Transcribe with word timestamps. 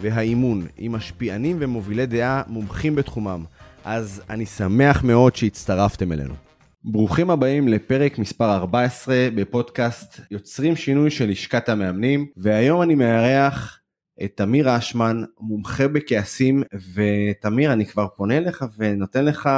והאימון, 0.00 0.66
עם 0.78 0.92
משפיענים 0.92 1.56
ומובילי 1.60 2.06
דעה 2.06 2.42
מומחים 2.46 2.94
בתחומם. 2.94 3.44
אז 3.84 4.22
אני 4.30 4.46
שמח 4.46 5.04
מאוד 5.04 5.36
שהצטרפתם 5.36 6.12
אלינו. 6.12 6.34
ברוכים 6.84 7.30
הבאים 7.30 7.68
לפרק 7.68 8.18
מספר 8.18 8.56
14 8.56 9.28
בפודקאסט 9.34 10.20
יוצרים 10.30 10.76
שינוי 10.76 11.10
של 11.10 11.28
לשכת 11.28 11.68
המאמנים, 11.68 12.26
והיום 12.36 12.82
אני 12.82 12.94
מארח 12.94 13.80
את 14.24 14.32
תמיר 14.34 14.78
אשמן, 14.78 15.22
מומחה 15.40 15.88
בכעסים, 15.88 16.62
ותמיר, 16.94 17.72
אני 17.72 17.86
כבר 17.86 18.06
פונה 18.16 18.36
אליך 18.36 18.64
ונותן 18.78 19.24
לך 19.24 19.48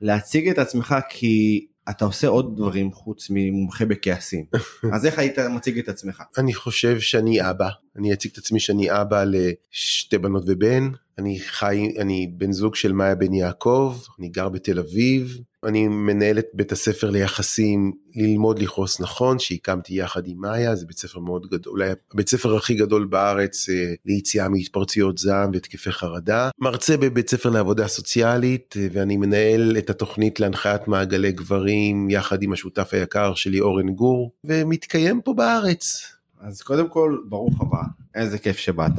להציג 0.00 0.48
את 0.48 0.58
עצמך 0.58 0.96
כי 1.08 1.66
אתה 1.90 2.04
עושה 2.04 2.28
עוד 2.28 2.56
דברים 2.56 2.92
חוץ 2.92 3.26
ממומחה 3.30 3.84
בכעסים. 3.84 4.44
אז 4.94 5.06
איך 5.06 5.18
היית 5.18 5.38
מציג 5.38 5.78
את 5.78 5.88
עצמך? 5.88 6.22
אני 6.38 6.54
חושב 6.54 7.00
שאני 7.00 7.50
אבא, 7.50 7.68
אני 7.96 8.12
אציג 8.12 8.30
את 8.32 8.38
עצמי 8.38 8.60
שאני 8.60 9.00
אבא 9.00 9.24
לשתי 9.24 10.18
בנות 10.18 10.44
ובן, 10.46 10.88
אני 11.18 11.38
חי, 11.40 11.92
אני 11.98 12.26
בן 12.36 12.52
זוג 12.52 12.74
של 12.74 12.92
מאיה 12.92 13.14
בן 13.14 13.34
יעקב, 13.34 13.96
אני 14.18 14.28
גר 14.28 14.48
בתל 14.48 14.78
אביב, 14.78 15.38
אני 15.64 15.88
מנהל 15.88 16.38
את 16.38 16.46
בית 16.54 16.72
הספר 16.72 17.10
ליחסים 17.10 17.92
ללמוד 18.16 18.58
לכעוס 18.58 19.00
נכון 19.00 19.38
שהקמתי 19.38 19.94
יחד 19.94 20.26
עם 20.26 20.40
מאיה 20.40 20.76
זה 20.76 20.86
בית 20.86 20.98
ספר 20.98 21.20
מאוד 21.20 21.46
גדול 21.46 21.72
אולי 21.72 21.90
הבית 22.12 22.28
ספר 22.28 22.56
הכי 22.56 22.74
גדול 22.74 23.04
בארץ 23.04 23.68
אה, 23.68 23.94
ליציאה 24.06 24.48
מהתפרצויות 24.48 25.18
זעם 25.18 25.50
והתקפי 25.52 25.92
חרדה 25.92 26.50
מרצה 26.58 26.96
בבית 26.96 27.30
ספר 27.30 27.50
לעבודה 27.50 27.88
סוציאלית 27.88 28.74
אה, 28.78 28.86
ואני 28.92 29.16
מנהל 29.16 29.76
את 29.78 29.90
התוכנית 29.90 30.40
להנחיית 30.40 30.88
מעגלי 30.88 31.32
גברים 31.32 32.10
יחד 32.10 32.42
עם 32.42 32.52
השותף 32.52 32.88
היקר 32.92 33.34
שלי 33.34 33.60
אורן 33.60 33.88
גור 33.88 34.32
ומתקיים 34.44 35.20
פה 35.20 35.34
בארץ. 35.34 36.12
אז 36.40 36.62
קודם 36.62 36.88
כל 36.88 37.18
ברוך 37.28 37.60
הבא 37.60 37.82
איזה 38.14 38.38
כיף 38.38 38.56
שבאת. 38.56 38.98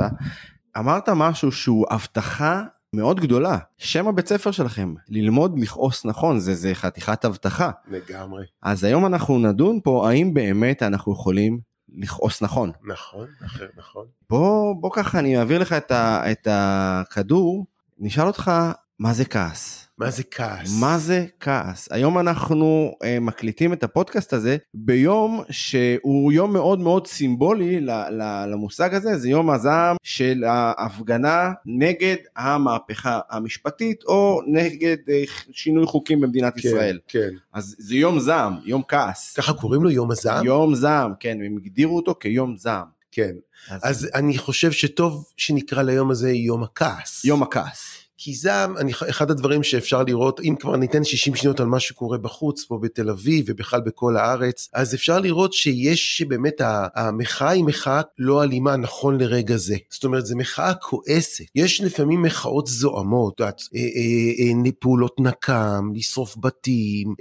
אמרת 0.79 1.09
משהו 1.09 1.51
שהוא 1.51 1.85
הבטחה 1.89 2.63
מאוד 2.93 3.19
גדולה. 3.19 3.57
שם 3.77 4.07
הבית 4.07 4.27
ספר 4.27 4.51
שלכם, 4.51 4.93
ללמוד 5.09 5.59
לכעוס 5.59 6.05
נכון, 6.05 6.39
זה, 6.39 6.55
זה 6.55 6.75
חתיכת 6.75 7.25
הבטחה. 7.25 7.71
לגמרי. 7.87 8.45
אז 8.63 8.83
היום 8.83 9.05
אנחנו 9.05 9.39
נדון 9.39 9.79
פה 9.83 10.09
האם 10.09 10.33
באמת 10.33 10.83
אנחנו 10.83 11.13
יכולים 11.13 11.59
לכעוס 11.89 12.41
נכון. 12.41 12.71
נכון, 12.87 13.27
נכון, 13.41 13.67
נכון. 13.77 14.05
בוא, 14.29 14.75
בוא 14.81 14.91
ככה 14.93 15.19
אני 15.19 15.39
אעביר 15.39 15.59
לך 15.59 15.73
את, 15.73 15.91
ה, 15.91 16.31
את 16.31 16.47
הכדור, 16.51 17.65
נשאל 17.99 18.27
אותך 18.27 18.51
מה 18.99 19.13
זה 19.13 19.25
כעס. 19.25 19.86
מה 19.97 20.09
זה 20.09 20.23
כעס? 20.23 20.79
מה 20.79 20.97
זה 20.97 21.25
כעס? 21.39 21.87
היום 21.91 22.19
אנחנו 22.19 22.91
uh, 22.93 23.19
מקליטים 23.21 23.73
את 23.73 23.83
הפודקאסט 23.83 24.33
הזה 24.33 24.57
ביום 24.73 25.43
שהוא 25.49 26.31
יום 26.31 26.53
מאוד 26.53 26.79
מאוד 26.79 27.07
סימבולי 27.07 27.79
ל, 27.79 27.89
ל, 27.91 28.45
למושג 28.51 28.93
הזה, 28.93 29.17
זה 29.17 29.29
יום 29.29 29.49
הזעם 29.49 29.95
של 30.03 30.43
ההפגנה 30.43 31.51
נגד 31.65 32.15
המהפכה 32.35 33.19
המשפטית 33.29 34.03
או 34.03 34.41
נגד 34.47 34.97
uh, 35.07 35.31
שינוי 35.51 35.85
חוקים 35.85 36.21
במדינת 36.21 36.53
כן, 36.53 36.59
ישראל. 36.59 36.99
כן. 37.07 37.29
אז 37.53 37.75
זה 37.79 37.95
יום 37.95 38.19
זעם, 38.19 38.53
יום 38.65 38.81
כעס. 38.87 39.33
ככה 39.37 39.53
קוראים 39.53 39.83
לו 39.83 39.89
יום 39.89 40.11
הזעם? 40.11 40.45
יום 40.45 40.75
זעם, 40.75 41.13
כן, 41.19 41.37
הם 41.45 41.57
הגדירו 41.57 41.95
אותו 41.95 42.15
כיום 42.19 42.55
זעם. 42.57 42.97
כן. 43.11 43.35
אז, 43.69 43.81
אז 43.83 44.09
אני 44.15 44.37
חושב 44.37 44.71
שטוב 44.71 45.31
שנקרא 45.37 45.83
ליום 45.83 46.11
הזה 46.11 46.31
יום 46.31 46.63
הכעס. 46.63 47.25
יום 47.25 47.43
הכעס. 47.43 48.06
כי 48.17 48.33
אני, 48.79 48.91
אחד 49.09 49.31
הדברים 49.31 49.63
שאפשר 49.63 50.03
לראות, 50.03 50.39
אם 50.39 50.55
כבר 50.59 50.75
ניתן 50.75 51.03
60 51.03 51.35
שניות 51.35 51.59
על 51.59 51.65
מה 51.65 51.79
שקורה 51.79 52.17
בחוץ, 52.17 52.65
פה 52.65 52.79
בתל 52.81 53.09
אביב 53.09 53.45
ובכלל 53.47 53.81
בכל 53.81 54.17
הארץ, 54.17 54.69
אז 54.73 54.95
אפשר 54.95 55.19
לראות 55.19 55.53
שיש 55.53 56.21
באמת, 56.27 56.61
המחאה 56.95 57.49
היא 57.49 57.63
מחאה 57.63 58.01
לא 58.17 58.43
אלימה 58.43 58.75
נכון 58.75 59.17
לרגע 59.19 59.57
זה. 59.57 59.75
זאת 59.89 60.03
אומרת, 60.03 60.25
זו 60.25 60.37
מחאה 60.37 60.73
כועסת. 60.73 61.45
יש 61.55 61.81
לפעמים 61.81 62.21
מחאות 62.21 62.67
זועמות, 62.67 63.33
את 63.33 63.39
יודעת, 63.39 63.61
אה, 63.75 63.79
אה, 63.79 64.65
אה, 64.65 64.71
פעולות 64.79 65.15
נקם, 65.19 65.91
לשרוף 65.95 66.35
בתים, 66.39 67.13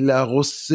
להרוס, 0.00 0.70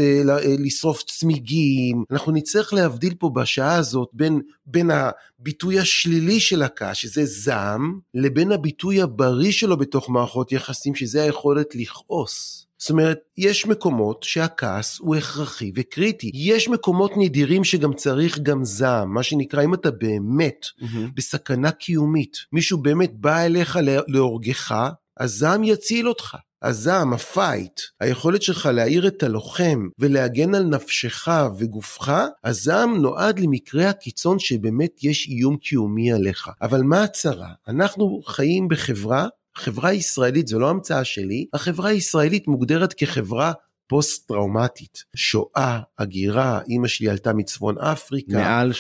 לשרוף 0.60 1.04
צמיגים. 1.04 2.04
אנחנו 2.12 2.32
נצטרך 2.32 2.74
להבדיל 2.74 3.14
פה 3.20 3.32
בשעה 3.36 3.76
הזאת 3.76 4.10
בין, 4.14 4.42
בין 4.66 4.92
הביטוי 5.42 5.80
השלילי 5.80 6.40
של 6.40 6.62
הכעס, 6.62 6.98
שזה 6.98 7.26
זעם, 7.26 8.00
לבין 8.14 8.52
הביטוי 8.52 9.02
הבריא. 9.02 9.52
שלו 9.52 9.78
בתוך 9.78 10.10
מערכות 10.10 10.52
יחסים, 10.52 10.96
שזה 10.96 11.24
היכולת 11.24 11.76
לכעוס. 11.76 12.66
זאת 12.78 12.90
אומרת, 12.90 13.20
יש 13.38 13.66
מקומות 13.66 14.24
שהכעס 14.24 15.00
הוא 15.00 15.16
הכרחי 15.16 15.72
וקריטי. 15.76 16.32
יש 16.34 16.68
מקומות 16.68 17.12
נדירים 17.18 17.64
שגם 17.64 17.94
צריך 17.94 18.40
גם 18.40 18.66
זעם, 18.66 19.14
מה 19.14 19.24
שנקרא, 19.24 19.64
אם 19.64 19.74
אתה 19.74 19.92
באמת 19.92 20.66
mm-hmm. 20.66 20.86
בסכנה 21.16 21.72
קיומית, 21.72 22.38
מישהו 22.54 22.78
באמת 22.78 23.12
בא 23.14 23.40
אליך 23.42 23.80
להורגך, 24.08 24.76
הזעם 25.20 25.64
יציל 25.64 26.10
אותך. 26.10 26.36
הזעם, 26.64 27.14
ה 27.14 27.23
fight, 27.23 27.82
היכולת 28.00 28.42
שלך 28.42 28.66
להעיר 28.66 29.08
את 29.08 29.24
הלוחם 29.24 29.88
ולהגן 30.00 30.56
על 30.56 30.64
נפשך 30.64 31.28
וגופך, 31.58 32.14
הזעם 32.44 32.98
נועד 32.98 33.40
למקרה 33.40 33.90
הקיצון 33.90 34.40
שבאמת 34.40 35.04
יש 35.04 35.28
איום 35.28 35.58
קיומי 35.58 36.12
עליך. 36.12 36.50
אבל 36.62 36.82
מה 36.82 37.04
הצרה? 37.04 37.50
אנחנו 37.68 38.22
חיים 38.26 38.68
בחברה 38.68 39.28
החברה 39.58 39.90
הישראלית, 39.90 40.48
זו 40.48 40.60
לא 40.60 40.70
המצאה 40.70 41.04
שלי, 41.04 41.46
החברה 41.54 41.90
הישראלית 41.90 42.48
מוגדרת 42.48 42.94
כחברה 42.94 43.52
פוסט 43.90 44.28
טראומטית, 44.28 45.04
שואה, 45.16 45.80
הגירה, 46.00 46.60
אימא 46.68 46.88
שלי 46.88 47.10
עלתה 47.10 47.34
מצפון 47.34 47.78
אפריקה. 47.78 48.38
מעל 48.38 48.74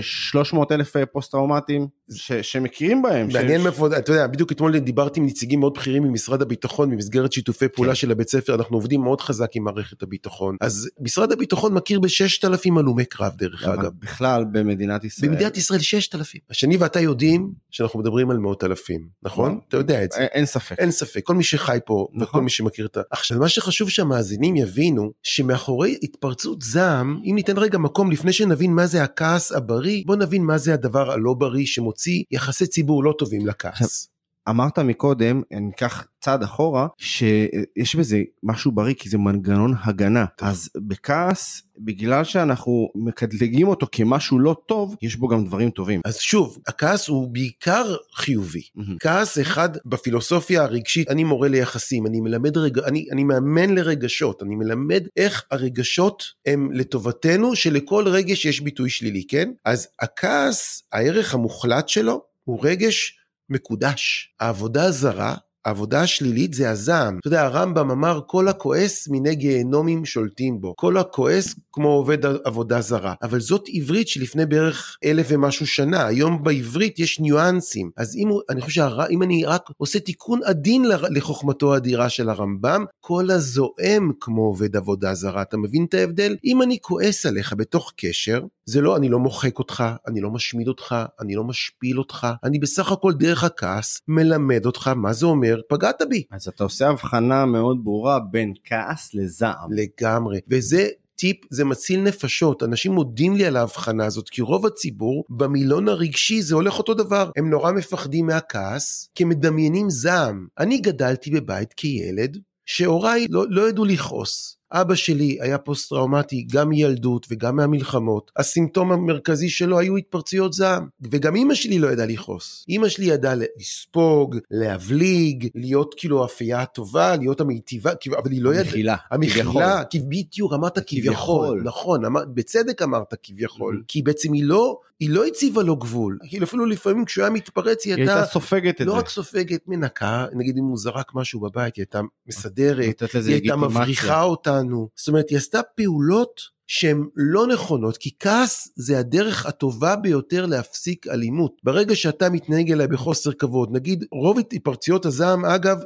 300 0.00 0.72
אה, 0.72 0.76
אלף 0.76 0.96
אה, 0.96 1.06
פוסט 1.06 1.30
טראומטיים 1.30 1.86
ש, 2.14 2.32
שמכירים 2.32 3.02
בהם. 3.02 3.28
מעניין 3.32 3.62
מאיפה, 3.62 3.86
אתה 3.86 4.12
יודע, 4.12 4.26
בדיוק 4.26 4.52
אתמול 4.52 4.78
דיברתי 4.78 5.20
עם 5.20 5.26
נציגים 5.26 5.60
מאוד 5.60 5.74
בכירים 5.74 6.02
ממשרד 6.02 6.42
הביטחון 6.42 6.90
במסגרת 6.90 7.32
שיתופי 7.32 7.68
פעולה 7.68 7.90
כן. 7.90 7.94
של 7.94 8.10
הבית 8.10 8.28
ספר, 8.28 8.54
אנחנו 8.54 8.76
עובדים 8.76 9.00
מאוד 9.00 9.20
חזק 9.20 9.50
עם 9.54 9.64
מערכת 9.64 10.02
הביטחון. 10.02 10.56
אז 10.60 10.90
משרד 11.00 11.32
הביטחון 11.32 11.74
מכיר 11.74 12.00
ב-6,000 12.00 12.78
הלומי 12.78 13.04
קרב 13.04 13.32
דרך 13.36 13.64
אגב. 13.64 13.90
בכלל 13.98 14.44
במדינת 14.52 15.04
ישראל. 15.04 15.30
במדינת 15.30 15.56
ישראל 15.56 15.80
6,000. 15.80 16.40
השני 16.50 16.76
ואתה 16.76 17.00
יודעים 17.00 17.52
שאנחנו 17.70 18.00
מדברים 18.00 18.30
על 18.30 18.38
מאות 18.38 18.64
אלפים, 18.64 19.08
נכון? 19.22 19.58
אתה 19.68 19.76
יודע 19.76 20.04
את 20.04 20.12
זה. 20.12 20.20
אין 20.20 20.46
ספק. 20.46 20.78
אין 20.78 20.90
ספק, 20.90 21.20
כל 21.24 21.34
מי 21.34 21.44
שחי 21.44 21.78
פה 21.86 22.08
נכון. 22.12 22.22
וכל 22.22 22.40
מי 22.42 22.50
שמכיר 22.50 22.86
את 22.86 22.96
ה... 22.96 23.00
עכשיו, 23.10 23.38
מה 23.38 23.48
שחשוב 23.48 23.90
שהמאזינים 24.30 24.56
יבינו, 24.56 25.12
שמאחורי 25.22 25.98
התפרצות 26.02 26.62
זעם, 26.62 27.20
אם 27.24 27.34
ניתן 27.34 27.58
רגע 27.58 27.78
מקום 27.78 28.10
לפני 28.10 28.32
שנבין 28.32 28.72
מה 28.72 28.86
זה 28.86 29.02
הכעס 29.02 29.52
הבריא, 29.52 30.02
בוא 30.06 30.16
נבין 30.16 30.44
מה 30.44 30.58
זה 30.58 30.74
הדבר 30.74 31.10
הלא 31.10 31.34
בריא 31.34 31.66
שמוצא 31.66 31.90
מוציא 31.90 32.22
יחסי 32.30 32.66
ציבור 32.66 33.04
לא 33.04 33.14
טובים 33.18 33.46
לכעס. 33.46 34.09
אמרת 34.48 34.78
מקודם, 34.78 35.42
אני 35.52 35.70
אקח 35.70 36.06
צעד 36.20 36.42
אחורה, 36.42 36.86
שיש 36.98 37.96
בזה 37.96 38.22
משהו 38.42 38.72
בריא 38.72 38.94
כי 38.94 39.08
זה 39.08 39.18
מנגנון 39.18 39.74
הגנה. 39.84 40.24
אז 40.40 40.70
בכעס, 40.76 41.62
בגלל 41.78 42.24
שאנחנו 42.24 42.88
מקדלגים 42.94 43.68
אותו 43.68 43.86
כמשהו 43.92 44.38
לא 44.38 44.56
טוב, 44.66 44.96
יש 45.02 45.16
בו 45.16 45.28
גם 45.28 45.44
דברים 45.44 45.70
טובים. 45.70 46.00
אז 46.04 46.18
שוב, 46.18 46.58
הכעס 46.66 47.08
הוא 47.08 47.28
בעיקר 47.28 47.96
חיובי. 48.14 48.60
Mm-hmm. 48.60 48.96
כעס 49.00 49.38
אחד 49.38 49.68
בפילוסופיה 49.86 50.62
הרגשית, 50.62 51.10
אני 51.10 51.24
מורה 51.24 51.48
ליחסים, 51.48 52.06
אני 52.06 52.20
מלמד 52.20 52.56
רגע, 52.56 52.82
אני, 52.86 53.06
אני 53.12 53.24
מאמן 53.24 53.74
לרגשות, 53.74 54.42
אני 54.42 54.56
מלמד 54.56 55.02
איך 55.16 55.44
הרגשות 55.50 56.22
הם 56.46 56.72
לטובתנו, 56.72 57.56
שלכל 57.56 58.04
רגש 58.08 58.44
יש 58.44 58.60
ביטוי 58.60 58.90
שלילי, 58.90 59.26
כן? 59.28 59.50
אז 59.64 59.88
הכעס, 60.00 60.82
הערך 60.92 61.34
המוחלט 61.34 61.88
שלו, 61.88 62.22
הוא 62.44 62.58
רגש 62.62 63.19
מקודש. 63.50 64.34
העבודה 64.40 64.84
הזרה 64.84 65.34
העבודה 65.64 66.02
השלילית 66.02 66.54
זה 66.54 66.70
הזעם. 66.70 67.18
אתה 67.18 67.28
יודע, 67.28 67.42
הרמב"ם 67.42 67.90
אמר, 67.90 68.20
כל 68.26 68.48
הכועס 68.48 69.08
מיני 69.08 69.34
גיהנומים 69.34 70.04
שולטים 70.04 70.60
בו. 70.60 70.74
כל 70.76 70.96
הכועס 70.96 71.54
כמו 71.72 71.88
עובד 71.88 72.26
עבודה 72.44 72.80
זרה. 72.80 73.14
אבל 73.22 73.40
זאת 73.40 73.64
עברית 73.72 74.08
שלפני 74.08 74.46
בערך 74.46 74.96
אלף 75.04 75.26
ומשהו 75.30 75.66
שנה. 75.66 76.06
היום 76.06 76.42
בעברית 76.42 76.98
יש 76.98 77.20
ניואנסים. 77.20 77.90
אז 77.96 78.16
אם, 78.16 78.28
אני 78.50 78.60
חושב 78.60 78.88
שאם 79.08 79.22
אני 79.22 79.44
רק 79.44 79.62
עושה 79.76 80.00
תיקון 80.00 80.40
עדין 80.44 80.84
לחוכמתו 81.10 81.74
האדירה 81.74 82.08
של 82.08 82.28
הרמב"ם, 82.28 82.84
כל 83.00 83.30
הזועם 83.30 84.12
כמו 84.20 84.42
עובד 84.42 84.76
עבודה 84.76 85.14
זרה. 85.14 85.42
אתה 85.42 85.56
מבין 85.56 85.84
את 85.88 85.94
ההבדל? 85.94 86.36
אם 86.44 86.62
אני 86.62 86.78
כועס 86.80 87.26
עליך 87.26 87.54
בתוך 87.56 87.92
קשר, 87.96 88.40
זה 88.64 88.80
לא, 88.80 88.96
אני 88.96 89.08
לא 89.08 89.18
מוחק 89.18 89.58
אותך, 89.58 89.84
אני 90.06 90.20
לא 90.20 90.30
משמיד 90.30 90.68
אותך, 90.68 90.94
אני 91.20 91.34
לא 91.34 91.44
משפיל 91.44 91.98
אותך, 91.98 92.26
אני 92.44 92.58
בסך 92.58 92.92
הכל 92.92 93.12
דרך 93.12 93.44
הכעס 93.44 94.00
מלמד 94.08 94.66
אותך 94.66 94.88
מה 94.96 95.12
זה 95.12 95.26
אומר, 95.26 95.49
פגעת 95.68 96.02
בי. 96.08 96.24
אז 96.30 96.48
אתה 96.48 96.64
עושה 96.64 96.88
הבחנה 96.88 97.46
מאוד 97.46 97.84
ברורה 97.84 98.18
בין 98.20 98.52
כעס 98.64 99.14
לזעם. 99.14 99.72
לגמרי, 99.72 100.40
וזה 100.48 100.88
טיפ 101.20 101.36
זה 101.50 101.64
מציל 101.64 102.00
נפשות, 102.00 102.62
אנשים 102.62 102.92
מודים 102.92 103.36
לי 103.36 103.46
על 103.46 103.56
ההבחנה 103.56 104.06
הזאת, 104.06 104.28
כי 104.28 104.42
רוב 104.42 104.66
הציבור 104.66 105.24
במילון 105.30 105.88
הרגשי 105.88 106.42
זה 106.42 106.54
הולך 106.54 106.78
אותו 106.78 106.94
דבר, 106.94 107.30
הם 107.36 107.50
נורא 107.50 107.72
מפחדים 107.72 108.26
מהכעס, 108.26 109.10
כי 109.14 109.24
מדמיינים 109.24 109.90
זעם. 109.90 110.46
אני 110.58 110.78
גדלתי 110.78 111.30
בבית 111.30 111.72
כילד, 111.72 112.38
שהוריי 112.66 113.26
לא, 113.30 113.44
לא 113.48 113.68
ידעו 113.68 113.84
לכעוס. 113.84 114.59
אבא 114.72 114.94
שלי 114.94 115.38
היה 115.40 115.58
פוסט 115.58 115.88
טראומטי 115.88 116.46
גם 116.52 116.68
מילדות 116.68 117.26
וגם 117.30 117.56
מהמלחמות. 117.56 118.30
הסימפטום 118.36 118.92
המרכזי 118.92 119.48
שלו 119.48 119.78
היו 119.78 119.96
התפרצויות 119.96 120.52
זעם. 120.52 120.86
וגם 121.10 121.36
אימא 121.36 121.54
שלי 121.54 121.78
לא 121.78 121.92
ידעה 121.92 122.06
לכעוס. 122.06 122.64
אימא 122.68 122.88
שלי 122.88 123.04
ידעה 123.04 123.34
לספוג, 123.34 124.36
להבליג, 124.50 125.48
להיות 125.54 125.94
כאילו 125.96 126.24
הפיה 126.24 126.60
הטובה, 126.60 127.16
להיות 127.16 127.40
המיטיבה, 127.40 127.90
אבל 128.22 128.30
היא 128.30 128.42
לא 128.42 128.50
ידעה... 128.50 128.64
המחילה. 128.64 128.96
המחילה, 129.10 129.84
כי 129.84 130.00
בדיוק 130.00 130.52
אמרת 130.52 130.78
כביכול. 130.86 131.62
נכון, 131.64 132.04
אמר, 132.04 132.20
בצדק 132.34 132.82
אמרת 132.82 133.14
כביכול. 133.22 133.82
כי 133.88 134.02
בעצם 134.02 134.32
היא 134.32 134.44
לא... 134.44 134.78
היא 135.00 135.10
לא 135.10 135.26
הציבה 135.26 135.62
לו 135.62 135.76
גבול, 135.76 136.18
כאילו 136.28 136.44
אפילו 136.44 136.66
לפעמים 136.66 137.04
כשהוא 137.04 137.22
היה 137.22 137.30
מתפרץ 137.30 137.84
היא 137.84 137.94
הייתה... 137.94 138.12
היא 138.12 138.18
הייתה 138.18 138.32
סופגת 138.32 138.80
את 138.80 138.86
לא 138.86 138.92
זה. 138.92 138.98
רק 138.98 139.08
סופגת, 139.08 139.60
מנקה, 139.68 140.26
נגיד 140.32 140.56
אם 140.58 140.64
הוא 140.64 140.78
זרק 140.78 141.12
משהו 141.14 141.40
בבית, 141.40 141.76
היא 141.76 141.82
הייתה 141.82 142.00
מסדרת, 142.26 143.02
היא 143.14 143.34
הייתה 143.34 143.56
מבריחה 143.56 144.22
אותנו, 144.60 144.88
זאת 144.96 145.08
אומרת 145.08 145.30
היא 145.30 145.38
עשתה 145.38 145.60
פעולות 145.76 146.40
שהן 146.66 147.04
לא 147.16 147.46
נכונות, 147.46 147.96
כי 147.96 148.10
כעס 148.18 148.68
זה 148.76 148.98
הדרך 148.98 149.46
הטובה 149.46 149.96
ביותר 149.96 150.46
להפסיק 150.46 151.06
אלימות. 151.06 151.52
ברגע 151.64 151.96
שאתה 151.96 152.30
מתנהג 152.30 152.72
אליי 152.72 152.86
בחוסר 152.86 153.32
כבוד, 153.32 153.68
נגיד 153.72 154.04
רוב 154.12 154.38
התפרצויות 154.38 155.06
הזעם, 155.06 155.44
אגב, 155.44 155.78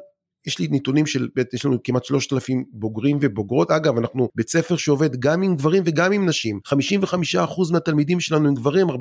יש 0.47 0.59
לי 0.59 0.69
נתונים 0.71 1.07
של, 1.07 1.29
יש 1.53 1.65
לנו 1.65 1.77
כמעט 1.85 2.05
3,000 2.05 2.65
בוגרים 2.73 3.19
ובוגרות, 3.21 3.71
אגב 3.71 3.99
אנחנו 3.99 4.29
בית 4.35 4.49
ספר 4.49 4.77
שעובד 4.77 5.17
גם 5.17 5.43
עם 5.43 5.57
גברים 5.57 5.83
וגם 5.87 6.13
עם 6.13 6.29
נשים, 6.29 6.61
55% 6.69 7.73
מהתלמידים 7.73 8.21
שלנו 8.21 8.49
הם 8.49 8.55
גברים, 8.55 8.91
45% 8.91 8.93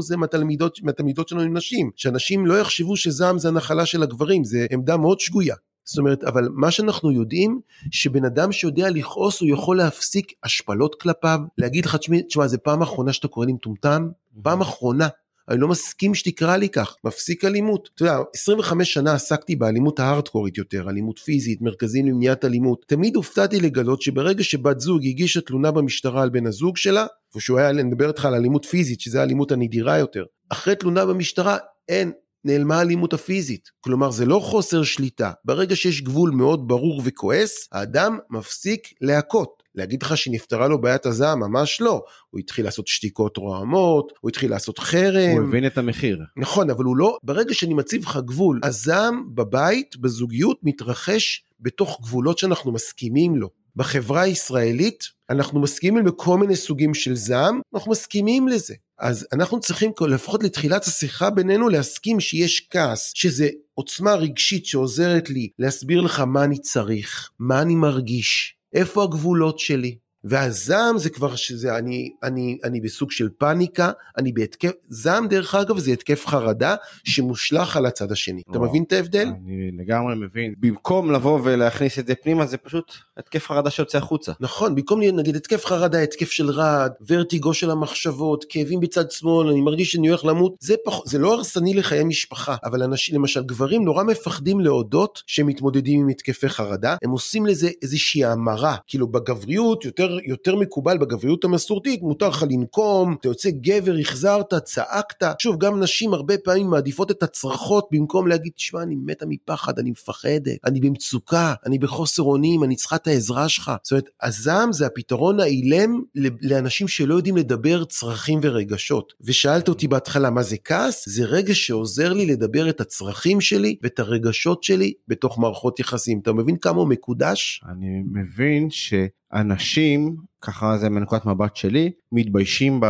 זה 0.00 0.16
מהתלמידות, 0.16 0.78
מהתלמידות 0.82 1.28
שלנו 1.28 1.42
הם 1.42 1.56
נשים, 1.56 1.90
שאנשים 1.96 2.46
לא 2.46 2.60
יחשבו 2.60 2.96
שזעם 2.96 3.38
זה 3.38 3.48
הנחלה 3.48 3.86
של 3.86 4.02
הגברים, 4.02 4.44
זה 4.44 4.66
עמדה 4.70 4.96
מאוד 4.96 5.20
שגויה. 5.20 5.56
זאת 5.84 5.98
אומרת, 5.98 6.24
אבל 6.24 6.48
מה 6.52 6.70
שאנחנו 6.70 7.12
יודעים, 7.12 7.60
שבן 7.90 8.24
אדם 8.24 8.52
שיודע 8.52 8.90
לכעוס 8.90 9.40
הוא 9.40 9.48
יכול 9.48 9.76
להפסיק 9.76 10.32
השפלות 10.44 11.00
כלפיו, 11.00 11.38
להגיד 11.58 11.86
לך, 11.86 11.96
תשמע, 12.28 12.46
זה 12.46 12.58
פעם 12.58 12.82
אחרונה 12.82 13.12
שאתה 13.12 13.28
קורא 13.28 13.46
לי 13.46 13.52
מטומטם, 13.52 14.08
פעם 14.42 14.60
אחרונה. 14.60 15.08
אני 15.48 15.60
לא 15.60 15.68
מסכים 15.68 16.14
שתקרא 16.14 16.56
לי 16.56 16.68
כך, 16.68 16.96
מפסיק 17.04 17.44
אלימות. 17.44 17.88
אתה 17.94 18.02
יודע, 18.02 18.18
25 18.34 18.94
שנה 18.94 19.14
עסקתי 19.14 19.56
באלימות 19.56 20.00
ההארדקורית 20.00 20.58
יותר, 20.58 20.90
אלימות 20.90 21.18
פיזית, 21.18 21.62
מרכזים 21.62 22.06
למניעת 22.06 22.44
אלימות. 22.44 22.84
תמיד 22.88 23.16
הופתעתי 23.16 23.60
לגלות 23.60 24.02
שברגע 24.02 24.44
שבת 24.44 24.80
זוג 24.80 25.06
הגישה 25.06 25.40
תלונה 25.40 25.70
במשטרה 25.70 26.22
על 26.22 26.30
בן 26.30 26.46
הזוג 26.46 26.76
שלה, 26.76 27.06
ושהוא 27.36 27.58
היה 27.58 27.72
לדבר 27.72 28.08
איתך 28.08 28.24
על 28.24 28.34
אלימות 28.34 28.64
פיזית, 28.64 29.00
שזה 29.00 29.20
האלימות 29.20 29.52
הנדירה 29.52 29.98
יותר, 29.98 30.24
אחרי 30.48 30.76
תלונה 30.76 31.06
במשטרה, 31.06 31.56
אין, 31.88 32.12
נעלמה 32.44 32.78
האלימות 32.78 33.12
הפיזית. 33.12 33.70
כלומר, 33.80 34.10
זה 34.10 34.26
לא 34.26 34.38
חוסר 34.38 34.82
שליטה. 34.82 35.32
ברגע 35.44 35.76
שיש 35.76 36.02
גבול 36.02 36.30
מאוד 36.30 36.68
ברור 36.68 37.02
וכועס, 37.04 37.68
האדם 37.72 38.18
מפסיק 38.30 38.88
להכות. 39.00 39.62
להגיד 39.74 40.02
לך 40.02 40.16
שנפתרה 40.16 40.68
לו 40.68 40.80
בעיית 40.80 41.06
הזעם, 41.06 41.40
ממש 41.40 41.80
לא. 41.80 42.02
הוא 42.30 42.38
התחיל 42.38 42.64
לעשות 42.64 42.86
שתיקות 42.86 43.36
רועמות, 43.36 44.12
הוא 44.20 44.28
התחיל 44.28 44.50
לעשות 44.50 44.78
חרם. 44.78 45.36
הוא 45.38 45.48
הבין 45.48 45.66
את 45.66 45.78
המחיר. 45.78 46.18
נכון, 46.36 46.70
אבל 46.70 46.84
הוא 46.84 46.96
לא, 46.96 47.18
ברגע 47.22 47.54
שאני 47.54 47.74
מציב 47.74 48.02
לך 48.02 48.18
גבול, 48.24 48.60
הזעם 48.62 49.24
בבית, 49.34 49.96
בזוגיות, 49.96 50.58
מתרחש 50.62 51.44
בתוך 51.60 52.00
גבולות 52.02 52.38
שאנחנו 52.38 52.72
מסכימים 52.72 53.36
לו. 53.36 53.48
בחברה 53.76 54.20
הישראלית, 54.22 55.04
אנחנו 55.30 55.60
מסכימים 55.60 56.06
לכל 56.06 56.38
מיני 56.38 56.56
סוגים 56.56 56.94
של 56.94 57.14
זעם, 57.14 57.60
אנחנו 57.74 57.90
מסכימים 57.90 58.48
לזה. 58.48 58.74
אז 58.98 59.26
אנחנו 59.32 59.60
צריכים 59.60 59.92
לפחות 60.08 60.42
לתחילת 60.42 60.84
השיחה 60.84 61.30
בינינו 61.30 61.68
להסכים 61.68 62.20
שיש 62.20 62.66
כעס, 62.70 63.12
שזה 63.14 63.48
עוצמה 63.74 64.14
רגשית 64.14 64.66
שעוזרת 64.66 65.30
לי 65.30 65.48
להסביר 65.58 66.00
לך 66.00 66.20
מה 66.20 66.44
אני 66.44 66.58
צריך, 66.58 67.30
מה 67.38 67.62
אני 67.62 67.74
מרגיש, 67.74 68.56
איפה 68.74 69.02
הגבולות 69.02 69.58
שלי. 69.58 69.96
והזעם 70.24 70.98
זה 70.98 71.10
כבר 71.10 71.36
שזה 71.36 71.76
אני 71.76 72.12
אני 72.22 72.58
אני 72.64 72.80
בסוג 72.80 73.10
של 73.10 73.28
פאניקה 73.38 73.90
אני 74.18 74.32
בהתקף 74.32 74.70
זעם 74.88 75.28
דרך 75.28 75.54
אגב 75.54 75.78
זה 75.78 75.90
התקף 75.90 76.26
חרדה 76.26 76.74
שמושלך 77.04 77.76
על 77.76 77.86
הצד 77.86 78.12
השני. 78.12 78.42
אתה 78.50 78.58
מבין 78.58 78.82
את 78.82 78.92
ההבדל? 78.92 79.28
אני 79.44 79.70
לגמרי 79.78 80.14
מבין. 80.14 80.54
במקום 80.58 81.12
לבוא 81.12 81.40
ולהכניס 81.42 81.98
את 81.98 82.06
זה 82.06 82.14
פנימה 82.14 82.46
זה 82.46 82.56
פשוט 82.56 82.92
התקף 83.16 83.46
חרדה 83.46 83.70
שיוצא 83.70 83.98
החוצה. 83.98 84.32
נכון 84.40 84.74
במקום 84.74 85.00
נגיד 85.02 85.36
התקף 85.36 85.64
חרדה 85.64 86.02
התקף 86.02 86.30
של 86.30 86.50
רעד 86.50 86.92
ורטיגו 87.08 87.54
של 87.54 87.70
המחשבות 87.70 88.44
כאבים 88.48 88.80
בצד 88.80 89.10
שמאל 89.10 89.48
אני 89.48 89.60
מרגיש 89.60 89.92
שאני 89.92 90.08
הולך 90.08 90.24
למות 90.24 90.54
זה 90.60 90.74
פח, 90.84 90.94
זה 91.06 91.18
לא 91.18 91.34
הרסני 91.34 91.74
לחיי 91.74 92.04
משפחה 92.04 92.56
אבל 92.64 92.82
אנשים 92.82 93.14
למשל 93.14 93.42
גברים 93.42 93.84
נורא 93.84 94.04
מפחדים 94.04 94.60
להודות 94.60 95.22
שהם 95.26 95.46
מתמודדים 95.46 96.00
עם 96.00 96.08
התקפי 96.08 96.48
חרדה 96.48 96.96
הם 97.02 97.10
עושים 97.10 97.46
לזה 97.46 97.70
איזושהי 97.82 98.24
המרה. 98.24 98.76
כאילו 98.86 99.08
בגבריות 99.08 99.84
יותר 99.84 100.11
יותר 100.24 100.56
מקובל 100.56 100.98
בגבריות 100.98 101.44
המסורתית, 101.44 102.02
מותר 102.02 102.28
לך 102.28 102.44
לנקום, 102.50 103.16
אתה 103.20 103.28
יוצא 103.28 103.50
גבר, 103.50 103.94
החזרת, 104.00 104.54
צעקת. 104.54 105.26
שוב, 105.38 105.58
גם 105.58 105.80
נשים 105.82 106.14
הרבה 106.14 106.38
פעמים 106.38 106.70
מעדיפות 106.70 107.10
את 107.10 107.22
הצרחות 107.22 107.88
במקום 107.90 108.26
להגיד, 108.26 108.52
תשמע, 108.56 108.82
אני 108.82 108.94
מתה 108.94 109.26
מפחד, 109.28 109.78
אני 109.78 109.90
מפחדת, 109.90 110.58
אני 110.64 110.80
במצוקה, 110.80 111.54
אני 111.66 111.78
בחוסר 111.78 112.22
אונים, 112.22 112.64
אני 112.64 112.76
צריכה 112.76 112.96
את 112.96 113.06
העזרה 113.06 113.48
שלך. 113.48 113.72
זאת 113.82 113.92
אומרת, 113.92 114.08
הזעם 114.22 114.72
זה 114.72 114.86
הפתרון 114.86 115.40
האילם 115.40 116.00
לאנשים 116.42 116.88
שלא 116.88 117.14
יודעים 117.14 117.36
לדבר 117.36 117.84
צרכים 117.84 118.40
ורגשות. 118.42 119.12
ושאלת 119.20 119.68
אותי 119.68 119.88
בהתחלה, 119.88 120.30
מה 120.30 120.42
זה 120.42 120.56
כעס? 120.64 121.08
זה 121.08 121.24
רגע 121.24 121.54
שעוזר 121.54 122.12
לי 122.12 122.26
לדבר 122.26 122.68
את 122.68 122.80
הצרכים 122.80 123.40
שלי 123.40 123.76
ואת 123.82 123.98
הרגשות 123.98 124.62
שלי 124.62 124.92
בתוך 125.08 125.38
מערכות 125.38 125.80
יחסים. 125.80 126.18
אתה 126.18 126.32
מבין 126.32 126.56
כמה 126.56 126.80
הוא 126.80 126.88
מקודש? 126.88 127.64
אני 127.68 128.02
מבין 128.12 128.70
ש... 128.70 128.94
אנשים, 129.34 130.16
ככה 130.40 130.78
זה 130.78 130.88
מנקודת 130.88 131.26
מבט 131.26 131.56
שלי, 131.56 131.90
מתביישים 132.12 132.80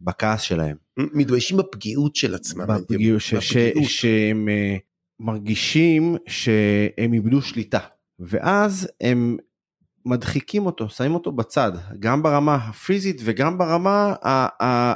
בכעס 0.00 0.40
שלהם. 0.40 0.76
מתביישים 0.96 1.56
בפגיעות 1.56 2.16
של 2.16 2.34
עצמם. 2.34 2.66
בפגיעות, 2.66 3.20
ש, 3.20 3.34
בפגיעות. 3.34 3.84
ש, 3.84 4.00
שהם 4.00 4.48
uh, 4.48 4.80
מרגישים 5.20 6.16
שהם 6.26 7.12
איבדו 7.12 7.42
שליטה, 7.42 7.78
ואז 8.20 8.88
הם 9.00 9.36
מדחיקים 10.06 10.66
אותו, 10.66 10.88
שמים 10.88 11.14
אותו 11.14 11.32
בצד, 11.32 11.72
גם 11.98 12.22
ברמה 12.22 12.54
הפיזית 12.54 13.20
וגם 13.24 13.58
ברמה 13.58 14.14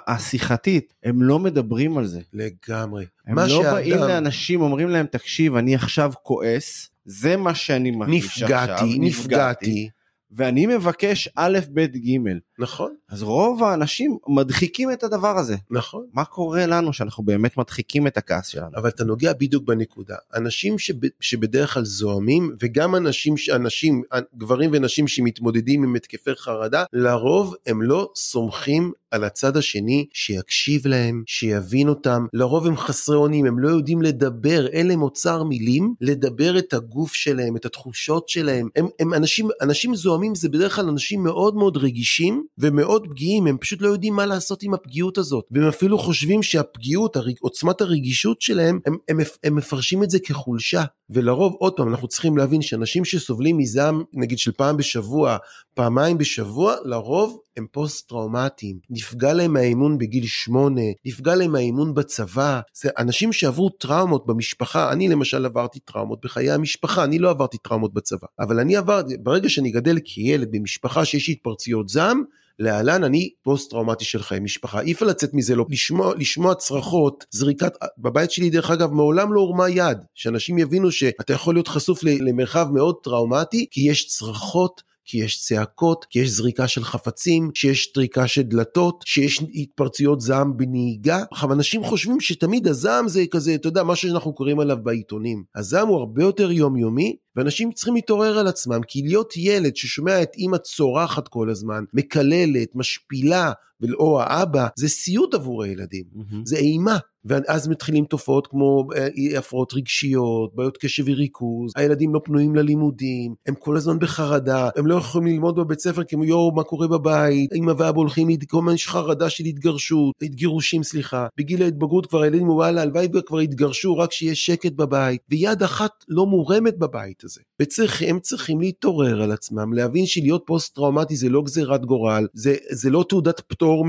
השיחתית, 0.07 0.95
הם 1.05 1.23
לא 1.23 1.39
מדברים 1.39 1.99
על 1.99 2.07
זה. 2.07 2.21
לגמרי. 2.33 3.05
הם 3.27 3.39
לא 3.39 3.49
שאדם... 3.49 3.73
באים 3.73 3.97
לאנשים, 3.97 4.61
אומרים 4.61 4.89
להם, 4.89 5.07
תקשיב, 5.07 5.57
אני 5.57 5.75
עכשיו 5.75 6.13
כועס, 6.23 6.91
זה 7.05 7.37
מה 7.37 7.55
שאני 7.55 7.91
מרגיש 7.91 8.25
עכשיו. 8.25 8.49
נפגעתי, 8.49 8.99
נפגעתי. 8.99 9.89
ואני 10.37 10.67
מבקש 10.67 11.29
א', 11.37 11.59
ב', 11.75 11.81
ג'. 11.81 12.17
נכון. 12.63 12.95
אז 13.09 13.23
רוב 13.23 13.63
האנשים 13.65 14.19
מדחיקים 14.29 14.93
את 14.93 15.03
הדבר 15.05 15.39
הזה. 15.39 15.57
נכון. 15.71 16.07
מה 16.13 16.25
קורה 16.25 16.67
לנו 16.67 16.93
שאנחנו 16.93 17.25
באמת 17.25 17.57
מדחיקים 17.57 18.07
את 18.07 18.17
הכעס 18.17 18.47
שלנו? 18.47 18.71
אבל 18.77 18.89
אתה 18.89 19.05
נוגע 19.05 19.33
בדיוק 19.33 19.65
בנקודה. 19.65 20.17
אנשים 20.35 20.79
שב, 20.79 20.95
שבדרך 21.21 21.75
כלל 21.75 21.85
זוהמים, 21.85 22.57
וגם 22.61 22.95
אנשים, 22.97 23.35
אנשים, 23.55 24.03
גברים 24.37 24.71
ונשים 24.73 25.09
שמתמודדים 25.09 25.83
עם 25.83 25.95
התקפי 25.95 26.35
חרדה, 26.35 26.85
לרוב 26.93 27.55
הם 27.67 27.83
לא 27.83 28.11
סומכים 28.17 28.93
על 29.13 29.25
הצד 29.25 29.57
השני 29.57 30.07
שיקשיב 30.13 30.87
להם, 30.87 31.23
שיבין 31.27 31.89
אותם. 31.89 32.27
לרוב 32.33 32.67
הם 32.67 32.77
חסרי 32.77 33.17
אונים, 33.17 33.47
הם 33.47 33.59
לא 33.59 33.69
יודעים 33.69 34.03
לדבר, 34.03 34.67
אין 34.67 34.89
להם 34.89 35.03
אוצר 35.03 35.43
מילים, 35.43 35.95
לדבר 36.01 36.59
את 36.59 36.73
הגוף 36.73 37.15
שלהם, 37.15 37.57
את 37.57 37.65
התחושות 37.65 38.29
שלהם. 38.29 38.69
הם, 38.77 38.87
הם 39.01 39.15
אנשים, 39.15 39.49
אנשים 39.61 39.95
זוהמים 39.95 40.35
זה 40.35 40.49
בדרך 40.49 40.77
כלל 40.77 40.89
אנשים 40.89 41.23
מאוד 41.23 41.55
מאוד 41.55 41.77
רגישים 41.77 42.45
ומאוד 42.59 43.07
פגיעים, 43.11 43.47
הם 43.47 43.59
פשוט 43.59 43.83
לא 43.83 43.89
יודעים 43.89 44.15
מה 44.15 44.27
לעשות 44.27 44.63
עם 44.63 44.75
הפגיעות 44.75 45.19
הזאת. 45.19 45.45
והם 45.51 45.69
אפילו 45.69 45.99
חושבים 45.99 46.43
שהפגיעות, 46.43 47.17
עוצמת 47.41 47.81
הרגישות 47.81 48.41
שלהם, 48.41 48.81
הם, 48.87 48.97
הם, 49.09 49.19
הם 49.45 49.57
מפרשים 49.57 50.03
את 50.03 50.11
זה 50.11 50.19
כחולשה. 50.19 50.85
ולרוב, 51.11 51.57
עוד 51.59 51.73
פעם, 51.77 51.89
אנחנו 51.89 52.09
צריכים 52.09 52.37
להבין 52.37 52.63
שאנשים 52.63 53.05
שסובלים 53.05 53.59
מזעם, 53.59 54.03
נגיד 54.13 54.39
של 54.39 54.53
פעם 54.53 54.77
בשבוע, 54.77 55.37
פעמיים 55.75 56.19
בשבוע, 56.19 56.75
לרוב 56.85 57.39
הם 57.57 57.67
פוסט-טראומטיים. 57.73 58.79
נפגע 58.91 59.33
להם 59.33 59.57
האמון 59.57 59.99
בגיל 59.99 60.27
שמונה, 60.27 60.83
נפגע 61.05 61.35
להם 61.35 61.55
האמון 61.55 61.95
בצבא. 61.95 62.61
זה 62.75 62.91
אנשים 62.99 63.33
שעברו 63.33 63.71
טראומות 63.71 64.27
במשפחה, 64.27 64.93
אני 64.93 65.09
למשל 65.09 65.47
עברתי 65.47 65.81
טראומות 65.81 66.19
בחיי 66.25 66.51
המשפחה, 66.51 67.05
אני 67.05 67.19
לא 67.19 67.31
עברתי 67.31 67.59
טראומות 67.59 67.95
בצבא. 67.95 68.27
אבל 68.41 68.61
אני 68.61 68.77
עברתי, 68.77 69.17
ברגע 69.17 69.49
שאני 69.49 69.71
גדל 69.71 69.99
כילד 70.05 70.49
במשפחה 70.51 71.05
שיש 71.05 71.29
התפרצויות 71.29 71.89
זעם, 71.89 72.23
להלן 72.59 73.05
אני 73.05 73.31
פוסט 73.43 73.71
טראומטי 73.71 74.05
של 74.05 74.23
חיי 74.23 74.41
משפחה. 74.41 74.81
אי 74.81 74.93
אפשר 74.93 75.07
לצאת 75.07 75.35
מזה, 75.35 75.55
לא, 75.55 75.67
לשמוע, 75.69 76.15
לשמוע 76.19 76.55
צרחות, 76.55 77.25
זריקת, 77.31 77.73
בבית 77.99 78.31
שלי 78.31 78.51
דרך 78.51 78.71
אגב 78.71 78.93
מעולם 78.93 79.33
לא 79.33 79.41
הורמה 79.41 79.69
יד, 79.69 79.99
שאנשים 80.15 80.59
יבינו 80.59 80.93
שאתה 80.93 81.33
יכול 81.33 81.55
להיות 81.55 81.69
חשוף 81.69 82.05
למרחב 82.05 82.67
מאוד 82.73 82.95
טראומטי, 83.03 83.67
כי 83.71 83.91
יש 83.91 84.07
צרחות 84.07 84.83
כי 85.05 85.19
יש 85.19 85.41
צעקות, 85.41 86.05
כי 86.11 86.19
יש 86.19 86.31
זריקה 86.31 86.69
של 86.69 86.85
חפצים, 86.85 87.51
שיש 87.55 87.93
טריקה 87.93 88.27
של 88.27 88.43
דלתות, 88.43 89.05
שיש 89.07 89.43
התפרצויות 89.55 90.21
זעם 90.21 90.57
בנהיגה. 90.57 91.25
עכשיו 91.31 91.53
אנשים 91.53 91.85
חושבים 91.85 92.21
שתמיד 92.21 92.67
הזעם 92.67 93.09
זה 93.09 93.25
כזה, 93.31 93.55
אתה 93.55 93.69
יודע, 93.69 93.83
מה 93.83 93.97
שאנחנו 93.97 94.35
קוראים 94.35 94.61
עליו 94.61 94.77
בעיתונים. 94.83 95.45
הזעם 95.57 95.89
הוא 95.89 95.99
הרבה 95.99 96.23
יותר 96.23 96.53
יומיומי, 96.53 97.17
ואנשים 97.37 97.73
צריכים 97.73 97.95
להתעורר 97.95 98.39
על 98.39 98.47
עצמם, 98.47 98.81
כי 98.89 99.03
להיות 99.03 99.37
ילד 99.37 99.77
ששומע 99.77 100.23
את 100.23 100.35
אימא 100.35 100.57
צורחת 100.57 101.29
כל 101.29 101.51
הזמן, 101.51 101.85
מקללת, 101.93 102.69
משפילה, 102.75 103.53
או 103.99 104.21
האבא, 104.21 104.67
זה 104.77 104.89
סיוט 104.89 105.35
עבור 105.35 105.63
הילדים, 105.63 106.05
mm-hmm. 106.15 106.37
זה 106.45 106.57
אימה. 106.57 106.99
ואז 107.25 107.69
מתחילים 107.69 108.05
תופעות 108.05 108.47
כמו 108.47 108.89
אה, 108.97 109.39
הפרעות 109.39 109.75
רגשיות, 109.75 110.55
בעיות 110.55 110.77
קשב 110.77 111.05
וריכוז, 111.07 111.73
הילדים 111.77 112.15
לא 112.15 112.21
פנויים 112.25 112.55
ללימודים, 112.55 113.35
הם 113.47 113.55
כל 113.55 113.77
הזמן 113.77 113.99
בחרדה, 113.99 114.69
הם 114.77 114.87
לא 114.87 114.95
יכולים 114.95 115.35
ללמוד 115.35 115.57
בבית 115.57 115.81
ספר 115.81 116.05
כי 116.05 116.17
יואו, 116.25 116.55
מה 116.55 116.63
קורה 116.63 116.89
בבית, 116.89 117.53
אמא 117.53 117.73
ואבא 117.79 117.99
הולכים, 117.99 118.29
כל 118.49 118.63
יש 118.75 118.89
חרדה 118.89 119.31
של 119.31 119.45
התגרשות, 119.45 120.15
גירושים 120.25 120.83
סליחה, 120.83 121.27
בגיל 121.39 121.63
ההתבגרות 121.63 122.07
כבר 122.07 122.23
הילדים 122.23 122.49
וואלה, 122.49 122.83
הלוואי 122.83 123.09
וכבר 123.15 123.39
התגרשו, 123.39 123.99
רק 123.99 124.13
שיהיה 124.13 124.35
שקט 124.35 124.73
בבית, 124.73 125.21
ויד 125.31 125.63
אחת 125.63 126.05
לא 126.09 126.27
מורמת 126.27 126.79
בבית 126.79 127.22
הזה. 127.25 127.41
וצריכים, 127.63 128.21
צריכים 128.21 128.61
להתעורר 128.61 129.23
על 129.23 129.33
עצמם, 129.33 129.73
להבין 129.73 130.07
שלהיות 130.07 130.43
פוסט 130.47 130.75
טראומטי 130.75 131.17
זה 131.17 131.29
לא 131.29 131.43
גזירת 131.43 131.85
גורל, 131.85 132.27
זה, 132.35 132.57
זה 132.71 132.91
לא 132.91 133.05
תעודת 133.09 133.41
פטור 133.41 133.85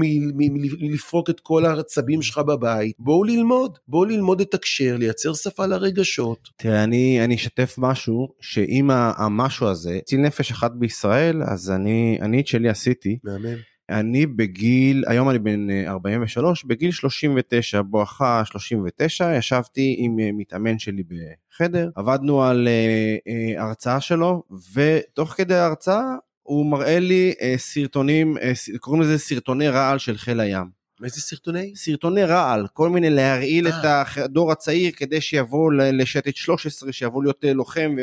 מלפרוק 0.80 1.30
את 1.30 1.40
כל 1.40 1.66
העצבים 1.66 2.22
שלך 2.22 2.38
בבית, 2.38 2.96
בואו 3.00 3.24
ללמוד, 3.24 3.78
בואו 3.88 4.06
ללמוד 4.06 4.42
את 4.42 4.54
הקשר, 4.54 4.96
לייצר 4.98 5.34
שפה 5.34 5.66
לרגשות. 5.66 6.50
תראה, 6.58 6.84
אני, 6.84 7.24
אני 7.24 7.36
אשתף 7.36 7.76
משהו, 7.78 8.28
שאם 8.42 8.90
המשהו 8.92 9.68
הזה, 9.68 10.00
ציל 10.06 10.20
נפש 10.20 10.52
אחת 10.52 10.72
בישראל, 10.72 11.44
אז 11.44 11.72
אני, 11.72 12.18
אני 12.22 12.42
את 12.42 12.48
שלי 12.48 12.70
עשיתי. 12.70 13.18
מהמם. 13.24 13.73
אני 13.90 14.26
בגיל, 14.26 15.04
היום 15.08 15.30
אני 15.30 15.40
בן 15.40 15.68
43, 15.88 16.64
אה, 16.64 16.70
בגיל 16.70 16.92
39, 16.92 17.82
בואכה 17.82 18.46
39, 18.46 19.36
ישבתי 19.38 19.96
עם 19.98 20.20
אה, 20.20 20.30
מתאמן 20.34 20.80
שלי 20.80 21.04
בחדר, 21.04 21.90
עבדנו 21.96 22.44
על 22.44 22.68
uh, 22.68 23.30
uh, 23.30 23.62
הרצאה 23.62 24.02
שלו, 24.02 24.44
ותוך 24.74 25.30
כדי 25.30 25.56
ההרצאה 25.56 26.16
הוא 26.44 26.66
מראה 26.66 27.00
לי 27.00 27.34
uh, 27.38 27.58
סרטונים, 27.58 28.38
קוראים 28.80 29.02
לזה 29.02 29.20
סרטוני 29.20 29.70
רעל 29.70 29.98
של 29.98 30.18
חיל 30.18 30.40
הים. 30.40 30.83
איזה 31.04 31.22
סרטוני? 31.22 31.74
סרטוני 31.76 32.24
רעל, 32.24 32.68
כל 32.74 32.90
מיני 32.90 33.10
להרעיל 33.10 33.68
את 33.68 33.86
אה. 33.86 34.04
הדור 34.18 34.52
הצעיר 34.52 34.92
כדי 34.96 35.22
שיבוא 35.22 35.74
לשטת 35.74 36.36
13, 36.36 36.92
שיבוא 36.92 37.24
להיות 37.24 37.46
אה, 37.46 37.54
לוחם, 37.54 37.96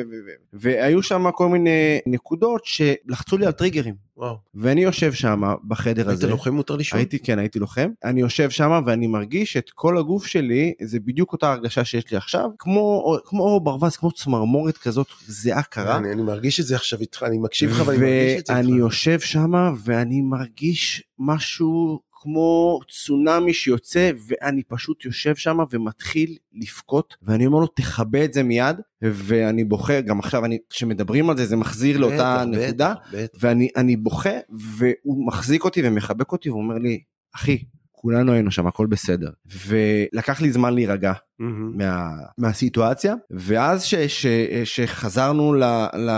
והיו 0.52 1.02
שם 1.02 1.30
כל 1.34 1.48
מיני 1.48 1.98
נקודות 2.06 2.62
שלחצו 2.64 3.38
לי 3.38 3.46
על 3.46 3.52
טריגרים. 3.52 3.94
וואו. 4.16 4.36
ואני 4.54 4.82
יושב 4.82 5.12
שם 5.12 5.42
בחדר 5.68 6.10
הזה. 6.10 6.26
היית 6.26 6.30
לוחם 6.30 6.54
מותר 6.54 6.76
לשאול? 6.76 6.98
הייתי, 6.98 7.18
כן, 7.18 7.38
הייתי 7.38 7.58
לוחם. 7.58 7.90
אני 8.04 8.20
יושב 8.20 8.50
שם 8.50 8.82
ואני 8.86 9.06
מרגיש 9.06 9.56
את 9.56 9.70
כל 9.70 9.98
הגוף 9.98 10.26
שלי, 10.26 10.72
זה 10.82 11.00
בדיוק 11.00 11.32
אותה 11.32 11.52
הרגשה 11.52 11.84
שיש 11.84 12.10
לי 12.10 12.16
עכשיו, 12.16 12.50
כמו, 12.58 13.16
כמו 13.24 13.60
ברווז, 13.60 13.96
כמו 13.96 14.12
צמרמורת 14.12 14.78
כזאת 14.78 15.06
זיעה 15.26 15.62
קרה. 15.62 15.96
אני, 15.96 16.12
אני 16.12 16.22
מרגיש 16.22 16.60
את 16.60 16.66
זה 16.66 16.74
עכשיו 16.76 17.00
איתך, 17.00 17.22
אני 17.26 17.38
מקשיב 17.38 17.70
לך 17.70 17.82
ואני 17.86 17.98
מרגיש 17.98 18.40
את 18.40 18.46
זה 18.46 18.52
איתך. 18.56 18.68
ואני 18.68 18.78
יושב 18.78 19.20
שם 19.20 19.74
ואני 19.84 20.20
מרגיש 20.20 21.02
משהו 21.18 22.00
כמו 22.22 22.80
צונאמי 22.88 23.54
שיוצא 23.54 24.10
ואני 24.26 24.62
פשוט 24.62 25.04
יושב 25.04 25.34
שם 25.34 25.58
ומתחיל 25.70 26.36
לבכות 26.52 27.16
ואני 27.22 27.46
אומר 27.46 27.58
לו 27.58 27.66
תכבה 27.66 28.24
את 28.24 28.32
זה 28.32 28.42
מיד 28.42 28.76
ואני 29.02 29.64
בוכה 29.64 30.00
גם 30.00 30.18
עכשיו 30.18 30.44
אני 30.44 30.58
כשמדברים 30.70 31.30
על 31.30 31.36
זה 31.36 31.46
זה 31.46 31.56
מחזיר 31.56 31.96
בטח, 31.96 32.00
לאותה 32.00 32.44
בטח, 32.52 32.60
נקודה 32.62 32.94
בטח. 33.12 33.38
ואני 33.40 33.96
בוכה 33.96 34.30
והוא 34.50 35.26
מחזיק 35.26 35.64
אותי 35.64 35.80
ומחבק 35.84 36.32
אותי 36.32 36.50
ואומר 36.50 36.78
לי 36.78 37.00
אחי 37.34 37.58
כולנו 37.92 38.32
היינו 38.32 38.50
שם 38.50 38.66
הכל 38.66 38.86
בסדר 38.86 39.30
ולקח 39.66 40.40
לי 40.40 40.52
זמן 40.52 40.74
להירגע 40.74 41.12
mm-hmm. 41.12 41.44
מה, 41.76 42.10
מהסיטואציה 42.38 43.14
ואז 43.30 43.84
ש, 43.84 43.94
ש, 43.94 44.26
שחזרנו 44.64 45.54
ל, 45.54 45.64
ל, 45.94 46.10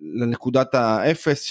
לנקודת 0.00 0.74
האפס 0.74 1.42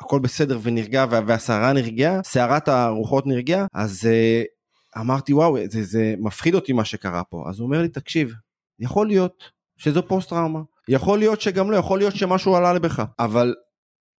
הכל 0.00 0.20
בסדר 0.20 0.58
ונרגע 0.62 1.04
והסערה 1.10 1.72
נרגעה, 1.72 2.22
סערת 2.22 2.68
הרוחות 2.68 3.26
נרגעה, 3.26 3.66
אז 3.74 4.08
uh, 4.08 5.00
אמרתי 5.00 5.32
וואו 5.32 5.56
זה, 5.70 5.82
זה 5.82 6.14
מפחיד 6.18 6.54
אותי 6.54 6.72
מה 6.72 6.84
שקרה 6.84 7.24
פה, 7.24 7.44
אז 7.48 7.58
הוא 7.58 7.66
אומר 7.66 7.82
לי 7.82 7.88
תקשיב, 7.88 8.34
יכול 8.78 9.06
להיות 9.06 9.50
שזו 9.76 10.08
פוסט 10.08 10.28
טראומה, 10.28 10.60
יכול 10.88 11.18
להיות 11.18 11.40
שגם 11.40 11.70
לא, 11.70 11.76
יכול 11.76 11.98
להיות 11.98 12.16
שמשהו 12.16 12.56
עלה 12.56 12.72
לבך, 12.72 13.04
אבל 13.18 13.54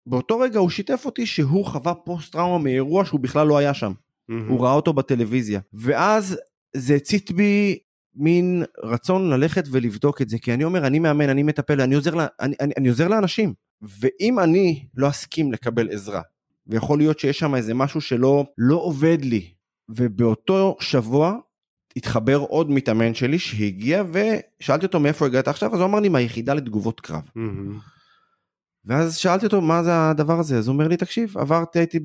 באותו 0.05 0.39
רגע 0.39 0.59
הוא 0.59 0.69
שיתף 0.69 1.05
אותי 1.05 1.25
שהוא 1.25 1.65
חווה 1.65 1.93
פוסט 1.93 2.31
טראומה 2.31 2.63
מאירוע 2.63 3.05
שהוא 3.05 3.19
בכלל 3.19 3.47
לא 3.47 3.57
היה 3.57 3.73
שם, 3.73 3.91
mm-hmm. 3.91 4.33
הוא 4.49 4.63
ראה 4.63 4.73
אותו 4.73 4.93
בטלוויזיה, 4.93 5.59
ואז 5.73 6.37
זה 6.75 6.95
הצית 6.95 7.31
בי 7.31 7.77
מין 8.15 8.63
רצון 8.83 9.29
ללכת 9.29 9.63
ולבדוק 9.71 10.21
את 10.21 10.29
זה, 10.29 10.37
כי 10.39 10.53
אני 10.53 10.63
אומר, 10.63 10.87
אני 10.87 10.99
מאמן, 10.99 11.29
אני 11.29 11.43
מטפל, 11.43 11.81
אני 11.81 11.95
עוזר, 11.95 12.13
אני, 12.39 12.55
אני, 12.59 12.73
אני 12.77 12.89
עוזר 12.89 13.07
לאנשים. 13.07 13.53
ואם 13.81 14.39
אני 14.39 14.85
לא 14.95 15.09
אסכים 15.09 15.51
לקבל 15.51 15.89
עזרה, 15.89 16.21
ויכול 16.67 16.97
להיות 16.97 17.19
שיש 17.19 17.39
שם 17.39 17.55
איזה 17.55 17.73
משהו 17.73 18.01
שלא 18.01 18.45
לא 18.57 18.75
עובד 18.75 19.17
לי, 19.21 19.53
ובאותו 19.89 20.77
שבוע 20.79 21.37
התחבר 21.95 22.37
עוד 22.37 22.71
מתאמן 22.71 23.13
שלי 23.13 23.39
שהגיע 23.39 24.03
ושאלתי 24.11 24.85
אותו 24.85 24.99
מאיפה 24.99 25.25
הגעת 25.25 25.47
עכשיו, 25.47 25.73
אז 25.73 25.79
הוא 25.79 25.85
אמר 25.85 25.99
לי 25.99 26.09
מהיחידה 26.09 26.53
לתגובות 26.53 26.99
קרב. 26.99 27.23
Mm-hmm. 27.37 27.91
ואז 28.85 29.17
שאלתי 29.17 29.45
אותו 29.45 29.61
מה 29.61 29.83
זה 29.83 30.09
הדבר 30.09 30.39
הזה, 30.39 30.57
אז 30.57 30.67
הוא 30.67 30.73
אומר 30.73 30.87
לי 30.87 30.97
תקשיב, 30.97 31.37
עברתי, 31.37 31.79
הייתי 31.79 31.99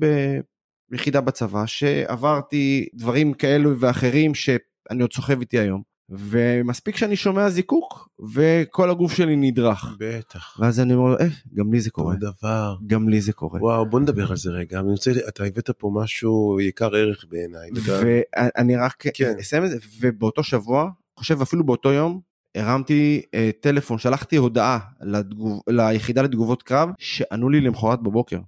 ביחידה 0.91 1.21
בצבא, 1.21 1.65
שעברתי 1.65 2.87
דברים 2.93 3.33
כאלו 3.33 3.79
ואחרים 3.79 4.35
שאני 4.35 5.01
עוד 5.01 5.13
סוחב 5.13 5.39
איתי 5.39 5.59
היום. 5.59 5.81
ומספיק 6.09 6.97
שאני 6.97 7.15
שומע 7.15 7.49
זיקוק 7.49 8.09
וכל 8.33 8.89
הגוף 8.89 9.13
שלי 9.13 9.35
נדרך. 9.35 9.95
בטח. 9.99 10.57
ואז 10.59 10.79
אני 10.79 10.93
אומר, 10.93 11.17
אה, 11.19 11.25
גם 11.53 11.73
לי 11.73 11.81
זה 11.81 11.91
קורה. 11.91 12.13
אותו 12.13 12.25
דבר. 12.41 12.75
גם 12.87 13.09
לי 13.09 13.21
זה 13.21 13.33
קורה. 13.33 13.59
וואו, 13.61 13.89
בוא 13.89 13.99
נדבר 13.99 14.29
על 14.29 14.37
זה 14.37 14.49
רגע. 14.49 14.79
אני 14.79 14.91
רוצה, 14.91 15.11
אתה 15.27 15.43
הבאת 15.43 15.69
פה 15.69 15.91
משהו 15.93 16.59
יקר 16.59 16.95
ערך 16.95 17.25
בעיניי. 17.29 17.69
ואני 17.85 18.75
רק 18.75 19.03
כן. 19.13 19.33
אסיים 19.39 19.65
את 19.65 19.69
זה, 19.69 19.77
ובאותו 19.99 20.43
שבוע, 20.43 20.89
חושב 21.19 21.41
אפילו 21.41 21.65
באותו 21.65 21.91
יום, 21.91 22.19
הרמתי 22.55 23.21
אה, 23.33 23.49
טלפון, 23.61 23.97
שלחתי 23.97 24.35
הודעה 24.35 24.79
לתגוב, 25.01 25.61
ליחידה 25.69 26.21
לתגובות 26.21 26.63
קרב, 26.63 26.89
שענו 26.97 27.49
לי 27.49 27.61
למחרת 27.61 28.01
בבוקר. 28.01 28.39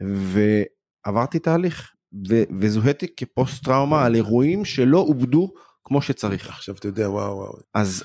ועברתי 0.00 1.38
תהליך, 1.38 1.92
ו, 2.28 2.42
וזוהיתי 2.60 3.06
כפוסט 3.16 3.64
טראומה 3.64 4.04
על 4.04 4.14
אירועים 4.14 4.64
שלא 4.64 4.98
עובדו 4.98 5.52
כמו 5.84 6.02
שצריך. 6.02 6.48
עכשיו 6.48 6.74
אתה 6.74 6.88
יודע 6.88 7.10
וואו 7.10 7.36
וואו. 7.36 7.56
אז 7.74 8.04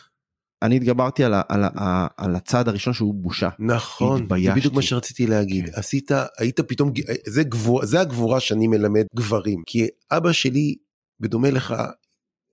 אני 0.61 0.75
התגברתי 0.75 1.23
על, 1.23 1.33
ה, 1.33 1.41
על, 1.49 1.63
ה, 1.63 2.07
על 2.17 2.35
הצד 2.35 2.67
הראשון 2.67 2.93
שהוא 2.93 3.13
בושה. 3.13 3.49
נכון, 3.59 4.27
זה 4.43 4.51
בדיוק 4.55 4.73
מה 4.73 4.81
שרציתי 4.81 5.27
להגיד. 5.27 5.65
כן. 5.65 5.71
עשית, 5.79 6.11
היית 6.37 6.59
פתאום, 6.59 6.91
זה, 7.25 7.43
גיבור, 7.43 7.85
זה 7.85 8.01
הגבורה 8.01 8.39
שאני 8.39 8.67
מלמד 8.67 9.05
גברים. 9.15 9.63
כי 9.65 9.87
אבא 10.11 10.31
שלי, 10.31 10.75
בדומה 11.19 11.51
לך, 11.51 11.75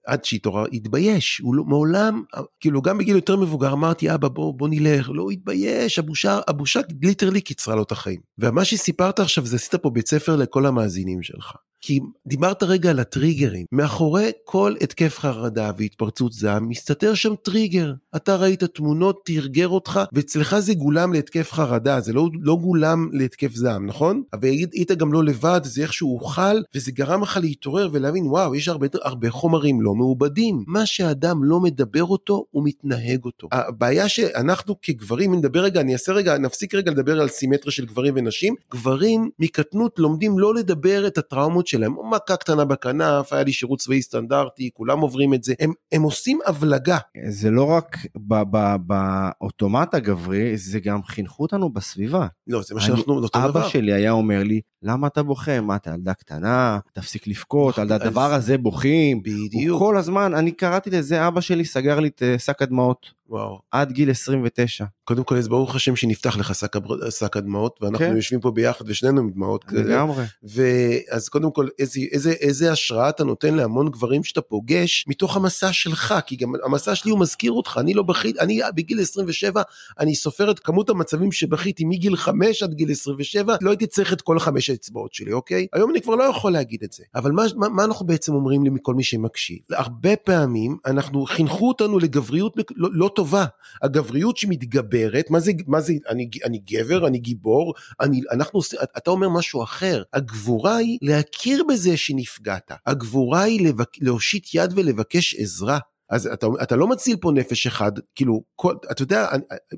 עד 0.07 0.25
שהתעורר, 0.25 0.65
התבייש, 0.73 1.39
הוא 1.39 1.55
לא, 1.55 1.65
מעולם, 1.65 2.23
כאילו 2.61 2.83
גם 2.83 2.99
בגיל 2.99 3.17
יותר 3.17 3.37
מבוגר 3.37 3.73
אמרתי 3.73 4.15
אבא 4.15 4.29
בוא, 4.29 4.55
בוא 4.55 4.69
נלך, 4.69 5.11
לא 5.15 5.31
התבייש, 5.31 5.99
הבושה, 5.99 6.41
הבושה 6.49 6.81
literally 7.03 7.41
קיצרה 7.41 7.75
לו 7.75 7.83
את 7.83 7.93
החיים. 7.93 8.21
ומה 8.39 8.65
שסיפרת 8.65 9.21
עכשיו 9.21 9.47
זה 9.47 9.57
עשית 9.57 9.75
פה 9.75 9.91
בית 9.91 10.09
ספר 10.09 10.37
לכל 10.37 10.67
המאזינים 10.67 11.23
שלך. 11.23 11.53
כי 11.81 12.01
דיברת 12.27 12.63
רגע 12.63 12.91
על 12.91 12.99
הטריגרים. 12.99 13.67
מאחורי 13.73 14.31
כל 14.45 14.75
התקף 14.81 15.19
חרדה 15.19 15.71
והתפרצות 15.79 16.33
זעם, 16.33 16.69
מסתתר 16.69 17.15
שם 17.15 17.35
טריגר. 17.43 17.93
אתה 18.17 18.37
ראית 18.37 18.65
תמונות, 18.65 19.21
תרגר 19.25 19.69
אותך, 19.69 20.01
ואצלך 20.13 20.59
זה 20.59 20.75
גרם 20.75 21.13
להתקף 21.13 21.53
חרדה, 21.53 22.01
זה 22.01 22.13
לא, 22.13 22.29
לא 22.41 22.57
גרם 22.57 23.09
להתקף 23.13 23.55
זעם, 23.55 23.87
נכון? 23.87 24.23
אבל 24.33 24.49
היית 24.49 24.93
גם 24.93 25.13
לא 25.13 25.25
לבד, 25.25 25.61
זה 25.65 25.83
איכשהו 25.83 26.09
הוכל, 26.09 26.63
וזה 26.75 26.93
גרם 26.93 27.23
לך 27.23 27.39
להתעורר 27.43 27.89
ולהבין, 27.93 28.27
וואו, 28.27 28.55
יש 28.55 28.69
הרבה, 28.69 28.87
הרבה 29.03 29.31
חומרים 29.31 29.81
לא 29.81 29.95
מעובדים. 29.95 30.65
מה 30.67 30.87
שאדם 30.87 31.45
לא 31.45 31.61
מדבר 31.61 32.05
אותו, 32.05 32.45
הוא 32.51 32.63
מתנהג 32.67 33.25
אותו. 33.25 33.49
הבעיה 33.53 34.09
שאנחנו 34.09 34.75
כגברים, 34.83 35.35
נדבר 35.35 35.61
רגע, 35.61 35.81
אני 35.81 35.93
אעשה 35.93 36.13
רגע, 36.13 36.39
נפסיק 36.39 36.75
רגע 36.75 36.91
לדבר 36.91 37.21
על 37.21 37.29
סימטריה 37.29 37.73
של 37.73 37.87
גברים 37.87 38.15
ונשים. 38.17 38.55
גברים 38.73 39.31
מקטנות 39.39 39.99
לומדים 39.99 40.39
לא 40.39 40.55
לדבר 40.55 41.07
את 41.07 41.19
הטראומות 41.19 41.66
שלהם, 41.67 41.95
מכה 42.11 42.37
קטנה 42.37 42.65
בכנף, 42.65 43.33
היה 43.33 43.45
לי 43.45 43.53
שירות 43.53 43.79
צבאי 43.79 44.03
סטנדרטי, 44.03 44.71
כולם 44.75 45.01
עוברים 45.01 45.35
את 45.35 45.45
זה, 45.45 45.55
הם, 45.61 45.73
הם 45.93 46.03
עושים 46.03 46.39
הבלגה. 46.47 46.99
זה 47.29 47.51
לא 47.51 47.65
רק 47.65 47.97
באוטומט 48.87 49.95
הגברי, 49.95 50.57
זה 50.57 50.81
גם 50.81 51.03
חינכו 51.03 51.43
אותנו 51.43 51.71
בסביבה. 51.71 52.27
לא, 52.47 52.63
זה 52.63 52.75
מה 52.75 52.81
שאנחנו, 52.81 53.15
אותו 53.15 53.39
דבר. 53.39 53.49
אבא 53.49 53.69
שלי 53.69 53.93
היה 53.93 54.11
אומר 54.11 54.43
לי, 54.43 54.61
למה 54.83 55.07
אתה 55.07 55.23
בוכה? 55.23 55.61
מה, 55.61 55.77
אתה 55.77 55.91
ילדה 55.91 56.15
קטנה? 56.15 56.79
תפסיק 56.93 57.27
לבכות, 57.27 57.79
על 57.79 57.93
הדבר 57.93 58.35
הזה 58.35 58.59
בוכים. 58.59 59.23
בדיוק. 59.23 59.79
כל 59.79 59.97
הזמן, 59.97 60.35
אני 60.35 60.53
קראתי 60.53 60.91
לזה, 60.91 61.29
אבא 61.29 61.41
שלי 61.41 61.65
סגר 61.65 62.01
לי 62.01 62.09
את 62.09 62.23
אה, 62.23 62.39
שק 62.39 62.63
הדמעות. 62.63 63.17
וואו. 63.29 63.61
עד 63.71 63.93
גיל 63.93 64.11
29. 64.11 64.85
קודם 65.05 65.25
כל, 65.25 65.37
אז 65.37 65.49
ברוך 65.49 65.75
השם 65.75 65.97
שנפתח 65.97 66.37
לך 66.37 66.55
שק 67.11 67.37
הדמעות, 67.37 67.79
ואנחנו 67.83 68.07
כן. 68.07 68.17
יושבים 68.17 68.41
פה 68.41 68.51
ביחד 68.51 68.85
ושנינו 68.89 69.21
עם 69.21 69.31
דמעות. 69.31 69.65
לגמרי. 69.73 70.25
ואז 70.43 71.29
קודם 71.29 71.51
כל, 71.51 71.69
איזה, 71.79 72.01
איזה, 72.13 72.31
איזה 72.31 72.73
השראה 72.73 73.09
אתה 73.09 73.25
נותן 73.25 73.55
להמון 73.55 73.91
גברים 73.91 74.25
שאתה 74.25 74.41
פוגש 74.41 75.05
מתוך 75.09 75.37
המסע 75.37 75.73
שלך, 75.73 76.15
כי 76.27 76.37
גם 76.37 76.53
המסע 76.65 76.95
שלי 76.95 77.11
הוא 77.11 77.21
מזכיר 77.21 77.53
אותך, 77.53 77.79
אני 77.81 77.95
לא 77.95 78.03
בכיתי, 78.03 78.41
אני 78.41 78.61
בגיל 78.75 79.01
27, 79.01 79.63
אני 80.01 80.15
סופר 80.15 80.51
את 80.51 80.59
כמות 80.59 80.91
המצבים 80.91 81.33
שבכיתי 81.33 81.85
מגיל 81.85 82.17
5 82.17 82.63
עד 82.63 82.75
גיל 82.75 82.91
27, 82.91 83.57
לא 83.61 83.71
הייתי 83.71 83.87
צריך 83.87 84.13
את 84.13 84.21
כל 84.21 84.37
החמש 84.37 84.71
האצבעות 84.77 85.15
שלי, 85.15 85.33
אוקיי? 85.33 85.67
היום 85.73 85.91
אני 85.91 86.01
כבר 86.01 86.15
לא 86.15 86.25
יכול 86.25 86.53
להגיד 86.53 86.83
את 86.83 86.93
זה. 86.93 87.05
אבל 87.15 87.33
מה, 87.33 87.43
מה, 87.57 87.69
מה 87.69 87.85
אנחנו 87.85 88.07
בעצם 88.07 88.35
אומרים 88.35 88.65
לי 88.65 88.71
מכל 88.71 88.95
מי 88.95 89.05
שמקשיב? 89.05 89.59
הרבה 89.71 90.17
פעמים 90.17 90.77
אנחנו, 90.87 91.25
חינכו 91.27 91.69
אותנו 91.69 91.99
לגבריות 91.99 92.57
לא, 92.77 92.89
לא 92.93 93.11
טובה. 93.15 93.45
הגבריות 93.83 94.37
שמתגברת, 94.37 95.31
מה 95.31 95.41
זה, 95.41 95.53
מה 95.67 95.81
זה, 95.81 95.93
אני, 96.09 96.29
אני 96.45 96.59
גבר, 96.59 97.07
אני 97.07 97.19
גיבור, 97.19 97.75
אני, 98.01 98.21
אנחנו, 98.33 98.61
אתה 98.97 99.11
אומר 99.11 99.29
משהו 99.29 99.63
אחר. 99.63 100.03
הגבורה 100.13 100.77
היא 100.77 100.99
להכיר 101.03 101.65
בזה 101.69 101.97
שנפגעת. 101.97 102.71
הגבורה 102.87 103.43
היא 103.43 103.69
לבק, 103.69 103.91
להושיט 104.01 104.55
יד 104.55 104.73
ולבקש 104.77 105.35
עזרה. 105.35 105.79
אז 106.11 106.27
אתה, 106.27 106.47
אתה 106.63 106.77
לא 106.77 106.87
מציל 106.87 107.17
פה 107.21 107.31
נפש 107.33 107.67
אחד, 107.67 107.93
כאילו, 108.15 108.43
כל, 108.57 108.75
אתה 108.91 109.03
יודע, 109.03 109.27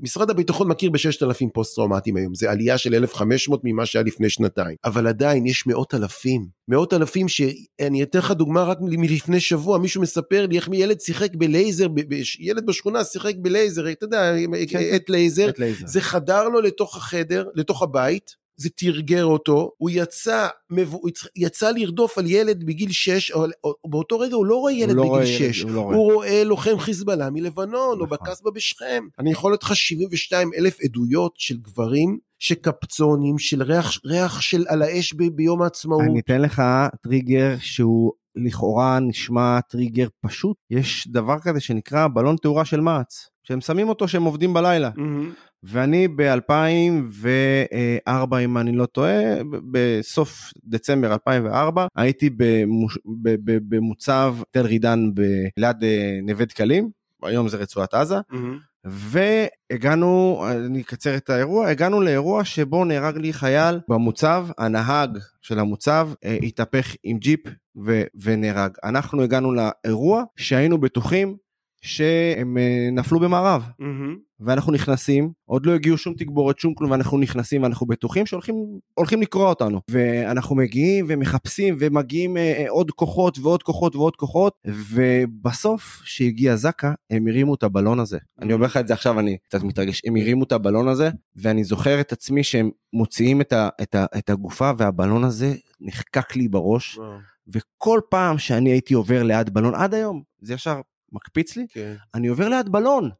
משרד 0.03 0.31
הביטחון 0.31 0.69
מכיר 0.69 0.91
בששת 0.91 1.23
אלפים 1.23 1.51
פוסט 1.51 1.77
טראומטיים 1.77 2.17
היום, 2.17 2.35
זה 2.35 2.51
עלייה 2.51 2.79
של 2.79 2.95
1,500 2.95 3.61
ממה 3.65 3.87
שהיה 3.87 4.03
לפני 4.03 4.31
שנתיים, 4.31 4.77
אבל 4.85 5.07
עדיין 5.07 5.47
יש 5.47 5.67
מאות 5.67 5.95
אלפים, 5.95 6.47
מאות 6.69 6.95
אלפים 6.95 7.29
שאני 7.29 8.03
אתן 8.03 8.19
לך 8.19 8.31
דוגמה 8.31 8.63
רק 8.63 8.79
מלפני 8.81 9.41
שבוע, 9.41 9.79
מישהו 9.79 10.03
מספר 10.03 10.47
לי 10.47 10.57
איך 10.57 10.69
ילד 10.73 11.01
שיחק 11.01 11.31
בלייזר, 11.35 11.89
ב, 11.89 12.01
ב, 12.15 12.21
ילד 12.39 12.67
בשכונה 12.67 13.05
שיחק 13.05 13.35
בלייזר, 13.39 13.91
אתה 13.91 14.05
יודע, 14.05 14.35
כן, 14.69 14.79
עת 14.91 15.11
לייזר, 15.11 15.51
זה 15.87 16.01
חדר 16.01 16.49
לו 16.49 16.61
לתוך 16.61 16.97
החדר, 16.97 17.45
לתוך 17.55 17.83
הבית, 17.83 18.48
זה 18.61 18.69
תרגר 18.77 19.25
אותו, 19.25 19.73
הוא 19.79 19.91
יצא, 19.93 20.49
הוא 20.91 21.11
יצא 21.37 21.71
לרדוף 21.71 22.19
על 22.19 22.27
ילד 22.27 22.65
בגיל 22.65 22.91
6, 22.93 23.31
או, 23.31 23.45
או, 23.65 23.75
או 23.85 23.91
באותו 23.91 24.19
רגע 24.19 24.35
הוא 24.35 24.47
לא 24.47 24.57
רואה 24.57 24.73
ילד 24.73 24.97
לא 24.97 25.03
בגיל 25.03 25.11
רואה 25.11 25.27
6, 25.27 25.41
ילד, 25.41 25.69
הוא, 25.69 25.77
לא 25.77 25.81
רואה. 25.81 25.97
הוא 25.97 26.13
רואה 26.13 26.45
לוחם 26.45 26.79
חיזבאללה 26.79 27.31
מלבנון, 27.31 27.99
נכון. 27.99 28.01
או 28.01 28.07
בקסבה 28.07 28.51
בשכם. 28.51 29.05
אני 29.19 29.31
יכול 29.31 29.53
לתת 29.53 29.63
לך 29.63 29.77
72 29.77 30.51
אלף 30.59 30.79
עדויות 30.85 31.33
של 31.39 31.57
גברים 31.57 32.19
שקפצונים, 32.39 33.39
של 33.39 33.63
ריח, 33.63 33.99
ריח 34.05 34.41
של 34.41 34.65
על 34.69 34.83
האש 34.83 35.15
ב, 35.15 35.23
ביום 35.23 35.63
העצמאות. 35.63 36.03
אני 36.03 36.21
אתן 36.21 36.41
לך 36.41 36.63
טריגר 37.03 37.55
שהוא 37.61 38.13
לכאורה 38.37 39.01
נשמע 39.01 39.61
טריגר 39.61 40.09
פשוט, 40.21 40.57
יש 40.71 41.09
דבר 41.09 41.39
כזה 41.43 41.61
שנקרא 41.61 42.09
בלון 42.15 42.37
תאורה 42.37 42.65
של 42.65 42.81
מע"צ, 42.81 43.29
שהם 43.43 43.61
שמים 43.61 43.89
אותו 43.89 44.09
שהם 44.09 44.25
עובדים 44.25 44.55
בלילה. 44.55 44.91
Mm-hmm. 44.97 45.48
ואני 45.63 46.09
ב-2004, 46.09 48.37
אם 48.45 48.59
אני 48.59 48.73
לא 48.73 48.87
טועה, 48.87 49.23
בסוף 49.71 50.51
דצמבר 50.65 51.13
2004, 51.13 51.87
הייתי 51.97 52.31
במוש... 52.37 52.99
במוצב 53.45 54.37
תל 54.51 54.67
רידן 54.67 55.11
ב... 55.15 55.23
ליד 55.57 55.85
אה, 55.85 56.19
נווה 56.23 56.45
דקלים, 56.45 56.91
היום 57.23 57.49
זה 57.49 57.57
רצועת 57.57 57.95
עזה, 57.95 58.17
mm-hmm. 58.17 58.37
והגענו, 58.85 60.45
אני 60.51 60.81
אקצר 60.81 61.17
את 61.17 61.31
האירוע, 61.31 61.69
הגענו 61.69 62.01
לאירוע 62.01 62.45
שבו 62.45 62.85
נהרג 62.85 63.17
לי 63.17 63.33
חייל 63.33 63.81
במוצב, 63.89 64.47
הנהג 64.59 65.19
של 65.43 65.59
המוצב 65.59 66.09
אה, 66.25 66.39
התהפך 66.43 66.95
עם 67.03 67.19
ג'יפ 67.19 67.41
ו... 67.85 68.03
ונהרג. 68.23 68.71
אנחנו 68.85 69.23
הגענו 69.23 69.53
לאירוע 69.53 70.25
שהיינו 70.37 70.79
בטוחים 70.79 71.37
שהם 71.81 72.59
אה, 72.59 72.89
נפלו 72.93 73.21
במערב. 73.21 73.69
Mm-hmm. 73.81 74.29
ואנחנו 74.41 74.73
נכנסים, 74.73 75.33
עוד 75.45 75.67
לא 75.67 75.75
הגיעו 75.75 75.99
שום 75.99 76.15
תגבורת, 76.15 76.59
שום 76.59 76.75
כלום, 76.75 76.91
ואנחנו 76.91 77.19
נכנסים 77.19 77.63
ואנחנו 77.63 77.87
בטוחים 77.87 78.27
שהולכים 78.27 79.23
לקרוע 79.23 79.49
אותנו. 79.49 79.81
ואנחנו 79.91 80.57
מגיעים 80.57 81.07
ומחפשים 81.09 81.77
ומגיעים 81.79 82.37
אה, 82.37 82.43
אה, 82.43 82.65
עוד 82.69 82.91
כוחות 82.91 83.39
ועוד 83.39 83.63
כוחות 83.63 83.97
ועוד 83.97 84.17
כוחות, 84.17 84.53
ובסוף 84.67 86.01
שהגיע 86.05 86.57
זקה, 86.57 86.93
הם 87.11 87.27
הרימו 87.27 87.55
את 87.55 87.63
הבלון 87.63 88.01
הזה. 88.01 88.19
אני 88.43 88.53
אומר 88.53 88.67
לך 88.67 88.77
את 88.77 88.89
זה 88.89 88.95
עכשיו, 88.95 89.21
אני 89.21 89.37
קצת 89.49 89.63
מתרגש, 89.63 90.03
הם 90.07 90.17
הרימו 90.17 90.45
את 90.45 90.53
הבלון 90.53 90.89
הזה, 90.89 91.11
ואני 91.37 91.65
זוכר 91.65 92.01
את 92.01 92.13
עצמי 92.13 92.45
שהם 92.45 92.71
מוציאים 92.93 93.41
את, 93.41 93.53
ה, 93.53 93.69
את, 93.83 93.95
ה, 93.95 94.07
את 94.19 94.31
הגופה, 94.31 94.71
והבלון 94.79 95.25
הזה 95.25 95.55
נחקק 95.81 96.37
לי 96.37 96.49
בראש, 96.49 96.99
וואו. 96.99 97.19
וכל 97.49 98.01
פעם 98.11 98.39
שאני 98.39 98.71
הייתי 98.71 98.95
עובר 98.95 99.23
ליד 99.23 99.51
בלון, 99.51 99.75
עד 99.75 99.95
היום, 99.95 100.23
זה 100.41 100.55
ישר 100.55 100.81
מקפיץ 101.13 101.57
לי, 101.57 101.67
כן. 101.69 101.95
אני 102.15 102.29
עובר 102.29 102.49
ליד 102.49 102.69
בלון. 102.69 103.11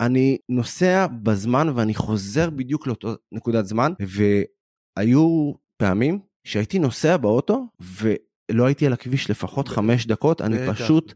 אני 0.00 0.38
נוסע 0.48 1.06
בזמן 1.22 1.68
ואני 1.68 1.94
חוזר 1.94 2.50
בדיוק 2.50 2.86
לאותו 2.86 3.14
נקודת 3.32 3.66
זמן, 3.66 3.92
והיו 4.00 5.52
פעמים 5.76 6.18
שהייתי 6.44 6.78
נוסע 6.78 7.16
באוטו 7.16 7.66
ולא 7.80 8.66
הייתי 8.66 8.86
על 8.86 8.92
הכביש 8.92 9.30
לפחות 9.30 9.68
חמש 9.68 10.06
דקות, 10.06 10.40
אני 10.40 10.56
פשוט 10.72 11.12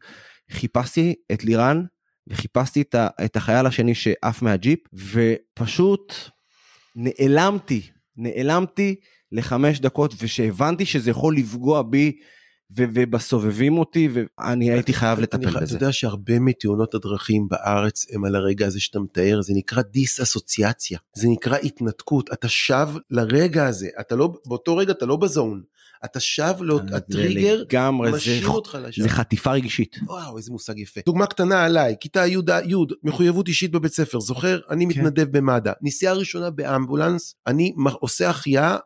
חיפשתי 0.51 1.15
את 1.33 1.45
לירן 1.45 1.85
וחיפשתי 2.27 2.81
את, 2.83 2.95
ה, 2.95 3.09
את 3.25 3.37
החייל 3.37 3.67
השני 3.67 3.95
שעף 3.95 4.43
מהג'יפ, 4.43 4.79
ופשוט 4.93 6.15
נעלמתי, 6.97 7.83
נעלמתי 8.17 8.95
לחמש 9.33 9.81
דקות, 9.81 10.15
ושהבנתי 10.19 10.87
שזה 10.87 11.11
יכול 11.11 11.37
לפגוע 11.37 11.83
בי 11.83 12.13
ובסובבים 12.71 13.79
אותי 13.79 14.09
ואני 14.13 14.71
הייתי 14.71 14.93
חייב 14.93 15.21
לטפל 15.21 15.61
בזה. 15.61 15.77
אתה 15.77 15.85
יודע 15.85 15.93
שהרבה 15.93 16.39
מתאונות 16.39 16.95
הדרכים 16.95 17.49
בארץ 17.49 18.07
הם 18.13 18.25
על 18.25 18.37
הרגע 18.37 18.67
הזה 18.67 18.81
שאתה 18.81 19.01
מתאר 19.01 19.41
זה 19.43 19.53
נקרא 19.57 19.83
דיס-אסוציאציה 19.83 20.99
זה 21.17 21.29
נקרא 21.29 21.57
התנתקות 21.57 22.31
אתה 22.33 22.49
שב 22.49 22.89
לרגע 23.11 23.67
הזה 23.67 23.89
אתה 24.01 24.17
לא 24.17 24.33
באותו 24.47 24.77
רגע 24.77 24.93
אתה 24.93 25.07
לא 25.07 25.17
בזון. 25.17 25.63
אתה 26.05 26.21
שב 26.21 26.55
הטריגר 26.93 27.65
משאיר 27.91 28.49
אותך 28.49 28.79
לשם. 28.83 29.03
זה 29.03 29.09
חטיפה 29.09 29.53
רגשית. 29.53 29.97
וואו 30.07 30.37
איזה 30.37 30.53
מושג 30.53 30.79
יפה. 30.79 31.01
דוגמה 31.07 31.27
קטנה 31.27 31.65
עליי 31.65 31.95
כיתה 32.01 32.27
י' 32.27 32.39
י' 32.65 32.75
מחויבות 33.03 33.49
אישית 33.49 33.71
בבית 33.71 33.93
ספר 33.93 34.21
זוכר 34.21 34.61
אני 34.71 34.85
כן. 34.85 35.01
מתנדב 35.01 35.37
במד"א 35.37 35.73
נסיעה 35.83 36.15
ראשונה 36.15 36.51
באמבולנס 36.51 37.35
אני 37.47 37.75
עושה 38.01 38.31
החייאה 38.31 38.77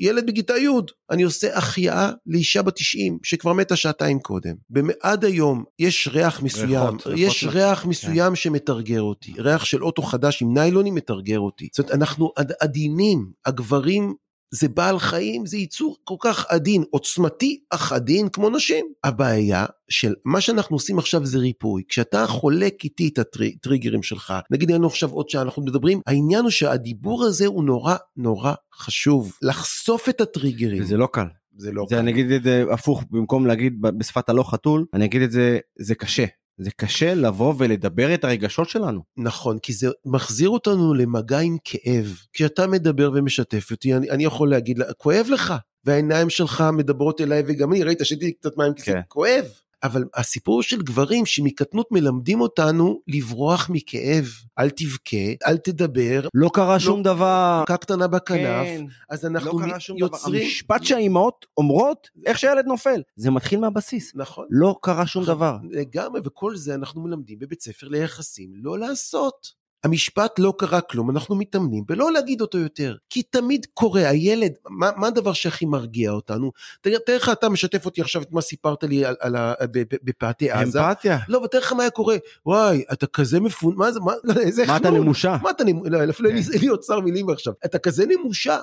ילד 0.00 0.26
בכיתה 0.26 0.56
י', 0.56 0.68
אני 1.10 1.22
עושה 1.22 1.56
החייאה 1.58 2.10
לאישה 2.26 2.62
בת 2.62 2.76
90 2.76 3.18
שכבר 3.22 3.52
מתה 3.52 3.76
שעתיים 3.76 4.18
קודם. 4.18 4.54
עד 5.02 5.24
היום 5.24 5.64
יש 5.78 6.08
ריח 6.12 6.42
מסוים, 6.42 6.96
ריחות, 6.96 7.06
יש 7.16 7.44
ריחות 7.44 7.56
ריח 7.56 7.82
כן. 7.82 7.88
מסוים 7.88 8.28
כן. 8.28 8.36
שמתרגר 8.36 9.02
אותי, 9.02 9.32
ריח 9.38 9.64
של 9.64 9.84
אוטו 9.84 10.02
חדש 10.02 10.42
עם 10.42 10.54
ניילונים 10.54 10.94
מתרגר 10.94 11.40
אותי. 11.40 11.68
זאת 11.72 11.78
אומרת, 11.78 11.94
אנחנו 11.94 12.32
עדינים, 12.60 13.30
הגברים 13.46 14.14
זה 14.50 14.68
בעל 14.68 14.98
חיים, 14.98 15.46
זה 15.46 15.56
ייצור 15.56 15.96
כל 16.04 16.14
כך 16.20 16.46
עדין, 16.48 16.84
עוצמתי 16.90 17.60
אך 17.70 17.92
עדין 17.92 18.28
כמו 18.28 18.50
נשים. 18.50 18.86
הבעיה 19.04 19.66
של 19.88 20.14
מה 20.24 20.40
שאנחנו 20.40 20.76
עושים 20.76 20.98
עכשיו 20.98 21.26
זה 21.26 21.38
ריפוי. 21.38 21.82
כשאתה 21.88 22.26
חולק 22.26 22.84
איתי 22.84 23.08
את 23.08 23.18
הטריגרים 23.18 24.02
שלך, 24.02 24.34
נגיד 24.50 24.70
היינו 24.70 24.86
עכשיו 24.86 25.10
עוד 25.10 25.28
שעה 25.28 25.42
אנחנו 25.42 25.62
מדברים, 25.62 26.00
העניין 26.06 26.42
הוא 26.42 26.50
שהדיבור 26.50 27.24
הזה 27.24 27.46
הוא 27.46 27.64
נורא 27.64 27.96
נורא 28.16 28.54
חשוב. 28.74 29.32
לחשוף 29.42 30.08
את 30.08 30.20
הטריגרים. 30.20 30.82
וזה 30.82 30.96
לא 30.96 31.08
קל. 31.12 31.26
זה 31.56 31.72
לא 31.72 31.86
זה 31.88 31.94
קל. 31.94 32.00
אני 32.00 32.10
אגיד 32.10 32.30
את 32.30 32.42
זה 32.42 32.64
הפוך, 32.70 33.04
במקום 33.10 33.46
להגיד 33.46 33.80
בשפת 33.80 34.28
הלא 34.28 34.42
חתול, 34.42 34.84
אני 34.94 35.04
אגיד 35.04 35.22
את 35.22 35.30
זה, 35.30 35.58
זה 35.78 35.94
קשה. 35.94 36.24
זה 36.58 36.70
קשה 36.76 37.14
לבוא 37.14 37.54
ולדבר 37.58 38.14
את 38.14 38.24
הרגשות 38.24 38.68
שלנו. 38.68 39.02
נכון, 39.16 39.58
כי 39.58 39.72
זה 39.72 39.88
מחזיר 40.04 40.48
אותנו 40.48 40.94
למגע 40.94 41.38
עם 41.38 41.56
כאב. 41.64 42.18
כשאתה 42.32 42.66
מדבר 42.66 43.10
ומשתף 43.14 43.70
אותי, 43.70 43.94
אני, 43.94 44.10
אני 44.10 44.24
יכול 44.24 44.50
להגיד, 44.50 44.80
כואב 44.98 45.26
לך, 45.30 45.54
והעיניים 45.84 46.30
שלך 46.30 46.64
מדברות 46.72 47.20
אליי, 47.20 47.42
וגם 47.46 47.72
אני, 47.72 47.82
ראית, 47.82 47.98
שתיתי 48.02 48.32
קצת 48.32 48.56
מים, 48.56 48.74
כי 48.74 48.82
זה 48.82 48.92
כן. 48.92 49.00
כואב. 49.08 49.44
אבל 49.82 50.04
הסיפור 50.14 50.62
של 50.62 50.82
גברים 50.82 51.26
שמקטנות 51.26 51.86
מלמדים 51.92 52.40
אותנו 52.40 53.00
לברוח 53.08 53.70
מכאב. 53.70 54.24
אל 54.58 54.70
תבכה, 54.70 55.46
אל 55.46 55.56
תדבר, 55.56 56.28
לא 56.34 56.50
קרה 56.54 56.80
שום 56.80 57.02
דבר. 57.02 57.60
מכה 57.62 57.76
קטנה 57.76 58.06
בכנף, 58.06 58.66
כן, 58.66 58.84
אז 59.10 59.24
לא 59.24 59.28
אנחנו 59.28 59.58
קרה 59.58 59.80
שום 59.80 59.98
דבר. 59.98 60.06
יוצרים... 60.06 60.42
המשפט 60.42 60.84
שהאימהות 60.84 61.46
אומרות, 61.56 62.08
איך 62.26 62.38
שהילד 62.38 62.66
נופל. 62.66 63.02
זה 63.16 63.30
מתחיל 63.30 63.60
מהבסיס. 63.60 64.12
נכון. 64.14 64.46
לא 64.50 64.76
קרה 64.82 65.06
שום 65.06 65.24
דבר. 65.24 65.56
לגמרי, 65.70 66.20
וכל 66.24 66.56
זה 66.56 66.74
אנחנו 66.74 67.02
מלמדים 67.02 67.38
בבית 67.38 67.62
ספר 67.62 67.88
ליחסים 67.88 68.52
לא 68.54 68.78
לעשות. 68.78 69.65
המשפט 69.84 70.38
לא 70.38 70.54
קרה 70.58 70.80
כלום, 70.80 71.10
אנחנו 71.10 71.36
מתאמנים 71.36 71.84
בלא 71.86 72.12
להגיד 72.12 72.40
אותו 72.40 72.58
יותר. 72.58 72.96
כי 73.10 73.22
תמיד 73.22 73.66
קורה, 73.74 74.08
הילד, 74.08 74.52
מה, 74.68 74.90
מה 74.96 75.06
הדבר 75.06 75.32
שהכי 75.32 75.66
מרגיע 75.66 76.10
אותנו? 76.10 76.52
תאר 76.80 76.96
לך, 77.16 77.28
אתה 77.32 77.48
משתף 77.48 77.84
אותי 77.86 78.00
עכשיו 78.00 78.22
את 78.22 78.32
מה 78.32 78.40
סיפרת 78.40 78.84
לי 78.84 79.04
על, 79.04 79.16
על 79.20 79.36
ב- 79.72 79.82
בפאתי 80.02 80.50
עזה. 80.50 80.80
אמפתיה. 80.88 81.18
לא, 81.28 81.38
ותאר 81.38 81.60
לך 81.60 81.72
מה 81.72 81.82
היה 81.82 81.90
קורה, 81.90 82.16
וואי, 82.46 82.84
אתה 82.92 83.06
כזה 83.06 83.40
מפון... 83.40 83.74
מה 83.76 83.92
זה, 83.92 84.00
מה, 84.00 84.12
לא, 84.24 84.34
איזה 84.40 84.64
מה 84.66 84.76
אתה. 84.76 84.90
נמושה? 84.90 85.36
מה 85.42 85.50
אתה 85.50 85.64
נמושה? 85.64 85.90
לא, 85.90 86.10
אפילו 86.10 86.30
לי- 86.30 86.42
כן. 86.44 86.52
אין 86.52 86.60
לי 86.60 86.68
אוצר 86.68 87.00
מילים 87.00 87.30
עכשיו. 87.30 87.52
אתה 87.64 87.78
כזה 87.78 88.04
נמושה. 88.06 88.58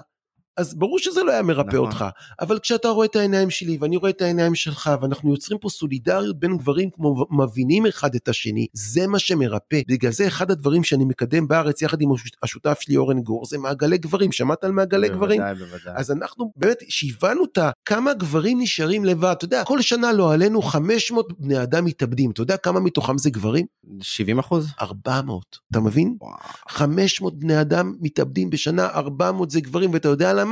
אז 0.57 0.75
ברור 0.75 0.99
שזה 0.99 1.23
לא 1.23 1.31
היה 1.31 1.41
מרפא 1.41 1.67
נכון. 1.67 1.79
אותך, 1.79 2.05
אבל 2.41 2.59
כשאתה 2.59 2.87
רואה 2.87 3.05
את 3.05 3.15
העיניים 3.15 3.49
שלי 3.49 3.77
ואני 3.81 3.97
רואה 3.97 4.09
את 4.09 4.21
העיניים 4.21 4.55
שלך 4.55 4.91
ואנחנו 5.01 5.31
יוצרים 5.31 5.59
פה 5.59 5.69
סולידריות 5.69 6.39
בין 6.39 6.57
גברים 6.57 6.89
כמו 6.89 7.25
מבינים 7.31 7.85
אחד 7.85 8.15
את 8.15 8.27
השני, 8.27 8.67
זה 8.73 9.07
מה 9.07 9.19
שמרפא. 9.19 9.81
בגלל 9.87 10.11
זה 10.11 10.27
אחד 10.27 10.51
הדברים 10.51 10.83
שאני 10.83 11.05
מקדם 11.05 11.47
בארץ 11.47 11.81
יחד 11.81 12.01
עם 12.01 12.11
הש- 12.13 12.31
השותף 12.43 12.77
שלי 12.81 12.97
אורן 12.97 13.19
גור 13.21 13.45
זה 13.45 13.57
מעגלי 13.57 13.97
גברים, 13.97 14.31
שמעת 14.31 14.63
על 14.63 14.71
מעגלי 14.71 15.09
גברים? 15.09 15.41
בוודאי, 15.41 15.65
בוודאי. 15.67 15.93
אז 15.95 16.11
אנחנו 16.11 16.51
באמת, 16.55 16.77
שהבנו 16.89 17.43
את 17.45 17.57
ה- 17.57 17.71
כמה 17.85 18.13
גברים 18.13 18.61
נשארים 18.61 19.05
לבד, 19.05 19.31
אתה 19.37 19.45
יודע, 19.45 19.63
כל 19.63 19.81
שנה 19.81 20.11
לא 20.13 20.33
עלינו 20.33 20.61
500 20.61 21.39
בני 21.39 21.63
אדם 21.63 21.85
מתאבדים, 21.85 22.31
אתה 22.31 22.41
יודע 22.41 22.57
כמה 22.57 22.79
מתוכם 22.79 23.17
זה 23.17 23.29
גברים? 23.29 23.65
70 24.01 24.39
אחוז? 24.39 24.67
400, 24.81 25.57
אתה 25.71 25.79
מבין? 25.79 26.17
500 26.69 27.39
בני 27.39 27.61
אדם 27.61 27.93
מתאבדים 28.01 28.49
בשנה, 28.49 28.85
400 28.89 29.49
זה 29.51 29.61
גברים, 29.61 29.93
ואתה 29.93 30.07
יודע 30.09 30.33
למה? 30.33 30.42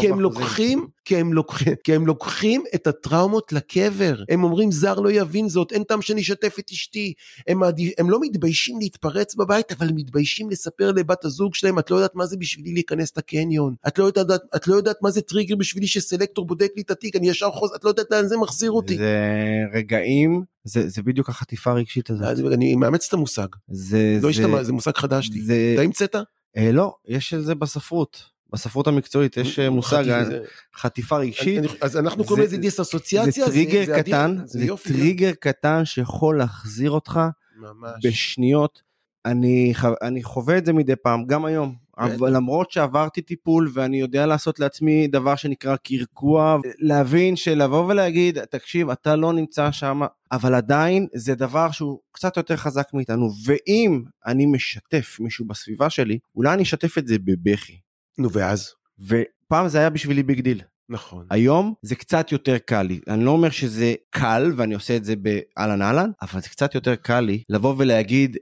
כי 0.00 0.08
הם 0.08 0.20
לוקחים, 0.20 0.86
כי 1.04 1.16
הם 1.16 1.32
לוקחים, 1.32 1.74
כי 1.84 1.94
הם 1.94 2.06
לוקחים 2.06 2.64
את 2.74 2.86
הטראומות 2.86 3.52
לקבר. 3.52 4.22
הם 4.28 4.44
אומרים 4.44 4.72
זר 4.72 5.00
לא 5.00 5.10
יבין 5.12 5.48
זאת, 5.48 5.72
אין 5.72 5.82
טעם 5.84 6.02
שאני 6.02 6.20
אשתף 6.20 6.56
את 6.58 6.70
אשתי. 6.72 7.12
הם, 7.48 7.60
הם 7.98 8.10
לא 8.10 8.18
מתביישים 8.20 8.78
להתפרץ 8.78 9.34
בבית, 9.34 9.72
אבל 9.72 9.88
הם 9.88 9.96
מתביישים 9.96 10.50
לספר 10.50 10.92
לבת 10.92 11.24
הזוג 11.24 11.54
שלהם, 11.54 11.78
את 11.78 11.90
לא 11.90 11.96
יודעת 11.96 12.14
מה 12.14 12.26
זה 12.26 12.36
בשבילי 12.36 12.72
להיכנס 12.72 13.16
לקניון. 13.16 13.74
את 13.88 13.98
לא 13.98 14.04
יודעת, 14.04 14.40
את 14.56 14.68
לא 14.68 14.74
יודעת 14.74 14.96
מה 15.02 15.10
זה 15.10 15.20
טריגר 15.20 15.56
בשבילי 15.56 15.86
שסלקטור 15.86 16.46
בודק 16.46 16.70
לי 16.76 16.82
את 16.82 16.90
התיק, 16.90 17.16
אני 17.16 17.28
ישר 17.28 17.50
חוזר, 17.50 17.74
את 17.76 17.84
לא 17.84 17.88
יודעת 17.88 18.06
לאן 18.10 18.26
זה 18.26 18.36
מחזיר 18.36 18.70
אותי. 18.70 18.96
זה 18.96 19.16
רגעים, 19.74 20.44
זה 20.64 20.88
זה 20.88 21.02
בדיוק 21.02 21.28
החטיפה 21.28 21.70
הרגשית 21.70 22.10
הזאת. 22.10 22.22
אז 22.26 22.40
אני 22.52 22.74
מאמץ 22.74 23.06
את 23.08 23.12
המושג, 23.14 23.46
זה... 23.68 24.14
לא 24.14 24.20
זה- 24.20 24.28
השתמע, 24.28 24.62
זה 24.62 24.72
מושג 24.72 24.96
חדש 24.96 25.30
לי. 25.32 25.40
זה... 25.40 25.70
אתה 25.74 25.82
המצאת? 25.82 26.16
אה, 26.56 26.72
לא, 26.72 26.94
יש 27.08 27.34
את 27.34 27.44
זה 27.44 27.54
בספרות. 27.54 28.22
בספרות 28.52 28.86
המקצועית 28.86 29.36
יש 29.36 29.58
אה, 29.58 29.70
מושג, 29.70 30.08
אה, 30.08 30.24
חטיפה 30.76 31.16
רגשית. 31.18 31.62
אז 31.80 31.96
אנחנו 31.96 32.24
קוראים 32.24 32.44
לזה 32.44 32.56
זה- 32.56 32.62
דיסאסוציאציה. 32.62 33.46
זה 33.46 33.52
טריגר 33.52 34.02
קטן, 34.02 34.36
זה. 34.44 34.66
טריגר 34.84 35.32
קטן 35.40 35.84
שיכול 35.84 36.38
להחזיר 36.38 36.90
אותך. 36.90 37.20
בשניות. 38.04 38.82
אני, 39.24 39.72
חווה 40.22 40.58
את 40.58 40.66
זה 40.66 40.72
מדי 40.72 40.96
פעם, 41.02 41.24
גם 41.26 41.44
היום. 41.44 41.74
בטח. 41.98 42.14
אבל 42.14 42.36
למרות 42.36 42.70
שעברתי 42.70 43.22
טיפול 43.22 43.70
ואני 43.74 44.00
יודע 44.00 44.26
לעשות 44.26 44.60
לעצמי 44.60 45.06
דבר 45.08 45.36
שנקרא 45.36 45.76
קרקוע, 45.76 46.58
להבין 46.78 47.36
שלבוא 47.36 47.84
ולהגיד, 47.86 48.44
תקשיב, 48.44 48.90
אתה 48.90 49.16
לא 49.16 49.32
נמצא 49.32 49.70
שם, 49.72 50.00
אבל 50.32 50.54
עדיין 50.54 51.06
זה 51.14 51.34
דבר 51.34 51.70
שהוא 51.70 51.98
קצת 52.12 52.36
יותר 52.36 52.56
חזק 52.56 52.88
מאיתנו, 52.94 53.30
ואם 53.46 54.02
אני 54.26 54.46
משתף 54.46 55.16
מישהו 55.20 55.44
בסביבה 55.46 55.90
שלי, 55.90 56.18
אולי 56.36 56.54
אני 56.54 56.62
אשתף 56.62 56.98
את 56.98 57.06
זה 57.06 57.16
בבכי. 57.24 57.78
נו 58.20 58.32
ואז? 58.32 58.72
ופעם 59.08 59.68
זה 59.68 59.78
היה 59.78 59.90
בשבילי 59.90 60.22
big 60.22 60.40
deal. 60.40 60.62
נכון. 60.88 61.26
היום 61.30 61.74
זה 61.82 61.94
קצת 61.94 62.32
יותר 62.32 62.58
קל 62.58 62.82
לי. 62.82 63.00
אני 63.08 63.24
לא 63.24 63.30
אומר 63.30 63.50
שזה 63.50 63.94
קל 64.10 64.52
ואני 64.56 64.74
עושה 64.74 64.96
את 64.96 65.04
זה 65.04 65.14
באהלן 65.16 65.82
אהלן, 65.82 66.10
אבל 66.22 66.40
זה 66.40 66.48
קצת 66.48 66.74
יותר 66.74 66.94
קל 66.96 67.20
לי 67.20 67.42
לבוא 67.48 67.74
ולהגיד 67.78 68.36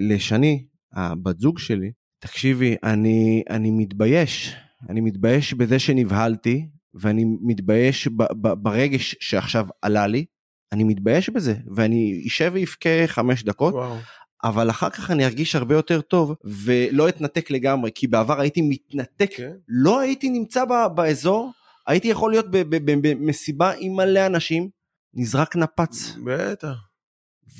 לשני, 0.00 0.66
הבת 0.92 1.38
זוג 1.38 1.58
שלי, 1.58 1.92
תקשיבי, 2.18 2.76
אני, 2.84 3.42
אני 3.50 3.70
מתבייש. 3.70 4.56
אני 4.88 5.00
מתבייש 5.00 5.54
בזה 5.54 5.78
שנבהלתי, 5.78 6.68
ואני 6.94 7.24
מתבייש 7.42 8.08
ב- 8.08 8.32
ב- 8.42 8.52
ברגש 8.62 9.16
שעכשיו 9.20 9.66
עלה 9.82 10.06
לי. 10.06 10.24
אני 10.72 10.84
מתבייש 10.84 11.30
בזה, 11.30 11.54
ואני 11.74 12.24
אשב 12.26 12.52
ואבכה 12.54 13.06
חמש 13.06 13.44
דקות, 13.44 13.74
וואו. 13.74 13.96
אבל 14.44 14.70
אחר 14.70 14.90
כך 14.90 15.10
אני 15.10 15.24
ארגיש 15.24 15.54
הרבה 15.54 15.74
יותר 15.74 16.00
טוב, 16.00 16.34
ולא 16.44 17.08
אתנתק 17.08 17.50
לגמרי, 17.50 17.90
כי 17.94 18.06
בעבר 18.06 18.40
הייתי 18.40 18.62
מתנתק 18.62 19.30
כן. 19.36 19.52
לא 19.68 20.00
הייתי 20.00 20.30
נמצא 20.30 20.64
ב- 20.64 20.94
באזור, 20.94 21.52
הייתי 21.86 22.08
יכול 22.08 22.30
להיות 22.30 22.46
במסיבה 22.80 23.72
עם 23.78 23.92
מלא 23.96 24.26
אנשים, 24.26 24.68
נזרק 25.14 25.56
נפץ, 25.56 26.16
בטח. 26.24 26.76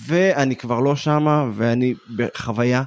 ואני 0.07 0.57
כבר 0.57 0.81
לא 0.81 0.97
שמה, 0.97 1.51
ואני 1.55 1.95
בחוויה 2.17 2.83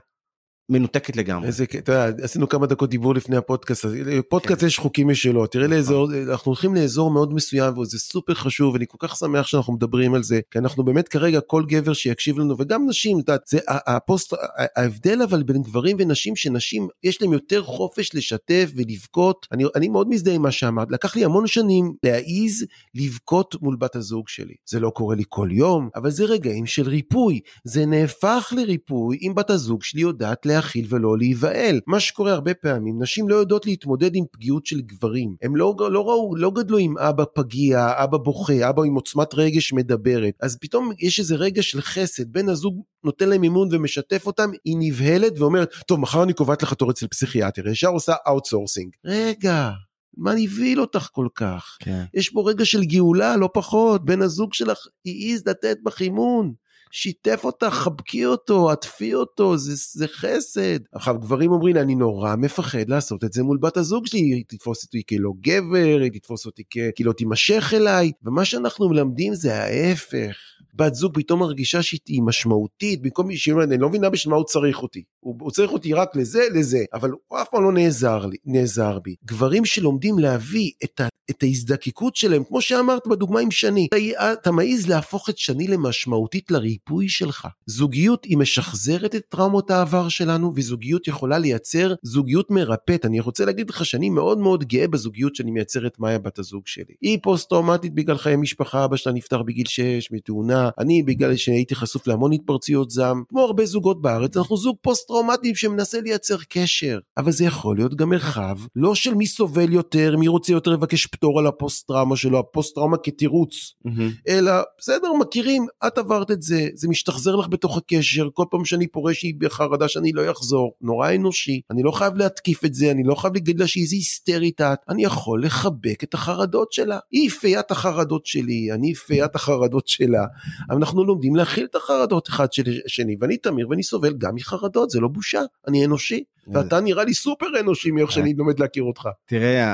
מנותקת 0.69 1.15
לגמרי. 1.15 1.47
איזה, 1.47 1.63
אתה 1.63 1.91
יודע, 1.91 2.23
עשינו 2.23 2.49
כמה 2.49 2.67
דקות 2.67 2.89
דיבור 2.89 3.15
לפני 3.15 3.37
הפודקאסט, 3.37 3.85
פודקאסט 4.29 4.61
כן. 4.61 4.67
יש 4.67 4.77
חוקים 4.77 5.07
משלו, 5.07 5.47
תראה 5.47 5.65
נכון. 5.67 5.77
לאזור, 5.77 6.09
אנחנו 6.31 6.49
הולכים 6.49 6.75
לאזור 6.75 7.11
מאוד 7.11 7.33
מסוים 7.33 7.77
וזה 7.77 7.99
סופר 7.99 8.33
חשוב 8.33 8.73
ואני 8.73 8.85
כל 8.87 8.97
כך 9.07 9.15
שמח 9.15 9.47
שאנחנו 9.47 9.73
מדברים 9.73 10.13
על 10.13 10.23
זה, 10.23 10.39
כי 10.51 10.59
אנחנו 10.59 10.83
באמת 10.83 11.07
כרגע 11.07 11.39
כל 11.41 11.63
גבר 11.67 11.93
שיקשיב 11.93 12.39
לנו 12.39 12.55
וגם 12.59 12.89
נשים, 12.89 13.19
את 13.19 13.23
יודעת, 13.27 13.41
זה 13.47 13.59
הפוסט, 13.67 14.33
ההבדל 14.75 15.21
אבל 15.21 15.43
בין 15.43 15.61
גברים 15.61 15.97
ונשים, 15.99 16.35
שנשים 16.35 16.87
יש 17.03 17.21
להם 17.21 17.33
יותר 17.33 17.63
חופש 17.63 18.15
לשתף 18.15 18.71
ולבכות, 18.75 19.47
אני, 19.51 19.63
אני 19.75 19.87
מאוד 19.87 20.09
מזדהה 20.09 20.35
עם 20.35 20.41
מה 20.41 20.51
שאמרת, 20.51 20.87
לקח 20.91 21.15
לי 21.15 21.25
המון 21.25 21.47
שנים 21.47 21.93
להעיז 22.03 22.65
לבכות 22.95 23.55
מול 23.61 23.75
בת 23.75 23.95
הזוג 23.95 24.29
שלי, 24.29 24.53
זה 24.65 24.79
לא 24.79 24.89
קורה 24.89 25.15
לי 25.15 25.23
כל 25.29 25.49
יום, 25.51 25.89
אבל 25.95 26.09
זה 26.09 26.25
רגעים 26.25 26.65
של 26.65 26.89
ריפוי, 26.89 27.39
זה 27.63 27.85
נהפך 27.85 28.53
לריפוי 28.57 29.17
אם 29.21 29.35
בת 29.35 29.49
הזוג 29.49 29.83
שלי 29.83 30.01
יודעת 30.01 30.45
להכיל 30.59 30.85
ולא 30.89 31.17
להיבהל. 31.17 31.79
מה 31.87 31.99
שקורה 31.99 32.31
הרבה 32.31 32.53
פעמים, 32.53 33.01
נשים 33.01 33.29
לא 33.29 33.35
יודעות 33.35 33.65
להתמודד 33.65 34.15
עם 34.15 34.25
פגיעות 34.31 34.65
של 34.65 34.81
גברים. 34.81 35.35
הם 35.41 35.55
לא, 35.55 35.75
לא 35.91 36.01
ראו, 36.07 36.35
לא 36.35 36.51
גדלו 36.51 36.77
עם 36.77 36.97
אבא 36.97 37.23
פגיע, 37.35 37.91
אבא 38.03 38.17
בוכה, 38.17 38.69
אבא 38.69 38.83
עם 38.83 38.95
עוצמת 38.95 39.33
רגש 39.33 39.73
מדברת. 39.73 40.33
אז 40.41 40.57
פתאום 40.61 40.91
יש 40.99 41.19
איזה 41.19 41.35
רגע 41.35 41.63
של 41.63 41.81
חסד, 41.81 42.31
בן 42.31 42.49
הזוג 42.49 42.83
נותן 43.03 43.29
להם 43.29 43.43
אימון 43.43 43.67
ומשתף 43.71 44.27
אותם, 44.27 44.49
היא 44.65 44.75
נבהלת 44.79 45.39
ואומרת, 45.39 45.69
טוב, 45.87 45.99
מחר 45.99 46.23
אני 46.23 46.33
קובעת 46.33 46.63
לך 46.63 46.73
תור 46.73 46.91
אצל 46.91 47.07
פסיכיאטר, 47.07 47.67
ישר 47.67 47.89
עושה 47.89 48.13
outsourcing. 48.27 48.91
רגע, 49.05 49.71
מה 50.17 50.33
מבהיל 50.35 50.81
אותך 50.81 51.07
כל 51.11 51.27
כך? 51.35 51.77
כן. 51.79 52.03
יש 52.13 52.29
פה 52.29 52.49
רגע 52.49 52.65
של 52.65 52.83
גאולה, 52.83 53.37
לא 53.37 53.49
פחות. 53.53 54.05
בן 54.05 54.21
הזוג 54.21 54.53
שלך 54.53 54.77
העז 55.05 55.43
לתת 55.47 55.77
בך 55.83 56.01
אמון. 56.01 56.53
שיתף 56.91 57.41
אותך, 57.43 57.67
חבקי 57.67 58.25
אותו, 58.25 58.69
עטפי 58.69 59.13
אותו, 59.13 59.57
זה, 59.57 59.73
זה 59.99 60.07
חסד. 60.07 60.79
עכשיו, 60.93 61.19
גברים 61.19 61.51
אומרים 61.51 61.77
אני 61.77 61.95
נורא 61.95 62.35
מפחד 62.35 62.89
לעשות 62.89 63.23
את 63.23 63.33
זה 63.33 63.43
מול 63.43 63.57
בת 63.61 63.77
הזוג 63.77 64.07
שלי, 64.07 64.19
היא 64.19 64.43
תתפוס 64.47 64.83
אותי 64.83 65.01
כלא 65.09 65.31
גבר, 65.41 65.99
היא 66.01 66.11
תתפוס 66.11 66.45
אותי 66.45 66.63
כ... 66.69 66.77
כי 66.95 67.03
לא 67.03 67.13
תימשך 67.13 67.73
אליי, 67.75 68.11
ומה 68.23 68.45
שאנחנו 68.45 68.89
מלמדים 68.89 69.33
זה 69.33 69.63
ההפך. 69.63 70.37
בת 70.79 70.95
זוג 70.95 71.11
פתאום 71.15 71.39
מרגישה 71.39 71.83
שהיא 71.83 72.21
משמעותית, 72.21 73.01
במקום 73.01 73.35
שהיא 73.35 73.53
אומרת, 73.53 73.67
אני 73.67 73.77
לא 73.77 73.89
מבינה 73.89 74.09
בשביל 74.09 74.31
מה 74.31 74.37
הוא 74.37 74.45
צריך 74.45 74.81
אותי. 74.81 75.03
הוא, 75.19 75.35
הוא 75.39 75.51
צריך 75.51 75.71
אותי 75.71 75.93
רק 75.93 76.15
לזה, 76.15 76.41
לזה, 76.53 76.83
אבל 76.93 77.09
הוא 77.09 77.41
אף 77.41 77.47
פעם 77.51 77.63
לא 77.63 77.71
נעזר, 77.71 78.25
לי, 78.25 78.37
נעזר 78.45 78.99
בי. 78.99 79.15
גברים 79.25 79.65
שלומדים 79.65 80.19
להביא 80.19 80.71
את, 80.83 80.99
ה, 80.99 81.07
את 81.29 81.43
ההזדקקות 81.43 82.15
שלהם, 82.15 82.43
כמו 82.43 82.61
שאמרת 82.61 83.07
בדוגמה 83.07 83.39
עם 83.39 83.51
שני, 83.51 83.87
אתה, 83.87 84.33
אתה 84.33 84.51
מעז 84.51 84.87
להפוך 84.87 85.29
את 85.29 85.37
שני 85.37 85.67
למשמעותית 85.67 86.51
לריפוי 86.51 87.09
שלך. 87.09 87.47
זוגיות 87.65 88.25
היא 88.25 88.37
משחזרת 88.37 89.15
את 89.15 89.21
טראומות 89.29 89.71
העבר 89.71 90.09
שלנו, 90.09 90.53
וזוגיות 90.55 91.07
יכולה 91.07 91.37
לייצר 91.39 91.93
זוגיות 92.03 92.51
מרפאת. 92.51 93.05
אני 93.05 93.19
רוצה 93.19 93.45
להגיד 93.45 93.69
לך 93.69 93.85
שאני 93.85 94.09
מאוד 94.09 94.37
מאוד 94.37 94.63
גאה 94.63 94.87
בזוגיות 94.87 95.35
שאני 95.35 95.51
מייצר 95.51 95.87
עם 95.87 95.99
מאיה 95.99 96.19
בת 96.19 96.39
הזוג 96.39 96.63
שלי. 96.65 96.93
היא 97.01 97.19
פוסט 97.23 97.49
טראומטית 97.49 97.93
בגלל 97.93 98.17
חיי 98.17 98.35
משפחה, 98.35 98.85
אבא 98.85 98.95
שלה 98.95 99.13
נפטר 99.13 99.43
בגיל 99.43 99.65
6 99.67 100.11
מתאונה, 100.11 100.68
אני 100.79 101.03
בגלל 101.03 101.35
שהייתי 101.35 101.75
חשוף 101.75 102.07
להמון 102.07 102.33
התפרצויות 102.33 102.89
זעם, 102.91 103.23
כמו 103.29 103.41
הרבה 103.41 103.65
זוגות 103.65 104.01
בארץ, 104.01 104.37
אנחנו 104.37 104.57
זוג 104.57 104.75
פוסט-טראומטי 104.81 105.55
שמנסה 105.55 106.01
לייצר 106.01 106.37
קשר, 106.49 106.99
אבל 107.17 107.31
זה 107.31 107.45
יכול 107.45 107.77
להיות 107.77 107.95
גם 107.95 108.09
מרחב, 108.09 108.57
לא 108.75 108.95
של 108.95 109.13
מי 109.13 109.25
סובל 109.27 109.73
יותר, 109.73 110.17
מי 110.17 110.27
רוצה 110.27 110.51
יותר 110.53 110.71
לבקש 110.71 111.05
פטור 111.05 111.39
על 111.39 111.47
הפוסט-טראומה 111.47 112.15
שלו, 112.15 112.39
הפוסט-טראומה 112.39 112.97
כתירוץ, 112.97 113.73
מהמם. 113.85 114.11
אלא 114.27 114.51
בסדר, 114.79 115.13
מכירים, 115.13 115.65
את 115.87 115.97
עברת 115.97 116.31
את 116.31 116.41
זה, 116.41 116.67
זה 116.73 116.87
משתחזר 116.87 117.35
לך 117.35 117.47
בתוך 117.47 117.77
הקשר, 117.77 118.27
כל 118.33 118.45
פעם 118.51 118.65
שאני 118.65 118.87
פורש 118.87 119.23
היא 119.23 119.33
בחרדה 119.37 119.87
שאני 119.87 120.11
לא 120.11 120.31
אחזור, 120.31 120.71
נורא 120.81 121.15
אנושי, 121.15 121.61
אני 121.71 121.83
לא 121.83 121.91
חייב 121.91 122.17
להתקיף 122.17 122.65
את 122.65 122.73
זה, 122.73 122.91
אני 122.91 123.03
לא 123.03 123.15
חייב 123.15 123.33
להגיד 123.33 123.59
לה 123.59 123.67
שהיא 123.67 123.83
איזה 123.83 123.95
היסטרית 123.95 124.61
את, 124.61 124.79
אני 124.89 125.03
יכול 125.03 125.43
לחבק 125.45 126.03
את 126.03 126.13
החרדות 126.13 126.71
שלה. 126.71 126.99
היא 127.11 127.29
פיית 127.29 127.71
החרדות 127.71 128.25
שלי, 128.25 128.71
אני 128.71 128.93
פיית 128.93 129.35
החרדות 129.35 129.87
שלה, 129.87 130.25
אנחנו 130.69 131.05
לומדים 131.05 131.35
להכיל 131.35 131.65
את 131.65 131.75
החרדות 131.75 132.29
אחד 132.29 132.53
של 132.53 132.63
שני, 132.87 133.15
ואני 133.19 133.37
תמיר 133.37 133.69
ואני 133.69 133.83
סובל 133.83 134.13
גם 134.17 134.35
מחרדות, 134.35 134.89
זה 134.89 134.99
לא 134.99 135.07
בושה, 135.07 135.41
אני 135.67 135.85
אנושי, 135.85 136.23
ואתה 136.53 136.79
נראה 136.79 137.03
לי 137.03 137.13
סופר 137.13 137.45
אנושי 137.59 137.91
מאיך 137.91 138.11
שאני 138.11 138.33
לומד 138.33 138.59
להכיר 138.59 138.83
אותך. 138.83 139.09
תראה, 139.25 139.73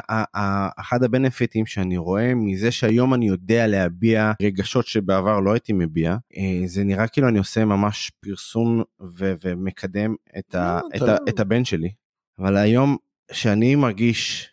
אחד 0.79 1.03
הבנפיטים 1.03 1.65
שאני 1.65 1.97
רואה 1.97 2.35
מזה 2.35 2.71
שהיום 2.71 3.13
אני 3.13 3.27
יודע 3.27 3.67
להביע 3.67 4.31
רגשות 4.41 4.87
שבעבר 4.87 5.39
לא 5.39 5.53
הייתי 5.53 5.73
מביע, 5.73 6.15
אה, 6.37 6.61
זה 6.65 6.83
נראה 6.83 7.07
כאילו 7.07 7.27
אני 7.27 7.39
עושה 7.39 7.65
ממש 7.65 8.11
פרסום 8.19 8.83
ומקדם 9.43 10.15
לא. 10.53 10.59
את 11.29 11.39
הבן 11.39 11.65
שלי. 11.65 11.89
אבל 12.39 12.57
היום 12.57 12.97
שאני 13.31 13.75
מרגיש 13.75 14.49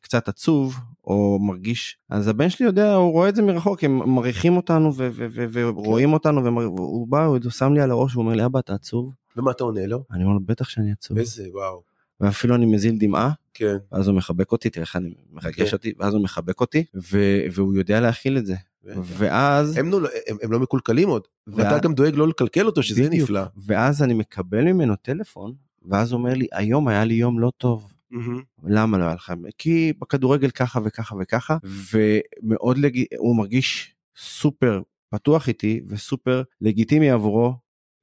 קצת 0.00 0.28
עצוב 0.28 0.76
או 1.04 1.38
מרגיש 1.40 1.98
אז 2.08 2.28
הבן 2.28 2.50
שלי 2.50 2.66
יודע 2.66 2.94
הוא 2.94 3.12
רואה 3.12 3.28
את 3.28 3.36
זה 3.36 3.42
מרחוק 3.42 3.84
הם 3.84 4.14
מעריכים 4.14 4.56
אותנו 4.56 4.94
ו- 4.94 5.08
ו- 5.12 5.26
ו- 5.50 5.68
ורואים 5.68 6.12
אותנו 6.12 6.44
והוא 6.44 7.08
בא 7.08 7.24
הוא 7.24 7.50
שם 7.50 7.74
לי 7.74 7.80
על 7.80 7.90
הראש 7.90 8.16
והוא 8.16 8.24
אומר 8.24 8.34
לי 8.34 8.44
אבא 8.44 8.58
אתה 8.58 8.74
עצוב 8.74 9.12
ומה 9.36 9.50
אתה 9.50 9.64
עונה 9.64 9.86
לו? 9.86 10.04
אני 10.12 10.24
אומר 10.24 10.34
לו 10.34 10.40
בטח 10.40 10.68
שאני 10.68 10.92
עצוב 10.92 11.18
איזה 11.18 11.44
וואו. 11.52 11.82
ואפילו 12.20 12.54
אני 12.54 12.66
מזיל 12.66 12.96
דמעה 12.98 13.32
כן. 13.54 13.76
ואז 13.92 14.08
הוא 14.08 14.16
מחבק 14.16 14.52
אותי, 14.52 14.70
תראה 14.70 14.84
איך 14.84 14.96
אני 14.96 15.14
מרגש 15.32 15.70
כן. 15.70 15.76
אותי, 15.76 15.92
ואז 15.98 16.14
הוא 16.14 16.22
מחבק 16.22 16.60
אותי, 16.60 16.84
ו- 16.94 17.40
והוא 17.52 17.74
יודע 17.74 18.00
להכיל 18.00 18.38
את 18.38 18.46
זה. 18.46 18.54
ואז, 18.84 19.76
הם, 19.76 19.90
נול... 19.90 20.06
הם, 20.26 20.36
הם 20.42 20.52
לא 20.52 20.60
מקולקלים 20.60 21.08
עוד, 21.08 21.22
ואתה 21.46 21.78
גם 21.78 21.94
דואג 21.94 22.14
לא 22.14 22.28
לקלקל 22.28 22.66
אותו 22.66 22.82
שזה 22.82 23.02
בדיוק. 23.02 23.22
נפלא. 23.30 23.42
ואז 23.66 24.02
אני 24.02 24.14
מקבל 24.14 24.64
ממנו 24.64 24.96
טלפון, 24.96 25.54
ואז 25.88 26.12
הוא 26.12 26.18
אומר 26.18 26.34
לי, 26.34 26.46
היום 26.52 26.88
היה 26.88 27.04
לי 27.04 27.14
יום 27.14 27.40
לא 27.40 27.52
טוב. 27.58 27.89
מהמם. 28.10 28.42
למה 28.64 28.98
לא 28.98 29.04
היה 29.04 29.14
לך? 29.14 29.32
כי 29.58 29.92
בכדורגל 29.98 30.50
ככה 30.50 30.80
וככה 30.84 31.14
וככה, 31.20 31.56
ומאוד 31.92 32.78
לג... 32.78 33.04
הוא 33.18 33.36
מרגיש 33.36 33.94
סופר 34.16 34.82
פתוח 35.10 35.48
איתי 35.48 35.80
וסופר 35.88 36.42
לגיטימי 36.60 37.10
עבורו 37.10 37.54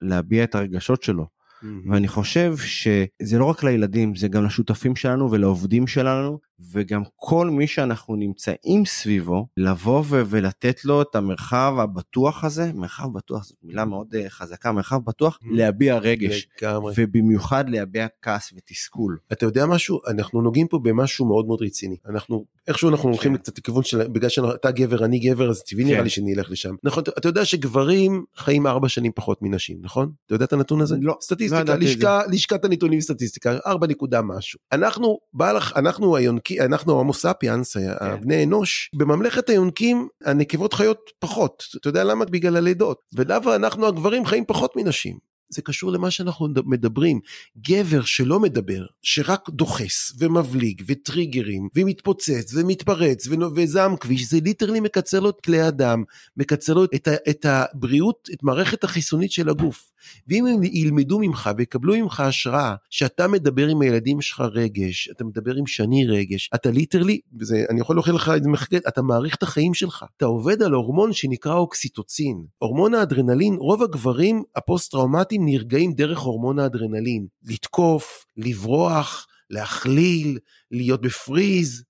להביע 0.01 0.43
את 0.43 0.55
הרגשות 0.55 1.03
שלו. 1.03 1.36
מהמם. 1.61 1.91
ואני 1.91 2.07
חושב 2.07 2.55
שזה 2.57 3.37
לא 3.39 3.45
רק 3.45 3.63
לילדים, 3.63 4.15
זה 4.15 4.27
גם 4.27 4.45
לשותפים 4.45 4.95
שלנו 4.95 5.31
ולעובדים 5.31 5.87
שלנו, 5.87 6.39
וגם 6.71 7.01
כל 7.15 7.49
מי 7.49 7.67
שאנחנו 7.67 8.15
נמצאים 8.15 8.85
סביבו, 8.85 9.47
לבוא 9.57 10.03
ו- 10.05 10.21
ולתת 10.27 10.85
לו 10.85 11.01
את 11.01 11.15
המרחב 11.15 11.73
הבטוח 11.79 12.43
הזה, 12.43 12.71
מרחב 12.73 13.13
בטוח 13.13 13.43
זאת 13.43 13.57
מילה 13.63 13.85
מאוד 13.85 14.15
אה, 14.15 14.29
חזקה, 14.29 14.71
מרחב 14.71 14.99
בטוח, 15.05 15.39
Mm. 15.41 15.45
להביע 15.51 15.97
רגש, 15.97 16.47
לגמרי. 16.61 16.93
ובמיוחד 16.97 17.69
להביע 17.69 18.07
כעס 18.21 18.53
ותסכול. 18.57 19.17
אתה 19.31 19.45
יודע 19.45 19.65
משהו? 19.65 19.99
אנחנו 20.07 20.41
נוגעים 20.41 20.67
פה 20.67 20.79
במשהו 20.83 21.25
מאוד 21.27 21.45
מאוד 21.47 21.61
רציני. 21.61 21.97
אנחנו, 22.09 22.45
איכשהו 22.67 22.89
אנחנו 22.89 23.09
הולכים 23.09 23.31
כן. 23.31 23.37
קצת 23.37 23.57
לכיוון 23.57 23.83
של, 23.83 24.07
בגלל 24.07 24.29
שאתה 24.29 24.71
גבר, 24.71 25.05
אני 25.05 25.19
גבר, 25.19 25.49
אז 25.49 25.63
טבעי 25.63 25.83
כן. 25.83 25.89
נראה 25.89 26.01
לי 26.01 26.09
שנלך 26.09 26.51
לשם. 26.51 26.75
נכון, 26.83 27.03
אתה- 27.17 27.27
יודע 27.27 27.45
שגברים 27.45 28.25
חיים 28.35 28.67
ארבע 28.67 28.89
שנים 28.89 29.11
פחות 29.15 29.41
מנשים, 29.41 29.77
נכון? 29.81 30.11
אתה 30.25 30.35
יודע 30.35 30.45
את 30.45 30.53
הנתון 30.53 30.81
הזה? 30.81 30.95
לא, 30.95 31.07
לא 31.07 31.17
סטטיסטיקה, 31.21 31.61
את 31.75 31.79
לשכה, 31.79 32.21
לשכת 32.31 32.65
הנתונים 32.65 33.01
סטטיסטיקה, 33.01 33.57
ארבע 33.65 33.87
נקודה 33.87 34.21
משהו. 34.21 34.59
אנחנו, 34.71 35.17
בעל, 35.33 35.57
אנחנו 35.75 36.15
היונקים, 36.15 36.61
אנחנו 36.61 36.93
ההומו 36.93 37.13
ספיאנס, 37.13 37.77
כן. 37.77 37.87
הבני 37.99 38.43
אנוש, 38.43 38.91
בממלכת 38.95 39.49
היונקים 39.49 40.07
הנקבות 40.25 40.73
חיות 40.73 40.99
פחות. 41.19 41.63
אתה 41.81 41.89
יודע 41.89 42.03
למה? 42.03 42.25
בגלל 42.25 42.57
הלידות. 42.57 43.01
ולמה 43.15 43.55
אנחנו 43.55 43.87
הגברים 43.87 44.25
חיים 44.25 44.45
פחות 44.47 44.75
מנשים. 44.75 45.26
זה 45.49 45.61
קשור 45.61 45.91
למה 45.91 46.11
שאנחנו 46.11 46.47
מדברים. 46.65 47.19
גבר 47.57 48.01
שלא 48.01 48.39
מדבר, 48.39 48.85
שרק 49.01 49.49
דוחס 49.49 50.11
ומבליג 50.19 50.81
וטריגרים 50.87 51.67
ומתפוצץ 51.75 52.53
ומתפרץ 52.55 53.27
וזעם 53.55 53.97
כביש, 53.97 54.29
זה 54.29 54.39
literally 54.43 54.79
מקצר 54.79 55.19
לו 55.19 55.29
את 55.29 55.41
כלי 55.41 55.61
הדם, 55.61 56.03
מקצר 56.37 56.73
לו 56.73 56.83
את, 56.83 57.07
את 57.29 57.45
הבריאות, 57.45 58.29
את 58.33 58.43
מערכת 58.43 58.83
החיסונית 58.83 59.31
של 59.31 59.49
הגוף. 59.49 59.91
ואם 60.27 60.45
הם 60.45 60.63
ילמדו 60.63 61.19
ממך 61.19 61.49
ויקבלו 61.57 61.95
ממך 61.95 62.19
השראה 62.19 62.75
שאתה 62.89 63.27
מדבר 63.27 63.67
עם 63.67 63.81
הילדים 63.81 64.21
שלך 64.21 64.41
רגש, 64.51 65.09
אתה 65.11 65.23
מדבר 65.23 65.55
עם 65.55 65.67
שני 65.67 66.05
רגש, 66.07 66.49
אתה 66.55 66.71
literally, 66.71 67.19
וזה, 67.39 67.65
אני 67.69 67.81
יכול 67.81 67.95
להוכיח 67.95 68.15
לך 68.15 68.31
את 68.37 68.43
זה 68.43 68.49
מחקר, 68.49 68.77
אתה 68.87 69.01
מאריך 69.01 69.35
את 69.35 69.43
החיים 69.43 69.73
שלך. 69.73 70.05
אתה 70.17 70.25
עובד 70.25 70.61
על 70.61 70.73
הורמון 70.73 71.13
שנקרא 71.13 71.53
אוקסיטוצין. 71.53 72.45
הורמון 72.57 72.93
האדרנלין, 72.93 73.53
רוב 73.53 73.83
הגברים 73.83 74.43
הפוסט-טראומטיים 74.55 75.36
נרגעים 75.45 75.93
דרך 75.93 76.19
הורמון 76.19 76.59
האדרנלין. 76.59 77.27
לתקוף, 77.43 78.25
לברוח, 78.37 79.27
להכליל, 79.49 80.39
להיות 80.71 81.01
בפריז. 81.01 81.83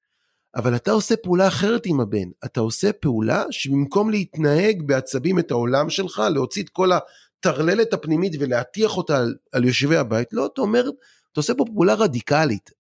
אבל 0.56 0.76
אתה 0.76 0.92
עושה 0.92 1.16
פעולה 1.16 1.48
אחרת 1.48 1.82
עם 1.86 2.00
הבן, 2.00 2.30
אתה 2.46 2.60
עושה 2.60 2.94
פעולה 2.94 3.44
שבמקום 3.52 4.10
להתנהג 4.10 4.84
בעצבים 4.86 5.40
את 5.40 5.52
העולם 5.52 5.90
שלך, 5.90 6.24
להוציא 6.34 6.64
את 6.64 6.70
כל 6.70 6.90
הטרללת 6.92 7.94
הפנימית 7.94 8.34
ולהטיח 8.40 8.98
אותה 8.98 9.18
על, 9.18 9.36
על 9.52 9.66
יושבי 9.66 9.98
הבית, 9.98 10.34
לא, 10.34 10.46
אתה 10.46 10.62
אומר, 10.62 10.90
אתה 11.32 11.40
עושה 11.40 11.54
פה 11.54 11.66
פעולה 11.66 11.94
רדיקלית. 11.94 12.77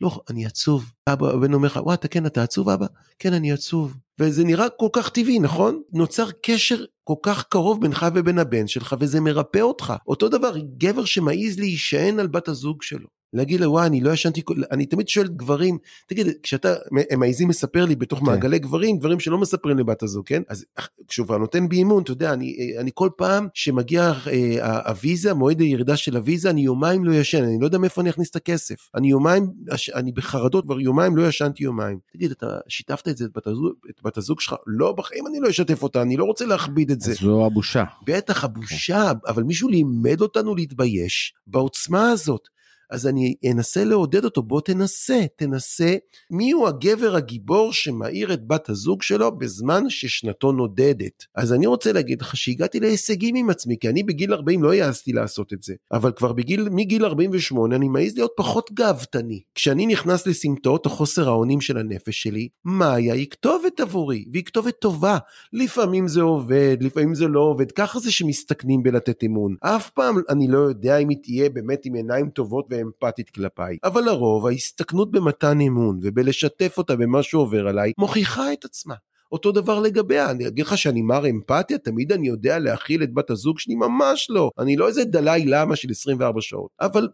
לא, 0.00 0.20
אני 0.30 0.46
עצוב. 0.46 0.92
אבא, 1.08 1.30
הבן 1.30 1.54
אומר 1.54 1.66
לך, 1.66 1.80
וואי, 1.82 1.94
אתה 1.94 2.08
כן, 2.08 2.26
אתה 2.26 2.42
עצוב 2.42 2.68
אבא? 2.68 2.86
כן, 3.18 3.32
אני 3.32 3.52
עצוב. 3.52 3.96
וזה 4.18 4.44
נראה 4.44 4.68
כל 4.68 4.88
כך 4.92 5.08
טבעי, 5.08 5.38
נכון? 5.38 5.82
נוצר 5.92 6.30
קשר 6.42 6.84
כל 7.04 7.14
כך 7.22 7.44
קרוב 7.44 7.80
בינך 7.80 8.06
ובין 8.14 8.38
הבן 8.38 8.66
שלך, 8.66 8.96
וזה 9.00 9.20
מרפא 9.20 9.58
אותך. 9.58 9.94
אותו 10.06 10.28
דבר, 10.28 10.52
גבר 10.78 11.04
שמעז 11.04 11.58
להישען 11.58 12.20
על 12.20 12.26
בת 12.26 12.48
הזוג 12.48 12.82
שלו. 12.82 13.19
להגיד 13.32 13.60
לה, 13.60 13.70
וואי, 13.70 13.86
אני 13.86 14.00
לא 14.00 14.10
ישנתי, 14.10 14.40
כל-" 14.44 14.62
אני 14.70 14.86
תמיד 14.86 15.08
שואל 15.08 15.28
גברים, 15.28 15.78
תגיד, 16.06 16.26
כשאתה, 16.42 16.74
הם 17.10 17.20
מעזים 17.20 17.50
לספר 17.50 17.84
לי 17.84 17.96
בתוך 17.96 18.18
כן. 18.18 18.24
מעגלי 18.24 18.58
גברים, 18.58 18.98
דברים 18.98 19.20
שלא 19.20 19.38
מספרים 19.38 19.78
לבת 19.78 20.02
הזוג, 20.02 20.26
כן? 20.26 20.42
אז 20.48 20.64
כשהוא 21.08 21.36
נותן 21.36 21.68
בי 21.68 21.76
אימון, 21.76 22.02
אתה 22.02 22.12
יודע, 22.12 22.32
אני, 22.32 22.76
אני 22.78 22.90
כל 22.94 23.08
פעם 23.16 23.48
שמגיע 23.54 24.12
אה, 24.26 24.88
הוויזה, 24.88 25.34
מועד 25.34 25.60
הירידה 25.60 25.96
של 25.96 26.16
הוויזה, 26.16 26.50
אני 26.50 26.60
יומיים 26.60 27.04
לא 27.04 27.12
ישן, 27.12 27.44
אני 27.44 27.58
לא 27.60 27.64
יודע 27.64 27.78
מאיפה 27.78 28.00
אני 28.00 28.10
אכניס 28.10 28.30
את 28.30 28.36
הכסף. 28.36 28.90
אני 28.94 29.10
יומיים, 29.10 29.50
אני 29.94 30.12
בחרדות, 30.12 30.64
כבר 30.64 30.80
יומיים 30.80 31.16
לא 31.16 31.28
ישנתי 31.28 31.64
יומיים. 31.64 31.98
תגיד, 32.12 32.30
אתה 32.30 32.58
שיתפת 32.68 33.08
את 33.08 33.16
זה, 33.16 33.24
את 33.24 33.30
בת 33.36 33.46
הזוג, 33.46 33.72
את 33.90 34.00
בת 34.04 34.16
הזוג 34.16 34.40
שלך? 34.40 34.54
לא, 34.66 34.92
בחיים 34.92 35.26
אני 35.26 35.40
לא 35.40 35.50
אשתף 35.50 35.82
אותה, 35.82 36.02
אני 36.02 36.16
לא 36.16 36.24
רוצה 36.24 36.46
להכביד 36.46 36.90
את 36.90 37.00
זה. 37.00 37.12
זו 37.12 37.46
הבושה. 37.46 37.84
בטח 38.06 38.44
הבושה, 38.44 39.12
אבל 39.26 39.42
מישהו 39.42 39.68
לימד 39.68 40.20
אותנו 40.20 40.54
להתבייש 40.54 41.34
בעוצמה 41.46 42.10
הזאת. 42.10 42.48
אז 42.90 43.06
אני 43.06 43.34
אנסה 43.50 43.84
לעודד 43.84 44.24
אותו, 44.24 44.42
בוא 44.42 44.60
תנסה, 44.60 45.20
תנסה. 45.36 45.96
מי 46.30 46.50
הוא 46.50 46.68
הגבר 46.68 47.16
הגיבור 47.16 47.72
שמאיר 47.72 48.32
את 48.32 48.46
בת 48.46 48.68
הזוג 48.68 49.02
שלו 49.02 49.38
בזמן 49.38 49.84
ששנתו 49.88 50.52
נודדת? 50.52 51.24
אז 51.34 51.52
אני 51.52 51.66
רוצה 51.66 51.92
להגיד 51.92 52.20
לך 52.20 52.36
שהגעתי 52.36 52.80
להישגים 52.80 53.34
עם 53.34 53.50
עצמי, 53.50 53.76
כי 53.80 53.88
אני 53.88 54.02
בגיל 54.02 54.34
40 54.34 54.62
לא 54.62 54.72
העזתי 54.72 55.12
לעשות 55.12 55.52
את 55.52 55.62
זה. 55.62 55.74
אבל 55.92 56.12
כבר 56.12 56.32
בגיל, 56.32 56.68
מגיל 56.68 57.04
48 57.04 57.76
אני 57.76 57.88
מעז 57.88 58.14
להיות 58.14 58.32
פחות 58.36 58.70
גאוותני. 58.74 59.40
כשאני 59.54 59.86
נכנס 59.86 60.26
לסמטאות 60.26 60.86
או 60.86 60.90
חוסר 60.90 61.28
האונים 61.28 61.60
של 61.60 61.78
הנפש 61.78 62.22
שלי, 62.22 62.48
מאיה 62.64 63.14
היא 63.14 63.26
כתובת 63.30 63.80
עבורי, 63.80 64.24
והיא 64.32 64.44
כתובת 64.44 64.74
טובה. 64.80 65.18
לפעמים 65.52 66.08
זה 66.08 66.20
עובד, 66.20 66.76
לפעמים 66.80 67.14
זה 67.14 67.28
לא 67.28 67.40
עובד, 67.40 67.72
ככה 67.72 67.98
זה 67.98 68.12
שמסתכנים 68.12 68.82
בלתת 68.82 69.24
אמון. 69.24 69.54
אף 69.60 69.90
פעם 69.90 70.16
אני 70.28 70.48
לא 70.48 70.58
יודע 70.58 70.98
אם 70.98 71.08
היא 71.08 71.18
תהיה 71.22 71.50
באמת 71.50 71.86
עם 71.86 71.94
עיניים 71.94 72.30
טובות 72.30 72.68
ואמפתית 72.84 73.30
כלפיי, 73.30 73.78
אבל 73.84 74.02
לרוב 74.02 74.46
ההסתכנות 74.46 75.10
במתן 75.10 75.60
אמון 75.60 76.00
ובלשתף 76.02 76.74
אותה 76.78 76.96
במה 76.96 77.22
שעובר 77.22 77.68
עליי, 77.68 77.92
מוכיחה 77.98 78.52
את 78.52 78.64
עצמה. 78.64 78.94
אותו 79.32 79.52
דבר 79.52 79.80
לגביה, 79.80 80.30
אני 80.30 80.46
אגיד 80.46 80.66
לך 80.66 80.78
שאני 80.78 81.02
מר 81.02 81.26
אמפתיה, 81.26 81.78
תמיד 81.78 82.12
אני 82.12 82.28
יודע 82.28 82.58
להכיל 82.58 83.02
את 83.02 83.14
בת 83.14 83.30
הזוג 83.30 83.58
שלי, 83.58 83.74
ממש 83.74 84.26
לא. 84.30 84.50
אני 84.58 84.76
לא 84.76 84.88
איזה 84.88 85.04
דלאי 85.04 85.44
למה 85.46 85.76
של 85.76 85.90
24 85.90 86.40
שעות. 86.40 86.70
אבל 86.80 87.08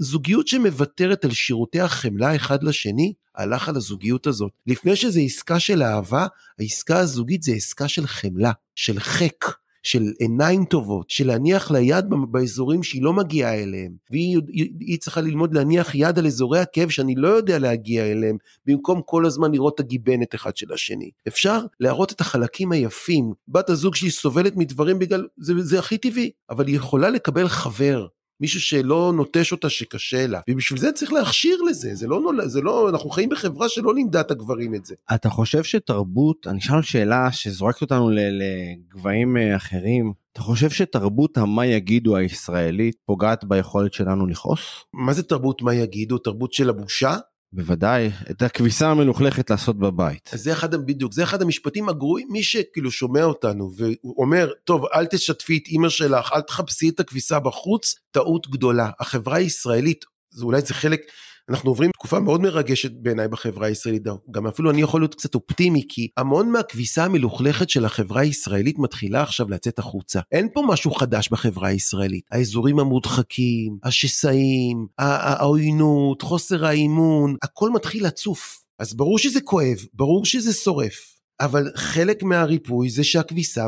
הזוגיות 0.00 0.48
שמוותרת 0.48 1.24
על 1.24 1.30
שירותי 1.30 1.80
החמלה 1.80 2.36
אחד 2.36 2.62
לשני, 2.62 3.12
הלך 3.36 3.68
על 3.68 3.76
הזוגיות 3.76 4.26
הזאת. 4.26 4.52
לפני 4.66 4.96
שזה 4.96 5.20
עסקה 5.20 5.60
של 5.60 5.82
אהבה, 5.82 6.26
העסקה 6.58 6.98
הזוגית 6.98 7.42
זה 7.42 7.52
עסקה 7.52 7.88
של 7.88 8.06
חמלה, 8.06 8.52
של 8.74 9.00
חק. 9.00 9.44
של 9.82 10.02
עיניים 10.18 10.64
טובות, 10.64 11.10
של 11.10 11.26
להניח 11.26 11.70
לה 11.70 11.80
יד 11.80 12.04
באזורים 12.30 12.82
שהיא 12.82 13.02
לא 13.02 13.12
מגיעה 13.12 13.62
אליהם, 13.62 13.92
והיא 14.10 14.38
היא, 14.48 14.72
היא 14.80 14.98
צריכה 14.98 15.20
ללמוד 15.20 15.54
להניח 15.54 15.94
יד 15.94 16.18
על 16.18 16.26
אזורי 16.26 16.58
הכאב 16.58 16.88
שאני 16.88 17.14
לא 17.14 17.28
יודע 17.28 17.58
להגיע 17.58 18.10
אליהם, 18.10 18.36
במקום 18.66 19.00
כל 19.04 19.26
הזמן 19.26 19.52
לראות 19.52 19.74
את 19.74 19.80
הגיבנת 19.80 20.34
אחד 20.34 20.56
של 20.56 20.72
השני. 20.72 21.10
אפשר 21.28 21.60
להראות 21.80 22.12
את 22.12 22.20
החלקים 22.20 22.72
היפים. 22.72 23.32
בת 23.48 23.70
הזוג 23.70 23.94
שלי 23.94 24.10
סובלת 24.10 24.56
מדברים 24.56 24.98
בגלל, 24.98 25.26
זה, 25.36 25.52
זה 25.58 25.78
הכי 25.78 25.98
טבעי, 25.98 26.30
אבל 26.50 26.66
היא 26.66 26.76
יכולה 26.76 27.10
לקבל 27.10 27.48
חבר, 27.48 28.06
מישהו 28.40 28.60
שלא 28.60 29.12
נוטש 29.16 29.52
אותה 29.52 29.68
שקשה 29.68 30.26
לה, 30.26 30.40
ובשביל 30.50 30.80
זה 30.80 30.92
צריך 30.92 31.12
להכשיר 31.12 31.62
לזה, 31.62 31.94
זה 31.94 32.06
לא, 32.06 32.20
נול... 32.20 32.48
זה 32.48 32.60
לא, 32.60 32.88
אנחנו 32.88 33.10
חיים 33.10 33.28
בחברה 33.28 33.68
שלא 33.68 33.94
לימדה 33.94 34.20
את 34.20 34.30
הגברים 34.30 34.74
את 34.74 34.84
זה. 34.84 34.94
אתה 35.14 35.30
חושב 35.30 35.62
שתרבות, 35.62 36.46
אני 36.46 36.58
אשאל 36.58 36.82
שאלה 36.82 37.32
שזורקת 37.32 37.80
אותנו 37.80 38.10
לגבהים 38.10 39.36
אה, 39.36 39.56
אחרים, 39.56 40.12
אתה 40.32 40.40
חושב 40.40 40.70
שתרבות 40.70 41.38
המה 41.38 41.66
יגידו 41.66 42.16
הישראלית 42.16 42.96
פוגעת 43.06 43.44
ביכולת 43.44 43.92
שלנו 43.92 44.26
לכעוס? 44.26 44.60
מה 44.94 45.12
זה 45.12 45.22
תרבות 45.22 45.62
מה 45.62 45.74
יגידו? 45.74 46.18
תרבות 46.18 46.52
של 46.52 46.68
הבושה? 46.68 47.16
בוודאי, 47.52 48.10
את 48.30 48.42
הכביסה 48.42 48.90
המלוכלכת 48.90 49.50
לעשות 49.50 49.78
בבית. 49.78 50.30
זה 50.34 50.52
אחד, 50.52 50.74
בדיוק, 50.74 51.12
זה 51.12 51.22
אחד 51.22 51.42
המשפטים 51.42 51.88
הגרועים, 51.88 52.28
מי 52.30 52.42
שכאילו 52.42 52.90
שומע 52.90 53.24
אותנו 53.24 53.70
ואומר, 53.76 54.50
טוב, 54.64 54.84
אל 54.94 55.06
תשתפי 55.06 55.56
את 55.56 55.66
אימא 55.66 55.88
שלך, 55.88 56.32
אל 56.32 56.40
תחפשי 56.40 56.88
את 56.88 57.00
הכביסה 57.00 57.38
בחוץ, 57.38 57.94
טעות 58.10 58.50
גדולה. 58.50 58.90
החברה 59.00 59.36
הישראלית, 59.36 60.04
זה 60.30 60.44
אולי 60.44 60.60
זה 60.60 60.74
חלק, 60.74 61.00
אנחנו 61.50 61.70
עוברים 61.70 61.90
תקופה 61.90 62.20
מאוד 62.20 62.40
מרגשת 62.40 62.92
בעיניי 62.92 63.28
בחברה 63.28 63.66
הישראלית, 63.66 64.02
גם 64.30 64.46
אפילו 64.46 64.70
אני 64.70 64.80
יכול 64.80 65.00
להיות 65.00 65.14
קצת 65.14 65.34
אופטימי, 65.34 65.82
כי 65.88 66.08
המון 66.16 66.50
מהכביסה 66.50 67.04
המלוכלכת 67.04 67.70
של 67.70 67.84
החברה 67.84 68.20
הישראלית 68.20 68.78
מתחילה 68.78 69.22
עכשיו 69.22 69.50
לצאת 69.50 69.78
החוצה. 69.78 70.20
אין 70.32 70.48
פה 70.54 70.62
משהו 70.68 70.90
חדש 70.90 71.28
בחברה 71.28 71.68
הישראלית. 71.68 72.24
האזורים 72.30 72.78
המודחקים, 72.78 73.78
השסעים, 73.84 74.86
העוינות, 74.98 76.22
חוסר 76.22 76.66
האימון, 76.66 77.36
הכל 77.42 77.70
מתחיל 77.70 78.06
לצוף. 78.06 78.64
אז 78.78 78.94
ברור 78.94 79.18
שזה 79.18 79.40
כואב, 79.40 79.76
ברור 79.94 80.26
שזה 80.26 80.52
שורף. 80.52 81.16
אבל 81.40 81.70
חלק 81.76 82.22
מהריפוי 82.22 82.90
זה 82.90 83.04
שהכביסה, 83.04 83.66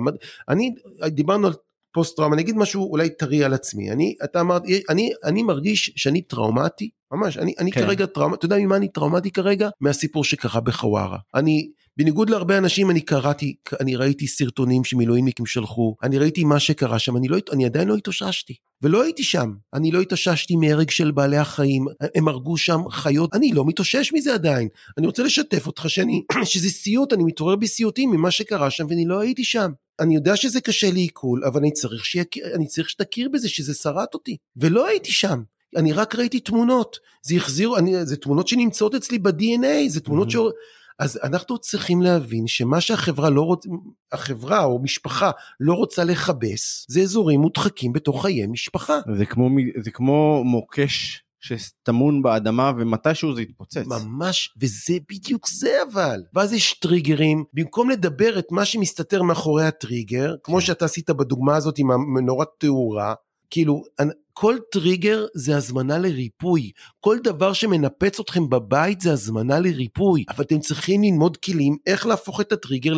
אני, 0.48 0.70
דיברנו 1.06 1.46
על 1.46 1.52
פוסט 1.92 2.16
טראומה, 2.16 2.34
אני 2.34 2.42
אגיד 2.42 2.56
משהו 2.56 2.90
אולי 2.90 3.08
טרי 3.10 3.44
על 3.44 3.54
עצמי, 3.54 3.90
אני, 3.90 4.14
אתה 4.24 4.40
אמרת, 4.40 4.62
אני, 4.90 5.10
אני 5.24 5.42
מרגיש 5.42 5.92
שאני 5.96 6.22
טראומטי, 6.22 6.90
ממש, 7.12 7.38
אני, 7.38 7.54
אני 7.58 7.72
כן. 7.72 7.80
כרגע 7.80 8.06
טראומטי, 8.06 8.36
אתה 8.36 8.46
יודע 8.46 8.56
ממה 8.58 8.76
אני 8.76 8.88
טראומטי 8.88 9.30
כרגע? 9.30 9.68
מהסיפור 9.80 10.24
שקרה 10.24 10.60
בחווארה. 10.60 11.18
אני, 11.34 11.70
בניגוד 11.96 12.30
להרבה 12.30 12.58
אנשים, 12.58 12.90
אני 12.90 13.00
קראתי, 13.00 13.54
אני 13.80 13.96
ראיתי 13.96 14.26
סרטונים 14.26 14.84
שמילואימניקים 14.84 15.46
שלחו, 15.46 15.96
אני 16.02 16.18
ראיתי 16.18 16.44
מה 16.44 16.60
שקרה 16.60 16.98
שם, 16.98 17.16
אני, 17.16 17.28
לא, 17.28 17.38
אני 17.52 17.64
עדיין 17.64 17.88
לא 17.88 17.94
התאוששתי. 17.94 18.54
ולא 18.82 19.02
הייתי 19.02 19.22
שם, 19.22 19.52
אני 19.74 19.90
לא 19.90 20.00
התאוששתי 20.00 20.56
מהרג 20.56 20.90
של 20.90 21.10
בעלי 21.10 21.36
החיים, 21.36 21.86
הם 22.14 22.28
הרגו 22.28 22.56
שם 22.56 22.80
חיות, 22.90 23.34
אני 23.34 23.52
לא 23.52 23.64
מתאושש 23.66 24.12
מזה 24.12 24.34
עדיין. 24.34 24.68
אני 24.98 25.06
רוצה 25.06 25.22
לשתף 25.22 25.66
אותך 25.66 25.84
שאני, 25.88 26.22
שזה 26.44 26.68
סיוט, 26.68 27.12
אני 27.12 27.24
מתעורר 27.24 27.56
בסיוטים 27.56 28.10
ממה 28.10 28.30
שקרה 28.30 28.70
שם 28.70 28.86
ואני 28.88 29.04
לא 29.04 29.20
הייתי 29.20 29.44
שם. 29.44 29.70
אני 30.00 30.14
יודע 30.14 30.36
שזה 30.36 30.60
קשה 30.60 30.90
לעיכול, 30.90 31.44
אבל 31.44 31.60
אני 31.60 31.72
צריך, 31.72 32.04
שיכיר, 32.04 32.44
אני 32.54 32.66
צריך 32.66 32.90
שתכיר 32.90 33.28
בזה 33.32 33.48
שזה 33.48 33.74
שרט 33.74 34.14
אותי. 34.14 34.36
ולא 34.56 34.86
הייתי 34.86 35.12
שם. 35.12 35.42
אני 35.76 35.92
רק 35.92 36.14
ראיתי 36.14 36.40
תמונות. 36.40 36.96
זה 37.22 37.34
החזיר, 37.34 37.78
אני, 37.78 38.06
זה 38.06 38.16
תמונות 38.16 38.48
שנמצאות 38.48 38.94
אצלי 38.94 39.18
ב-DNA, 39.18 39.88
זה 39.88 40.00
תמונות 40.00 40.28
mm-hmm. 40.28 40.32
ש... 40.32 40.36
אז 40.98 41.20
אנחנו 41.22 41.58
צריכים 41.58 42.02
להבין 42.02 42.46
שמה 42.46 42.80
שהחברה 42.80 43.30
לא 43.30 43.42
רוצה, 43.42 43.68
החברה 44.12 44.64
או 44.64 44.82
משפחה 44.82 45.30
לא 45.60 45.74
רוצה 45.74 46.04
לכבס, 46.04 46.86
זה 46.88 47.00
אזורים 47.00 47.40
מודחקים 47.40 47.92
בתוך 47.92 48.22
חיי 48.22 48.46
משפחה. 48.46 48.98
זה 49.16 49.26
כמו, 49.26 49.48
זה 49.82 49.90
כמו 49.90 50.42
מוקש 50.44 51.22
שטמון 51.42 52.22
באדמה 52.22 52.72
ומתישהו 52.78 53.34
זה 53.34 53.42
יתפוצץ. 53.42 53.86
ממש, 53.86 54.54
וזה 54.60 54.94
בדיוק 55.10 55.48
זה 55.48 55.78
אבל. 55.92 56.22
ואז 56.34 56.52
יש 56.52 56.72
טריגרים, 56.72 57.44
במקום 57.52 57.90
לדבר 57.90 58.38
את 58.38 58.46
מה 58.50 58.64
שמסתתר 58.64 59.22
מאחורי 59.22 59.64
הטריגר, 59.64 60.34
כמו 60.42 60.56
כן. 60.56 60.60
שאתה 60.60 60.84
עשית 60.84 61.10
בדוגמה 61.10 61.56
הזאת 61.56 61.78
עם 61.78 61.90
המנורת 61.90 62.48
תאורה, 62.58 63.14
כאילו, 63.52 63.84
כל 64.32 64.56
טריגר 64.72 65.26
זה 65.34 65.56
הזמנה 65.56 65.98
לריפוי. 65.98 66.70
כל 67.00 67.18
דבר 67.24 67.52
שמנפץ 67.52 68.20
אתכם 68.20 68.50
בבית 68.50 69.00
זה 69.00 69.12
הזמנה 69.12 69.60
לריפוי. 69.60 70.24
אבל 70.28 70.44
אתם 70.44 70.60
צריכים 70.60 71.02
ללמוד 71.02 71.36
כלים 71.36 71.76
איך 71.86 72.06
להפוך 72.06 72.40
את 72.40 72.52
הטריגר 72.52 72.92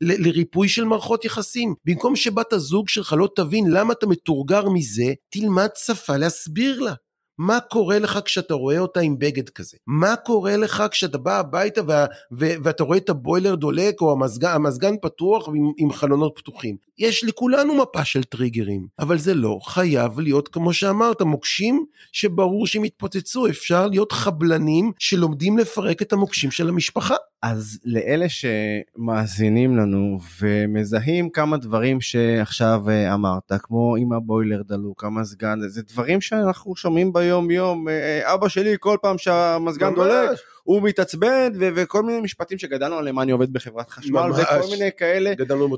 לריפוי 0.00 0.68
של 0.68 0.84
מערכות 0.84 1.24
יחסים. 1.24 1.74
במקום 1.84 2.16
שבת 2.16 2.52
הזוג 2.52 2.88
שלך 2.88 3.14
לא 3.18 3.28
תבין 3.36 3.70
למה 3.70 3.92
אתה 3.92 4.06
מתורגר 4.06 4.68
מזה, 4.68 5.12
תלמד 5.30 5.68
שפה 5.76 6.16
להסביר 6.16 6.80
לה. 6.80 6.94
מה 7.38 7.60
קורה 7.60 7.98
לך 7.98 8.18
כשאתה 8.24 8.54
רואה 8.54 8.78
אותה 8.78 9.00
עם 9.00 9.18
בגד 9.18 9.48
כזה? 9.48 9.76
מה 9.86 10.16
קורה 10.16 10.56
לך 10.56 10.82
כשאתה 10.90 11.18
בא 11.18 11.38
הביתה 11.38 11.80
וה, 11.86 12.06
ו, 12.32 12.46
ואתה 12.62 12.84
רואה 12.84 12.98
את 12.98 13.08
הבוילר 13.08 13.54
דולק 13.54 14.00
או 14.00 14.12
המזגן, 14.12 14.50
המזגן 14.50 14.94
פתוח 15.02 15.48
עם, 15.48 15.72
עם 15.78 15.92
חלונות 15.92 16.32
פתוחים? 16.36 16.76
יש 16.98 17.24
לכולנו 17.24 17.74
מפה 17.74 18.04
של 18.04 18.22
טריגרים, 18.22 18.86
אבל 18.98 19.18
זה 19.18 19.34
לא 19.34 19.58
חייב 19.64 20.20
להיות 20.20 20.48
כמו 20.48 20.72
שאמרת, 20.72 21.22
מוקשים 21.22 21.84
שברור 22.12 22.66
שהם 22.66 22.84
יתפוצצו, 22.84 23.46
אפשר 23.46 23.86
להיות 23.86 24.12
חבלנים 24.12 24.92
שלומדים 24.98 25.58
לפרק 25.58 26.02
את 26.02 26.12
המוקשים 26.12 26.50
של 26.50 26.68
המשפחה. 26.68 27.14
אז 27.42 27.78
לאלה 27.84 28.26
שמאזינים 28.28 29.76
לנו 29.76 30.18
ומזהים 30.40 31.30
כמה 31.30 31.56
דברים 31.56 32.00
שעכשיו 32.00 32.90
אה, 32.90 33.14
אמרת, 33.14 33.52
כמו 33.62 33.96
אם 33.96 34.12
הבוילר 34.12 34.62
דלוק, 34.62 35.04
המזגן, 35.04 35.58
זה 35.68 35.82
דברים 35.82 36.20
שאנחנו 36.20 36.76
שומעים 36.76 37.12
ביום 37.12 37.50
יום, 37.50 37.88
אה, 37.88 37.94
אה, 37.94 38.34
אבא 38.34 38.48
שלי 38.48 38.76
כל 38.80 38.96
פעם 39.02 39.18
שהמזגן 39.18 39.94
דולק, 39.94 40.30
הוא 40.62 40.82
מתעצבן 40.82 41.52
ו- 41.60 41.68
וכל 41.74 42.02
מיני 42.02 42.20
משפטים 42.20 42.58
שגדלנו 42.58 42.94
עליהם, 42.94 43.20
אני 43.20 43.32
עובד 43.32 43.52
בחברת 43.52 43.90
חשמל, 43.90 44.20
ממש. 44.20 44.40
וכל 44.40 44.70
מיני 44.70 44.90
כאלה, 44.96 45.32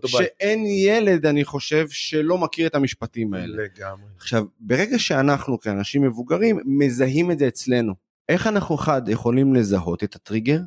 שאין 0.07 0.66
ילד 0.66 1.27
אני 1.27 1.44
חושב 1.44 1.87
שלא 1.88 2.38
מכיר 2.38 2.66
את 2.66 2.75
המשפטים 2.75 3.35
האלה. 3.35 3.62
לגמרי. 3.62 4.05
עכשיו, 4.16 4.44
ברגע 4.61 4.99
שאנחנו 4.99 5.61
כאנשים 5.61 6.03
מבוגרים 6.03 6.61
מזהים 6.64 7.31
את 7.31 7.38
זה 7.38 7.49
אצלנו, 7.49 7.94
איך 8.29 8.46
אנחנו 8.46 8.75
אחד 8.75 9.03
יכולים 9.09 9.55
לזהות 9.55 10.05
את 10.05 10.14
הטריגר? 10.14 10.59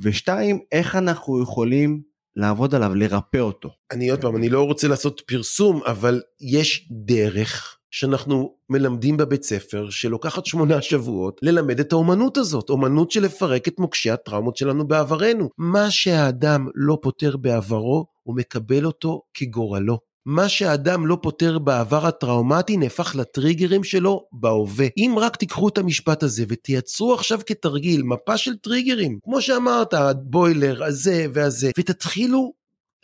ושתיים, 0.00 0.58
איך 0.72 0.96
אנחנו 0.96 1.42
יכולים 1.42 2.02
לעבוד 2.36 2.74
עליו, 2.74 2.94
לרפא 2.94 3.38
אותו. 3.38 3.70
אני 3.92 4.10
עוד 4.10 4.20
פעם, 4.20 4.36
אני 4.36 4.48
לא 4.48 4.62
רוצה 4.62 4.88
לעשות 4.88 5.22
פרסום, 5.26 5.80
אבל 5.86 6.20
יש 6.40 6.88
דרך 6.90 7.78
שאנחנו 7.90 8.54
מלמדים 8.70 9.16
בבית 9.16 9.42
ספר, 9.42 9.90
שלוקחת 9.90 10.46
שמונה 10.46 10.82
שבועות, 10.82 11.40
ללמד 11.42 11.80
את 11.80 11.92
האומנות 11.92 12.36
הזאת, 12.36 12.70
אומנות 12.70 13.10
של 13.10 13.22
לפרק 13.22 13.68
את 13.68 13.78
מוקשי 13.78 14.10
הטראומות 14.10 14.56
שלנו 14.56 14.88
בעברנו. 14.88 15.48
מה 15.58 15.90
שהאדם 15.90 16.66
לא 16.74 16.98
פותר 17.02 17.36
בעברו, 17.36 18.06
הוא 18.22 18.36
מקבל 18.36 18.86
אותו 18.86 19.22
כגורלו. 19.34 19.98
מה 20.26 20.48
שהאדם 20.48 21.06
לא 21.06 21.18
פותר 21.22 21.58
בעבר 21.58 22.06
הטראומטי 22.06 22.76
נהפך 22.76 23.16
לטריגרים 23.16 23.84
שלו 23.84 24.26
בהווה. 24.32 24.86
אם 24.96 25.14
רק 25.18 25.36
תיקחו 25.36 25.68
את 25.68 25.78
המשפט 25.78 26.22
הזה 26.22 26.44
ותייצרו 26.48 27.14
עכשיו 27.14 27.40
כתרגיל 27.46 28.02
מפה 28.02 28.36
של 28.36 28.56
טריגרים, 28.56 29.18
כמו 29.24 29.40
שאמרת, 29.42 29.94
הבוילר, 29.94 30.84
הזה 30.84 31.26
והזה, 31.32 31.70
ותתחילו 31.78 32.52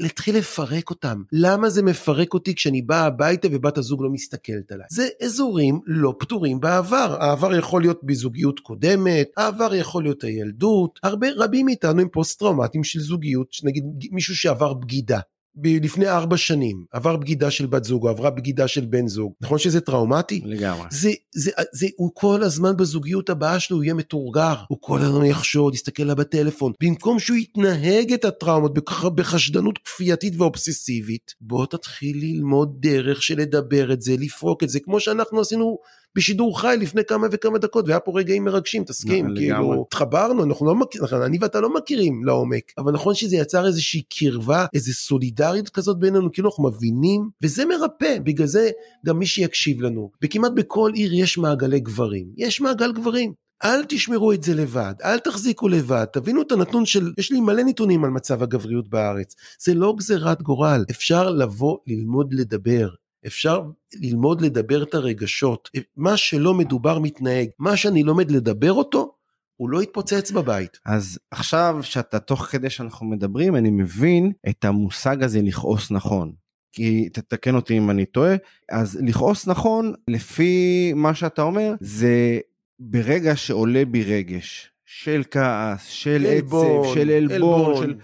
להתחיל 0.01 0.37
לפרק 0.37 0.91
אותם. 0.91 1.23
למה 1.33 1.71
זה 1.71 1.83
מפרק 1.83 2.35
אותי 2.35 2.55
כשאני 2.55 2.83
בא 2.83 3.07
הביתה 3.07 3.49
ובת 3.53 3.79
הזוג 3.79 4.03
לא 4.03 4.11
מסתכלת 4.11 4.73
עליי? 4.73 4.87
זה 4.91 5.09
אזורים 5.23 5.81
לא 5.87 6.15
פתורים 6.19 6.61
בעבר. 6.61 7.17
העבר 7.21 7.55
יכול 7.55 7.83
להיות 7.83 8.01
בזוגיות 8.05 8.61
קודמת, 8.61 9.29
העבר 9.37 9.75
יכול 9.75 10.03
להיות 10.03 10.25
הילדות. 10.25 10.99
הרבה, 11.03 11.27
רבים 11.37 11.67
מאיתנו 11.67 12.01
הם 12.01 12.09
פוסט 12.13 12.39
טראומטיים 12.39 12.85
של 12.85 13.01
זוגיות, 13.01 13.49
נגיד 13.65 13.85
מישהו 14.11 14.37
שעבר 14.37 14.75
בגידה. 14.75 15.21
לפני 15.65 16.09
ארבע 16.09 16.37
שנים 16.37 16.85
עבר 16.93 17.17
בגידה 17.17 17.51
של 17.51 17.67
בת 17.67 17.85
זוג 17.85 18.05
או 18.05 18.09
עברה 18.09 18.31
בגידה 18.31 18.69
של 18.69 18.85
בן 18.85 19.09
זוג 19.09 19.33
נכון 19.41 19.59
שזה 19.59 19.81
טראומטי? 19.81 20.41
לגמרי. 20.45 20.87
זה, 20.91 21.11
זה, 21.35 21.51
זה, 21.73 21.87
הוא 21.97 22.11
כל 22.15 22.43
הזמן 22.43 22.77
בזוגיות 22.77 23.31
הבאה 23.31 23.61
שלו 23.61 23.83
יהיה 23.83 23.95
מתורגר 23.95 24.55
הוא 24.69 24.79
כל 24.81 25.01
הזמן 25.01 25.25
יחשוד 25.25 25.75
יסתכל 25.75 26.03
לה 26.03 26.15
בטלפון 26.15 26.73
במקום 26.83 27.19
שהוא 27.19 27.37
יתנהג 27.37 28.13
את 28.13 28.25
הטראומות 28.25 28.75
בחשדנות 29.15 29.79
כפייתית 29.79 30.35
ואובססיבית 30.37 31.35
בוא 31.41 31.67
תתחיל 31.67 32.17
ללמוד 32.21 32.77
דרך 32.81 33.23
של 33.23 33.39
לדבר 33.39 33.93
את 33.93 34.03
זה 34.03 34.15
לפרוק 34.19 34.63
את 34.63 34.69
זה 34.69 34.81
כמו 34.81 35.01
שאנחנו 35.01 35.41
עשינו 35.41 35.79
בשידור 36.17 36.61
חי 36.61 36.77
לפני 36.81 37.05
כמה 37.05 37.27
וכמה 37.31 37.59
דקות 37.59 37.85
והיה 37.89 38.01
פה 38.01 38.13
רגעים 38.15 38.45
מרגשים 38.45 38.85
תסכים 38.85 39.27
כאילו 39.37 39.85
התחברנו 39.87 40.45
אנחנו 40.45 40.67
לא 40.67 40.75
מכירים 40.75 41.05
נכון, 41.05 41.23
אני 41.23 41.39
ואתה 41.41 41.61
לא 41.61 41.75
מכירים 41.75 42.25
לעומק 42.25 42.73
אבל 42.79 42.93
נכון 42.93 43.15
שזה 43.15 43.37
יצר 43.37 43.67
איזושהי 43.67 44.03
קרבה 44.03 44.67
איזה 44.75 44.93
סולידריות 44.93 45.69
כזאת 45.69 45.99
בינינו 45.99 46.33
כאילו 46.33 46.49
אנחנו 46.49 46.69
מבינים 46.69 47.31
וזה 47.43 47.65
מרפא 47.65 48.19
בגלל 48.25 48.47
זה 48.47 48.71
גם 49.07 49.19
מי 49.19 49.27
שיקשיב 49.27 49.81
לנו 49.81 50.11
וכמעט 50.25 50.53
בכל 50.55 50.91
עיר 50.95 51.15
יש 51.15 51.39
מעגלי 51.39 51.81
גברים 51.81 52.27
יש 52.37 52.61
מעגל 52.61 52.93
גברים 52.93 53.33
אל 53.65 53.85
תשמרו 53.89 54.33
את 54.33 54.43
זה 54.43 54.55
לבד, 54.55 54.95
אל 55.05 55.19
תחזיקו 55.19 55.69
לבד, 55.69 56.05
תבינו 56.05 56.43
את 56.43 56.53
הנתון 56.53 56.87
של, 56.87 57.13
יש 57.19 57.33
לי 57.33 57.41
מלא 57.41 57.63
נתונים 57.63 58.05
על 58.05 58.11
מצב 58.11 58.43
הגבריות 58.43 58.89
בארץ. 58.89 59.35
זה 59.61 59.75
לא 59.75 59.95
גזירת 59.99 60.43
גורל, 60.43 60.85
אפשר 60.91 61.31
לבוא 61.31 61.79
ללמוד 61.87 62.35
לדבר. 62.35 62.89
אפשר 63.27 63.63
ללמוד 63.95 64.41
לדבר 64.41 64.83
את 64.83 64.95
הרגשות. 64.95 65.71
מה 65.97 66.17
שלא 66.17 66.55
מדובר 66.55 66.99
מתנהג. 66.99 67.49
מה 67.59 67.77
שאני 67.77 68.03
לומד 68.03 68.31
לדבר 68.31 68.73
אותו, 68.73 69.15
הוא 69.57 69.71
לא 69.71 69.83
יתפוצץ 69.83 70.31
בבית. 70.31 70.79
אז 70.87 71.19
עכשיו 71.31 71.79
שאתה 71.83 72.19
תוך 72.19 72.43
כדי 72.43 72.71
שאנחנו 72.71 73.07
מדברים 73.07 73.57
אני 73.57 73.71
מבין 73.71 74.33
את 74.49 74.65
המושג 74.65 75.23
הזה 75.23 75.43
לכעוס 75.43 75.91
נכון. 75.91 76.33
כי 76.73 77.09
תתקן 77.09 77.55
אותי 77.55 77.79
אם 77.79 77.91
אני 77.91 78.07
טועה 78.07 78.35
אז 78.73 78.99
לכעוס 79.07 79.47
נכון 79.47 79.95
לפי 80.09 80.93
מה 80.97 81.15
שאתה 81.15 81.43
אומר 81.43 81.75
זה 81.81 82.39
ברגע 82.79 83.37
שעולה 83.37 83.85
בי 83.85 84.05
רגש 84.05 84.71
של 84.87 85.23
כעס 85.31 85.87
של 85.87 86.27
עצב 86.29 86.95
של 86.95 87.11
עלבון, 87.11 87.77
של... 87.77 87.95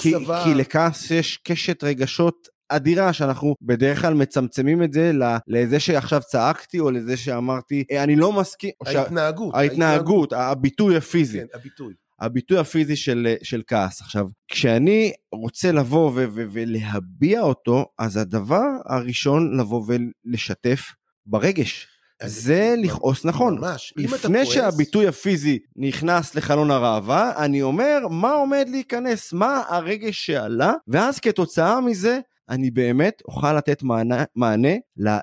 כי, 0.00 0.16
אכזבה. 0.16 0.44
כי 0.44 0.54
לכעס 0.54 1.10
יש 1.10 1.36
קשת 1.36 1.84
רגשות 1.84 2.48
אדירה 2.68 3.12
שאנחנו 3.12 3.54
בדרך 3.62 4.00
כלל 4.00 4.14
מצמצמים 4.14 4.82
את 4.82 4.92
זה 4.92 5.12
לזה 5.46 5.80
שעכשיו 5.80 6.20
צעקתי 6.30 6.78
או 6.78 6.90
לזה 6.90 7.16
שאמרתי 7.16 7.84
"אה, 7.90 8.02
אני 8.02 8.16
לא 8.16 8.32
מסכים. 8.32 8.70
ההתנהגות. 8.86 9.54
ההתנהגות, 9.54 10.32
הביטוי 10.32 10.96
הפיזי, 10.96 11.38
כן, 11.38 11.46
הביטוי. 11.54 11.94
הביטוי 12.20 12.58
הפיזי 12.58 12.96
של, 12.96 13.34
של 13.42 13.62
כעס. 13.66 14.00
עכשיו, 14.00 14.26
כשאני 14.48 15.12
רוצה 15.32 15.72
לבוא 15.72 16.10
ו- 16.10 16.14
ו- 16.14 16.44
ולהביע 16.52 17.40
אותו, 17.40 17.86
אז 17.98 18.16
הדבר 18.16 18.64
הראשון 18.86 19.58
לבוא 19.60 19.84
ולשתף 19.86 20.92
ברגש. 21.26 21.86
זה 22.24 22.74
לכעוס 22.78 23.24
נכון. 23.24 23.58
ממש. 23.58 23.94
לפני 23.96 24.46
שהביטוי 24.46 25.06
הפיזי 25.06 25.58
נכנס 25.76 26.34
לחלון 26.34 26.70
הראווה, 26.70 27.32
אני 27.44 27.62
אומר 27.62 27.98
מה 28.10 28.30
עומד 28.32 28.66
להיכנס, 28.70 29.32
מה 29.32 29.62
הרגש 29.68 30.26
שעלה, 30.26 30.72
ואז 30.88 31.18
כתוצאה 31.20 31.80
מזה 31.80 32.20
אני 32.50 32.70
באמת 32.70 33.22
אוכל 33.24 33.52
לתת 33.52 33.82
מענה, 33.82 34.24
מענה 34.34 34.74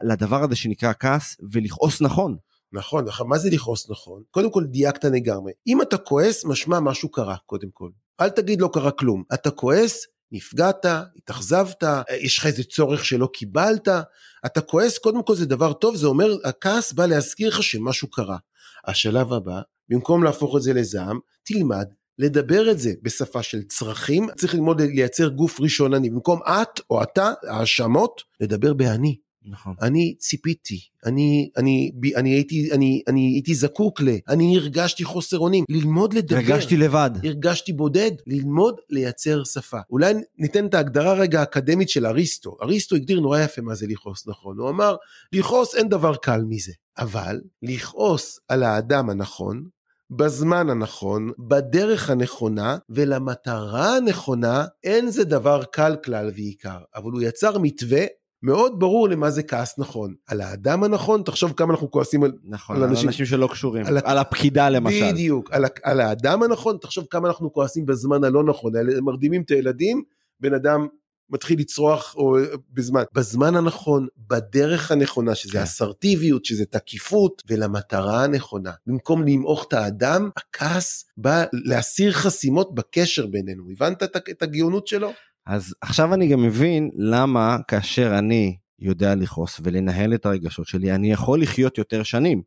לדבר 0.04 0.44
הזה 0.44 0.56
שנקרא 0.56 0.94
כעס 1.00 1.38
ולכעוס 1.52 2.02
נכון. 2.02 2.38
נכון, 2.74 3.08
עכשיו 3.08 3.26
מה 3.26 3.38
זה 3.38 3.50
לכעוס 3.50 3.90
נכון? 3.90 4.24
קודם 4.32 4.52
כל 4.52 4.64
דייקת 4.64 5.04
לגמרי. 5.06 5.52
אם 5.68 5.82
אתה 5.82 5.98
כועס, 5.98 6.46
משמע 6.46 6.80
משהו 6.80 7.10
קרה, 7.10 7.36
קודם 7.46 7.68
כל. 7.74 7.90
אל 8.22 8.30
תגיד 8.30 8.62
לא 8.62 8.70
קרה 8.74 8.92
כלום. 8.92 9.24
אתה 9.34 9.52
כועס, 9.52 10.06
נפגעת, 10.32 10.86
התאכזבת, 11.18 11.84
יש 12.22 12.40
לך 12.40 12.46
איזה 12.46 12.64
צורך 12.64 13.06
שלא 13.06 13.30
קיבלת. 13.34 13.88
אתה 14.46 14.62
כועס, 14.62 14.98
קודם 14.98 15.24
כל 15.24 15.36
זה 15.36 15.46
דבר 15.46 15.74
טוב, 15.74 15.96
זה 15.96 16.08
אומר, 16.08 16.36
הכעס 16.44 16.94
בא 16.94 17.06
להזכיר 17.06 17.50
לך 17.50 17.64
שמשהו 17.64 18.10
קרה. 18.10 18.38
השלב 18.86 19.34
הבא, 19.34 19.62
במקום 19.90 20.24
להפוך 20.24 20.56
את 20.58 20.62
זה 20.62 20.74
לזעם, 20.74 21.20
תלמד 21.44 21.88
לדבר 22.20 22.72
את 22.72 22.80
זה 22.80 22.94
בשפה 23.02 23.44
של 23.44 23.64
צרכים, 23.64 24.28
צריך 24.38 24.54
ללמוד 24.54 24.82
לייצר 24.82 25.28
גוף 25.28 25.60
ראשון 25.62 25.94
אני, 25.94 26.10
במקום 26.10 26.40
את 26.48 26.80
או 26.90 27.04
אתה, 27.04 27.34
האשמות, 27.48 28.22
לדבר 28.42 28.74
באני. 28.74 29.16
נכון. 29.48 29.76
אני 29.82 30.16
ציפיתי, 30.20 30.80
אני, 31.06 31.50
אני, 31.58 31.92
בי- 31.96 32.16
אני, 32.16 32.30
הייתי, 32.30 32.72
אני, 32.72 33.02
אני 33.08 33.22
הייתי 33.22 33.56
זקוק 33.56 34.02
ל, 34.02 34.10
אני 34.30 34.58
הרגשתי 34.58 35.04
חוסר 35.04 35.40
אונים, 35.40 35.64
ללמוד 35.70 36.14
לדבר. 36.14 36.36
הרגשתי 36.36 36.78
לבד. 36.78 37.12
הרגשתי 37.24 37.74
בודד, 37.74 38.12
ללמוד 38.28 38.76
לייצר 38.90 39.44
שפה. 39.44 39.78
אולי 39.90 40.14
ניתן 40.38 40.66
את 40.66 40.74
ההגדרה 40.74 41.14
רגע 41.14 41.40
האקדמית 41.40 41.90
של 41.90 42.06
אריסטו. 42.06 42.58
אריסטו 42.62 42.96
הגדיר 42.96 43.20
נורא 43.20 43.40
יפה 43.40 43.62
מה 43.62 43.76
זה 43.76 43.86
לכעוס 43.90 44.28
נכון. 44.28 44.58
הוא 44.60 44.70
אמר, 44.70 44.96
לכעוס 45.34 45.76
אין 45.76 45.90
דבר 45.90 46.16
קל 46.16 46.42
מזה. 46.50 46.72
אבל 46.98 47.42
לכעוס 47.64 48.40
על 48.48 48.64
האדם 48.64 49.10
הנכון, 49.10 49.68
בזמן 50.10 50.70
הנכון, 50.70 51.32
בדרך 51.40 52.10
הנכונה 52.10 52.78
ולמטרה 52.90 53.98
הנכונה, 53.98 54.66
אין 54.84 55.10
זה 55.10 55.24
דבר 55.24 55.64
קל 55.64 55.96
כלל 56.06 56.32
ועיקר. 56.36 56.78
אבל 56.96 57.12
הוא 57.12 57.22
יצר 57.22 57.58
מתווה 57.58 58.06
מאוד 58.44 58.80
ברור 58.80 59.10
למה 59.10 59.30
זה 59.32 59.44
כעס 59.44 59.80
נכון. 59.80 60.14
על 60.28 60.42
האדם 60.42 60.84
הנכון, 60.84 61.22
תחשוב 61.24 61.54
כמה 61.58 61.74
אנחנו 61.74 61.92
כועסים 61.92 62.24
על... 62.24 62.32
נכון, 62.44 62.76
על 62.76 62.84
על 62.84 62.90
אנשים- 62.90 63.08
אנשים 63.08 63.26
שלא 63.26 63.48
קשורים. 63.52 63.86
על 63.86 63.98
על 64.04 64.18
הפקידה 64.18 64.70
למשל. 64.70 65.12
בדיוק, 65.12 65.52
על, 65.52 65.66
על 65.84 66.02
האדם 66.02 66.44
הנכון, 66.44 66.78
תחשוב 66.82 67.06
כמה 67.10 67.28
אנחנו 67.28 67.54
כועסים 67.54 67.86
בזמן 67.86 68.24
הלא 68.24 68.44
נכון, 68.44 68.74
מרדימים 69.02 69.42
את 69.42 69.52
הילדים, 69.52 70.04
בן 70.40 70.54
אדם 70.54 70.88
מתחיל 71.30 71.60
לצרוח 71.60 72.16
או, 72.16 72.38
בזמן, 72.74 73.04
בזמן 73.14 73.56
הנכון, 73.56 74.08
בדרך 74.18 74.92
הנכונה, 74.92 75.36
שזה 75.36 75.52
כן. 75.52 75.64
אסרטיביות, 75.64 76.46
שזה 76.46 76.66
תקיפות, 76.66 77.44
ולמטרה 77.50 78.24
הנכונה. 78.24 78.72
במקום 78.88 79.24
למעוך 79.28 79.66
את 79.68 79.74
האדם, 79.74 80.30
הכעס 80.38 81.06
בא 81.18 81.44
להסיר 81.54 82.12
חסימות 82.12 82.76
בקשר 82.76 83.26
בינינו. 83.26 83.64
הבנת 83.72 84.04
את, 84.04 84.16
את 84.30 84.42
הגאונות 84.42 84.88
שלו? 84.88 85.12
אז 85.46 85.74
עכשיו 85.82 86.14
אני 86.14 86.28
גם 86.28 86.44
מבין 86.44 86.90
למה 86.96 87.58
כאשר 87.68 88.16
אני 88.20 88.58
יודע 88.80 89.16
לכעוס 89.16 89.62
ולנהל 89.64 90.14
את 90.14 90.26
הרגשות 90.26 90.68
שלי, 90.68 90.92
אני 90.92 91.12
יכול 91.12 91.42
לחיות 91.42 91.78
יותר 91.78 92.04
שנים. 92.04 92.42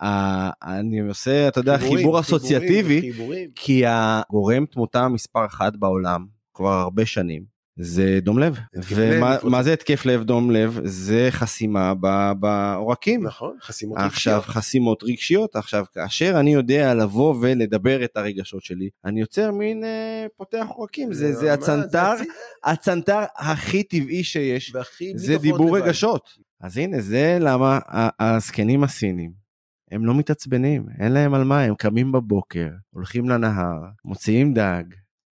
אני 0.62 1.00
עושה, 1.00 1.48
אתה 1.48 1.60
יודע, 1.60 1.78
חיבור 1.78 2.20
אסוציאטיבי. 2.20 3.12
כי 3.54 3.82
הגורם 3.86 4.66
תמותה 4.66 5.08
מספר 5.08 5.46
אחת 5.46 5.76
בעולם, 5.76 6.26
כבר 6.54 6.72
הרבה 6.72 7.06
שנים, 7.06 7.57
זה 7.78 8.18
דום 8.22 8.38
לב. 8.38 8.58
ומה 8.88 9.36
מה 9.42 9.62
זה 9.62 9.72
התקף 9.72 10.06
לב 10.06 10.24
דום 10.24 10.50
לב? 10.50 10.80
זה 10.84 11.28
חסימה 11.30 11.92
בעורקים. 12.40 13.26
נכון, 13.26 13.56
חסימות 13.62 13.98
עכשיו 13.98 14.38
רגשיות. 14.38 14.56
חסימות 14.56 15.02
רגשיות 15.04 15.56
עכשיו 15.56 15.84
כאשר 15.94 16.40
אני 16.40 16.52
יודע 16.52 16.94
לבוא 16.94 17.34
ולדבר 17.40 18.04
את 18.04 18.16
הרגשות 18.16 18.62
שלי 18.62 18.88
אני 19.04 19.20
יוצר 19.20 19.50
מין 19.50 19.84
אה, 19.84 20.26
פותח 20.36 20.66
עורקים 20.68 21.12
זה 21.12 21.32
זה 21.32 21.52
הצנתר 21.52 22.12
הצנתר 22.64 23.20
הכי 23.36 23.82
טבעי 23.82 24.24
שיש 24.24 24.72
זה 25.14 25.38
דיבור. 25.38 25.78
רגשות 25.78 26.28
אז 26.60 26.76
הנה 26.76 27.00
זה 27.00 27.38
למה 27.40 27.78
הזקנים 28.20 28.84
הסינים 28.84 29.32
הם 29.90 30.04
לא 30.04 30.14
מתעצבנים 30.14 30.86
אין 31.00 31.12
להם 31.12 31.34
על 31.34 31.44
מה 31.44 31.60
הם 31.60 31.74
קמים 31.74 32.12
בבוקר 32.12 32.68
הולכים 32.90 33.28
לנהר 33.28 33.80
מוציאים 34.04 34.54
דג 34.54 34.84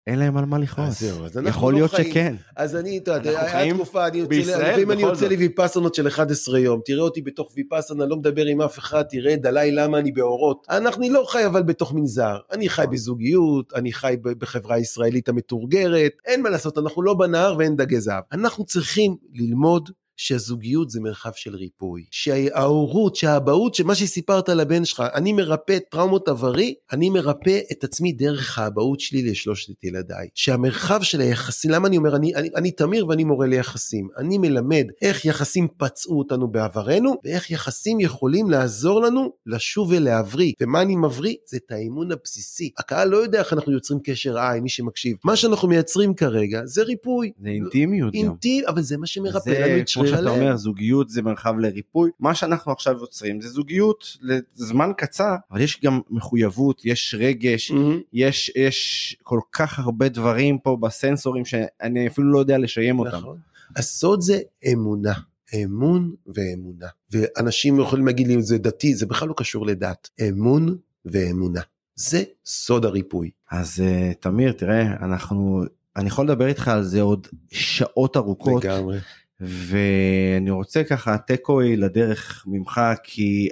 אין 0.09 0.19
להם 0.19 0.37
על 0.37 0.45
מה 0.45 0.57
אז 0.57 0.63
לכעוס 0.63 1.01
זהו, 1.01 1.25
אז 1.25 1.39
אנחנו 1.39 1.51
יכול 1.51 1.73
לא 1.73 1.79
להיות. 1.79 1.91
שכן 1.91 2.35
אז 2.57 2.77
אני, 2.77 2.99
אתה 2.99 3.11
יודע, 3.11 3.41
היה 3.41 3.51
חיים 3.51 3.75
תקופה, 3.75 4.07
אני 4.07 4.19
יוצא, 4.19 4.35
לפעמים 4.35 4.91
אני 4.91 5.03
יוצא. 5.03 5.29
לי 5.29 5.37
ויפאסנות 5.37 5.95
של 5.95 6.09
11 6.09 6.59
יום, 6.59 6.81
תראה 6.85 7.03
אותי 7.03 7.23
בתוך 7.23 7.53
ויפאסנה, 7.57 8.07
לא 8.07 8.17
מדבר 8.17 8.47
עם 8.47 8.61
אף 8.61 8.79
אחד, 8.79 9.03
תראה 9.03 9.37
דלאי 9.37 9.73
למה 9.73 9.99
אני 9.99 10.13
באורות. 10.13 10.67
אנחנו 10.71 11.03
אני 11.03 11.11
לא 11.11 11.25
חי 11.29 11.47
אבל 11.47 11.63
בתוך 11.63 11.95
מנזר, 11.95 12.37
אני 12.53 12.69
חי 12.69 12.85
בזוגיות, 12.91 13.73
אני 13.75 13.93
חי 13.93 14.17
בחברה 14.23 14.77
הישראלית 14.77 15.29
המתורגרת, 15.29 16.13
אין 16.27 16.43
מה 16.43 16.51
לעשות, 16.51 16.79
אנחנו 16.79 17.03
לא 17.03 17.15
בנהר 17.15 17.57
ואין 17.59 17.77
דגי 17.77 18.01
זהב. 18.01 18.23
אנחנו 18.33 18.65
צריכים 18.65 19.17
ללמוד 19.35 19.91
שהזוגיות 20.19 20.91
זה 20.91 21.01
מרחב 21.01 21.31
של 21.35 21.57
ריפוי, 21.57 22.05
שההורות, 22.11 23.17
שהאבהות, 23.17 23.75
שמה 23.75 23.95
שסיפרת 23.95 24.49
לבן 24.49 24.85
שלך, 24.85 25.03
אני 25.15 25.33
מרפא 25.33 25.79
טראומות 25.91 26.29
עברי, 26.29 26.75
אני 26.93 27.11
מרפא 27.11 27.59
את 27.73 27.85
עצמי 27.85 28.13
דרך 28.13 28.59
האבהות 28.59 29.01
שלי 29.01 29.31
לשלושת 29.31 29.85
ילדיי. 29.85 30.29
שהמרחב 30.35 31.03
של 31.03 31.21
היחסים, 31.21 31.71
למה 31.71 31.89
אני 31.89 31.97
אומר, 31.97 32.17
אני, 32.17 32.35
אני, 32.35 32.49
אני 32.57 32.71
תמיר 32.71 33.07
ואני 33.07 33.25
מורה 33.25 33.47
ליחסים, 33.47 34.09
אני 34.19 34.39
מלמד 34.39 34.85
איך 35.03 35.25
יחסים 35.25 35.69
פצעו 35.77 36.19
אותנו 36.19 36.49
בעברנו, 36.49 37.15
ואיך 37.25 37.51
יחסים 37.51 38.01
יכולים 38.01 38.51
לעזור 38.51 39.01
לנו 39.01 39.33
לשוב 39.47 39.93
ולהבריא. 39.93 40.53
ומה 40.61 40.83
אני 40.83 40.97
מבריא? 40.97 41.35
זה 41.47 41.57
את 41.57 41.73
האמון 41.73 42.13
הבסיסי. 42.13 42.71
הקהל 42.79 43.09
לא 43.09 43.17
יודע 43.17 43.39
איך 43.39 43.53
אנחנו 43.53 43.73
יוצרים 43.73 44.01
קשר 44.05 44.39
עין, 44.39 44.63
מי 44.63 44.69
שמקשיב. 44.69 45.17
מה 45.25 45.37
שאנחנו 45.37 45.69
מייצרים 45.69 46.15
כרגע 46.15 46.61
זה 46.65 46.83
ריפוי. 46.83 47.33
זה 47.43 47.49
אינטימיות 47.49 48.15
גם. 48.15 48.21
אינטימי, 48.21 48.67
אבל 48.67 48.83
זה 48.83 48.97
מה 48.97 49.07
שמרפא 49.07 49.39
זה 49.39 49.59
לנו 49.59 49.81
את 49.81 49.91
כמו 49.95 50.07
שריר 50.07 50.08
שאתה. 50.11 50.31
אומר 50.31 50.57
זוגיות 50.57 51.09
זה 51.09 51.23
מרחב 51.23 51.59
לריפוי 51.59 52.11
מה 52.21 52.35
שאנחנו 52.35 52.73
עכשיו 52.73 52.95
יוצרים 53.01 53.41
זה 53.41 53.49
זוגיות 53.49 54.17
לזמן 54.57 54.91
קצר 54.97 55.35
אבל 55.51 55.61
יש 55.61 55.81
גם 55.85 56.01
מחויבות 56.11 56.85
יש 56.85 57.15
רגש 57.19 57.71
מהמם. 57.71 58.01
יש 58.13 58.53
יש 58.57 59.17
כל 59.23 59.41
כך 59.53 59.79
הרבה 59.79 60.09
דברים 60.09 60.59
פה 60.59 60.77
בסנסורים 60.81 61.45
שאני 61.45 62.07
אפילו 62.07 62.33
לא 62.33 62.39
יודע 62.39 62.59
לשיים 62.59 62.99
אותם. 62.99 63.17
נכון. 63.17 63.39
הסוד 63.77 64.21
זה 64.21 64.41
אמונה. 64.73 65.13
אמון 65.55 66.15
ואמונה. 66.27 66.87
ואנשים 67.11 67.81
יכולים 67.81 68.07
להגיד 68.07 68.27
לי 68.27 68.43
זה 68.43 68.59
דתי, 68.59 68.95
זה 68.95 69.07
בכלל 69.07 69.29
לא 69.29 69.35
קשור 69.37 69.67
לדת. 69.67 70.09
אמון 70.29 70.77
ואמונה. 71.05 71.61
זה 71.95 72.23
סוד 72.47 72.85
הריפוי. 72.85 73.31
אז 73.51 73.83
uh, 73.87 74.15
תמיר 74.21 74.53
תראה 74.53 74.83
אנחנו 74.83 75.65
אני 75.97 76.09
יכול 76.09 76.25
לדבר 76.25 76.47
איתך 76.47 76.69
על 76.69 76.83
זה 76.83 77.01
עוד 77.01 77.27
שעות 77.51 78.17
ארוכות 78.17 78.65
לגמרי. 78.65 78.99
ואני 79.41 80.51
רוצה 80.51 80.85
ככה 80.85 81.19
טקווי 81.19 81.77
לדרך 81.77 82.45
ממך 82.47 82.81
כי 83.03 83.49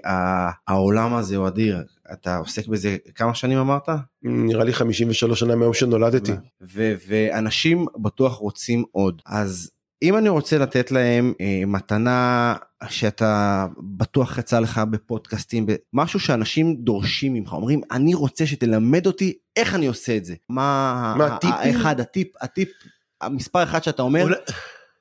העולם 0.69 1.15
הזה 1.15 1.37
הוא 1.37 1.49
אדיר 1.49 1.83
אתה 2.13 2.37
עוסק 2.37 2.67
בזה 2.67 2.97
כמה 3.15 3.35
שנים 3.35 3.59
אמרת? 3.59 3.89
נראה 4.23 4.65
לי 4.65 4.73
53 4.73 5.41
שנה 5.41 5.55
מהיום 5.57 5.75
שנולדתי. 5.75 6.33
ואנשים 7.09 7.87
בטוח 8.03 8.35
רוצים 8.37 8.85
עוד 8.93 9.23
אז 9.27 9.71
אם 10.03 10.17
אני 10.17 10.29
רוצה 10.29 10.59
לתת 10.59 10.91
להם 10.91 11.33
אה, 11.41 11.63
מתנה 11.67 12.55
שאתה 12.89 13.67
בטוח 13.97 14.39
יצא 14.39 14.59
לך 14.61 14.79
בפודקאסטים, 14.91 15.67
משהו 15.93 16.21
שאנשים 16.21 16.77
דורשים 16.77 17.35
ממך, 17.35 17.53
אומרים, 17.53 17.81
אני 17.91 18.15
רוצה 18.15 18.47
שתלמד 18.47 19.07
אותי 19.07 19.33
איך 19.57 19.75
אני 19.75 19.87
עושה 19.87 20.17
את 20.17 20.25
זה. 20.25 20.35
מה, 20.49 21.15
מה 21.19 21.27
הטיפים? 21.27 21.55
האחד, 21.57 22.01
הטיפ, 22.01 22.29
הטיפ, 22.41 22.69
המספר 23.21 23.63
אחד 23.63 23.83
שאתה 23.83 24.03
אומר, 24.03 24.23
אולי- 24.23 24.37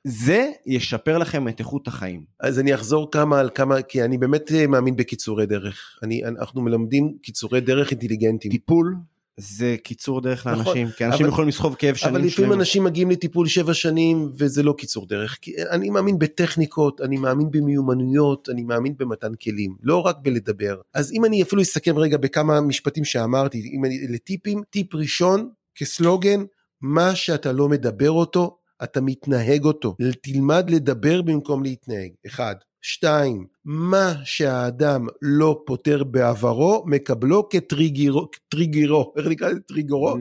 זה 0.08 0.50
ישפר 0.66 1.18
לכם 1.18 1.48
את 1.48 1.58
איכות 1.60 1.88
החיים. 1.88 2.24
אז 2.40 2.58
אני 2.58 2.74
אחזור 2.74 3.10
כמה 3.10 3.40
על 3.40 3.50
כמה, 3.54 3.82
כי 3.82 4.02
אני 4.04 4.18
באמת 4.18 4.52
אה, 4.52 4.66
מאמין 4.66 4.96
בקיצורי 4.96 5.46
דרך. 5.46 5.98
אני, 6.02 6.24
אנחנו 6.24 6.62
מלמדים 6.62 7.16
קיצורי 7.22 7.60
דרך 7.60 7.90
אינטליגנטיים. 7.90 8.52
טיפול 8.52 8.96
זה 9.36 9.76
קיצור 9.82 10.20
דרך 10.20 10.46
נכון, 10.46 10.64
לאנשים, 10.64 10.88
כי 10.96 11.04
אנשים 11.06 11.20
אבל- 11.26 11.32
יכולים 11.32 11.48
לסחוב 11.48 11.74
כאב 11.74 11.94
שנים 11.94 12.14
אבל 12.16 12.24
לפעמים. 12.24 12.52
אנשים 12.52 12.84
מגיעים 12.84 13.10
לטיפול 13.10 13.46
שבע 13.48 13.74
שנים 13.74 14.30
וזה 14.38 14.62
לא 14.62 14.74
קיצור 14.78 15.06
דרך. 15.06 15.38
כי 15.42 15.52
אני 15.70 15.90
מאמין 15.90 16.18
בטכניקות, 16.18 17.00
אני 17.00 17.16
מאמין 17.16 17.50
במיומנויות, 17.50 18.48
אני 18.48 18.62
מאמין 18.62 18.94
במתן 18.98 19.34
כלים, 19.34 19.76
לא 19.82 20.00
רק 20.06 20.16
בלדבר. 20.22 20.76
אז 20.94 21.12
אם 21.12 21.24
אני 21.24 21.42
אפילו 21.42 21.62
אסכם 21.62 21.98
רגע 21.98 22.16
בכמה 22.16 22.60
משפטים 22.60 23.04
שאמרתי, 23.04 23.70
אם 23.74 23.84
אני, 23.84 24.08
לטיפים, 24.08 24.62
טיפ 24.70 24.94
ראשון 24.94 25.48
כסלוגן, 25.74 26.44
מה 26.80 27.14
שאתה 27.14 27.52
לא 27.52 27.68
מדבר 27.68 28.10
אותו, 28.10 28.55
אתה 28.82 29.00
מתנהג 29.00 29.64
אותו. 29.64 29.96
תלמד 30.22 30.70
לדבר 30.70 31.22
במקום 31.22 31.62
להתנהג. 31.62 32.10
אחד. 32.26 32.54
שתיים, 32.86 33.46
מה 33.64 34.14
שהאדם 34.24 35.06
לא 35.22 35.62
פותר 35.66 36.04
בעברו, 36.04 36.84
מקבלו 36.86 37.48
כטריגרו, 37.48 38.28
טריגרו, 38.48 39.12
איך 39.16 39.26
נקרא 39.26 39.48
לזה? 39.48 39.60
טריגרו? 39.60 40.16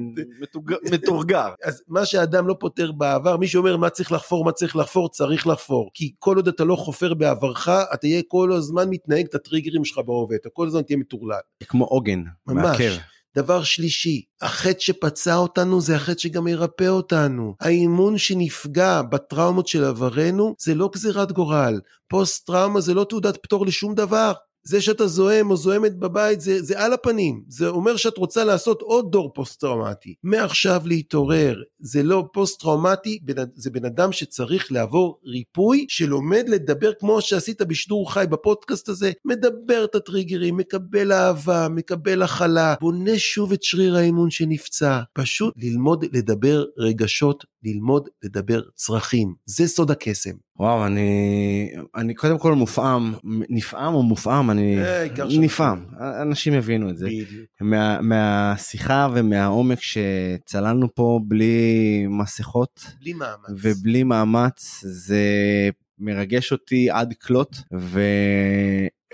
מתורגר. 0.91 1.49
אז 1.65 1.83
מה 1.87 2.05
שהאדם 2.05 2.47
לא 2.47 2.55
פותר 2.59 2.91
בעבר, 2.91 3.37
מי 3.37 3.47
שאומר 3.47 3.77
מה 3.77 3.89
צריך 3.89 4.11
לחפור, 4.11 4.45
מה 4.45 4.51
צריך 4.51 4.75
לחפור, 4.75 5.09
צריך 5.09 5.47
לחפור. 5.47 5.89
כי 5.93 6.13
כל 6.19 6.35
עוד 6.35 6.47
אתה 6.47 6.63
לא 6.63 6.75
חופר 6.75 7.13
בעברך, 7.13 7.69
אתה 7.69 7.97
תהיה 7.97 8.21
כל 8.27 8.51
הזמן 8.51 8.89
מתנהג 8.89 9.25
את 9.25 9.35
הטריגרים 9.35 9.85
שלך 9.85 9.97
בהווה, 9.97 10.35
אתה 10.35 10.49
כל 10.53 10.67
הזמן 10.67 10.81
תהיה 10.81 10.97
מטורלל. 10.97 11.39
כמו 11.67 11.85
עוגן, 11.85 12.23
ממש. 12.47 12.99
דבר 13.35 13.63
שלישי, 13.63 14.21
החטא 14.41 14.79
שפצע 14.79 15.35
אותנו 15.35 15.81
זה 15.81 15.95
החטא 15.95 16.19
שגם 16.19 16.47
ירפא 16.47 16.87
אותנו. 16.87 17.55
האמון 17.61 18.17
שנפגע 18.17 19.01
בטראומות 19.01 19.67
של 19.67 19.83
עברנו 19.83 20.55
זה 20.59 20.75
לא 20.75 20.89
גזירת 20.93 21.31
גורל. 21.31 21.79
פוסט 22.07 22.47
טראומה 22.47 22.81
זה 22.81 22.93
לא 22.93 23.05
תעודת 23.09 23.37
פטור 23.43 23.65
לשום 23.65 23.95
דבר. 23.95 24.33
זה 24.67 24.81
שאתה 24.81 25.07
זועם 25.07 25.51
או 25.51 25.57
זועמת 25.57 25.95
בבית 25.99 26.41
זה, 26.41 26.61
זה 26.61 26.83
על 26.83 26.93
הפנים. 26.93 27.43
זה 27.47 27.67
אומר 27.67 27.95
שאת 27.95 28.17
רוצה 28.17 28.43
לעשות 28.43 28.81
עוד 28.81 29.11
דור 29.11 29.31
פוסט 29.35 29.59
טראומטי. 29.61 30.15
מעכשיו 30.23 30.81
להתעורר. 30.85 31.55
זה 31.79 32.03
לא 32.03 32.23
פוסט 32.33 32.61
טראומטי, 32.61 33.19
בן- 33.23 33.43
זה 33.55 33.69
בן 33.69 33.85
אדם 33.85 34.11
שצריך 34.11 34.71
לעבור 34.71 35.19
ריפוי, 35.25 35.85
שלומד 35.89 36.45
לדבר 36.49 36.91
כמו 36.99 37.21
שעשית 37.21 37.61
בשידור 37.61 38.13
חי 38.13 38.25
בפודקאסט 38.29 38.89
הזה, 38.89 39.11
מדבר 39.25 39.85
את 39.85 39.95
הטריגרים, 39.95 40.57
מקבל 40.57 41.11
אהבה, 41.11 41.67
מקבל 41.69 42.21
הכלה, 42.23 42.75
בונה 42.81 43.19
שוב 43.19 43.51
את 43.53 43.63
שריר 43.63 43.95
האמון 43.95 44.29
שנפצע. 44.31 44.99
פשוט 45.13 45.53
ללמוד 45.57 46.05
לדבר 46.13 46.65
רגשות, 46.77 47.43
ללמוד 47.63 48.09
לדבר 48.23 48.61
צרכים. 48.75 49.33
זה 49.45 49.67
סוד 49.67 49.91
הקסם. 49.91 50.44
וואו, 50.59 50.85
אני, 50.85 51.71
אני 51.95 52.13
קודם 52.13 52.39
כל 52.39 52.53
מופעם, 52.53 53.13
נפעם 53.49 53.93
או 53.93 54.03
מופעם, 54.03 54.51
אני 54.51 54.83
אה, 54.83 55.05
נפעם, 55.39 55.85
אנשים 56.21 56.53
יבינו 56.53 56.89
את 56.89 56.97
זה. 56.97 57.09
מה, 57.61 58.01
מהשיחה 58.01 59.07
ומהעומק 59.13 59.79
שצללנו 59.81 60.95
פה 60.95 61.19
בלי 61.27 62.05
מסכות 62.09 62.85
בלי 62.99 63.13
מאמץ. 63.13 63.49
ובלי 63.49 64.03
מאמץ, 64.03 64.83
זה 64.85 65.23
מרגש 65.99 66.51
אותי 66.51 66.89
עד 66.89 67.13
כלות, 67.21 67.55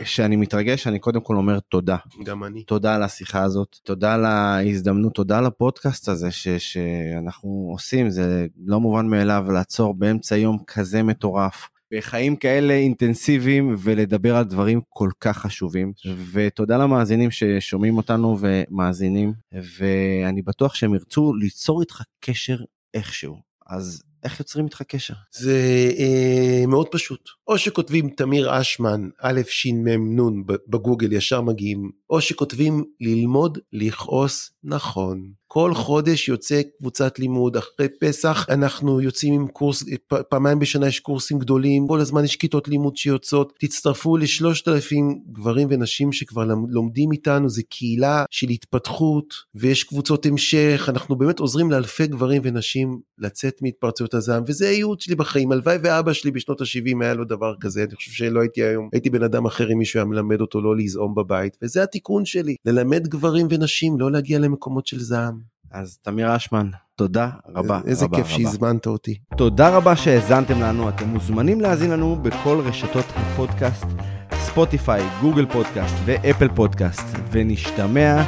וכשאני 0.01 0.35
מתרגש 0.35 0.87
אני 0.87 0.99
קודם 0.99 1.21
כל 1.21 1.35
אומר 1.35 1.59
תודה. 1.59 1.97
גם 2.23 2.43
אני. 2.43 2.63
תודה 2.63 2.95
על 2.95 3.03
השיחה 3.03 3.43
הזאת, 3.43 3.77
תודה 3.83 4.13
על 4.13 4.25
ההזדמנות, 4.25 5.15
תודה 5.15 5.37
על 5.37 5.45
הפודקאסט 5.45 6.09
הזה 6.09 6.31
ש, 6.31 6.47
שאנחנו 6.47 7.67
עושים, 7.71 8.09
זה 8.09 8.47
לא 8.65 8.79
מובן 8.79 9.07
מאליו 9.07 9.45
לעצור 9.53 9.93
באמצע 9.93 10.37
יום 10.37 10.57
כזה 10.67 11.03
מטורף. 11.03 11.69
בחיים 11.93 12.35
כאלה 12.35 12.73
אינטנסיביים 12.73 13.75
ולדבר 13.79 14.35
על 14.35 14.43
דברים 14.43 14.81
כל 14.89 15.09
כך 15.19 15.37
חשובים 15.37 15.93
ותודה 16.31 16.77
למאזינים 16.77 17.31
ששומעים 17.31 17.97
אותנו 17.97 18.37
ומאזינים 18.39 19.33
ואני 19.51 20.41
בטוח 20.41 20.75
שהם 20.75 20.93
ירצו 20.93 21.33
ליצור 21.33 21.81
איתך 21.81 22.01
קשר 22.19 22.57
איכשהו 22.93 23.35
אז 23.67 24.03
איך 24.23 24.39
יוצרים 24.39 24.65
איתך 24.65 24.81
קשר? 24.81 25.13
זה 25.31 25.91
אה, 25.97 26.63
מאוד 26.67 26.87
פשוט. 26.91 27.29
או 27.47 27.57
שכותבים 27.57 28.09
תמיר 28.09 28.61
אשמן, 28.61 29.09
א' 29.19 29.41
ש' 29.47 29.67
מ' 29.67 30.19
נ' 30.19 30.43
בגוגל 30.45 31.13
ישר 31.13 31.41
מגיעים, 31.41 31.91
או 32.09 32.21
שכותבים 32.21 32.83
ללמוד 33.01 33.57
לכעוס 33.73 34.51
נכון. 34.63 35.31
כל 35.53 35.73
חודש 35.73 36.29
יוצא 36.29 36.61
קבוצת 36.77 37.19
לימוד, 37.19 37.57
אחרי 37.57 37.87
פסח 37.99 38.45
אנחנו 38.49 39.01
יוצאים 39.01 39.33
עם 39.33 39.47
קורס, 39.47 39.83
פעמיים 40.29 40.59
בשנה 40.59 40.87
יש 40.87 40.99
קורסים 40.99 41.39
גדולים, 41.39 41.87
כל 41.87 41.99
הזמן 41.99 42.23
יש 42.23 42.35
כיתות 42.35 42.67
לימוד 42.67 42.97
שיוצאות, 42.97 43.53
תצטרפו 43.59 44.17
לשלושת 44.17 44.67
אלפים 44.67 45.19
גברים 45.31 45.67
ונשים 45.71 46.11
שכבר 46.11 46.43
לומדים 46.69 47.11
איתנו, 47.11 47.49
זה 47.49 47.61
קהילה 47.69 48.25
של 48.29 48.49
התפתחות, 48.49 49.33
ויש 49.55 49.83
קבוצות 49.83 50.25
המשך, 50.25 50.85
אנחנו 50.89 51.15
באמת 51.15 51.39
עוזרים 51.39 51.71
לאלפי 51.71 52.07
גברים 52.07 52.41
ונשים 52.45 52.99
לצאת 53.17 53.61
מהתפרצויות 53.61 54.13
הזעם, 54.13 54.43
וזה 54.47 54.69
הייעוד 54.69 55.01
שלי 55.01 55.15
בחיים, 55.15 55.51
הלוואי 55.51 55.77
ואבא 55.83 56.13
שלי 56.13 56.31
בשנות 56.31 56.61
ה-70 56.61 57.03
היה 57.03 57.13
לו 57.13 57.25
דבר 57.25 57.53
כזה, 57.61 57.83
אני 57.83 57.95
חושב 57.95 58.11
שלא 58.11 58.39
הייתי 58.39 58.63
היום, 58.63 58.89
הייתי 58.93 59.09
בן 59.09 59.23
אדם 59.23 59.45
אחר 59.45 59.71
אם 59.71 59.77
מישהו 59.77 59.97
היה 59.97 60.05
מלמד 60.05 60.41
אותו 60.41 60.61
לא 60.61 60.77
לזעום 60.77 61.15
בבית, 61.15 61.57
וזה 61.61 61.83
התיקון 61.83 62.25
שלי, 62.25 62.55
ללמד 62.65 63.07
גברים 63.07 63.47
ונשים 63.49 63.99
לא 63.99 64.11
להגיע 64.11 64.39
למקומות 64.39 64.87
של 64.87 64.99
זעם. 64.99 65.40
אז 65.71 65.97
תמיר 66.01 66.35
אשמן, 66.35 66.69
תודה 66.95 67.29
רבה. 67.55 67.79
איזה 67.85 68.05
רבה, 68.05 68.17
כיף 68.17 68.25
רבה. 68.25 68.35
שהזמנת 68.35 68.87
אותי. 68.87 69.15
תודה 69.37 69.69
רבה 69.69 69.95
שהאזנתם 69.95 70.61
לנו, 70.61 70.89
אתם 70.89 71.07
מוזמנים 71.07 71.61
להאזין 71.61 71.91
לנו 71.91 72.15
בכל 72.15 72.61
רשתות 72.65 73.05
הפודקאסט, 73.15 73.85
ספוטיפיי, 74.33 75.03
גוגל 75.21 75.45
פודקאסט 75.45 75.95
ואפל 76.05 76.47
פודקאסט, 76.55 77.05
ונשתמע 77.31 78.23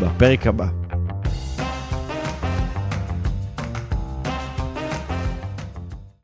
בפרק 0.00 0.46
הבא. 0.46 0.87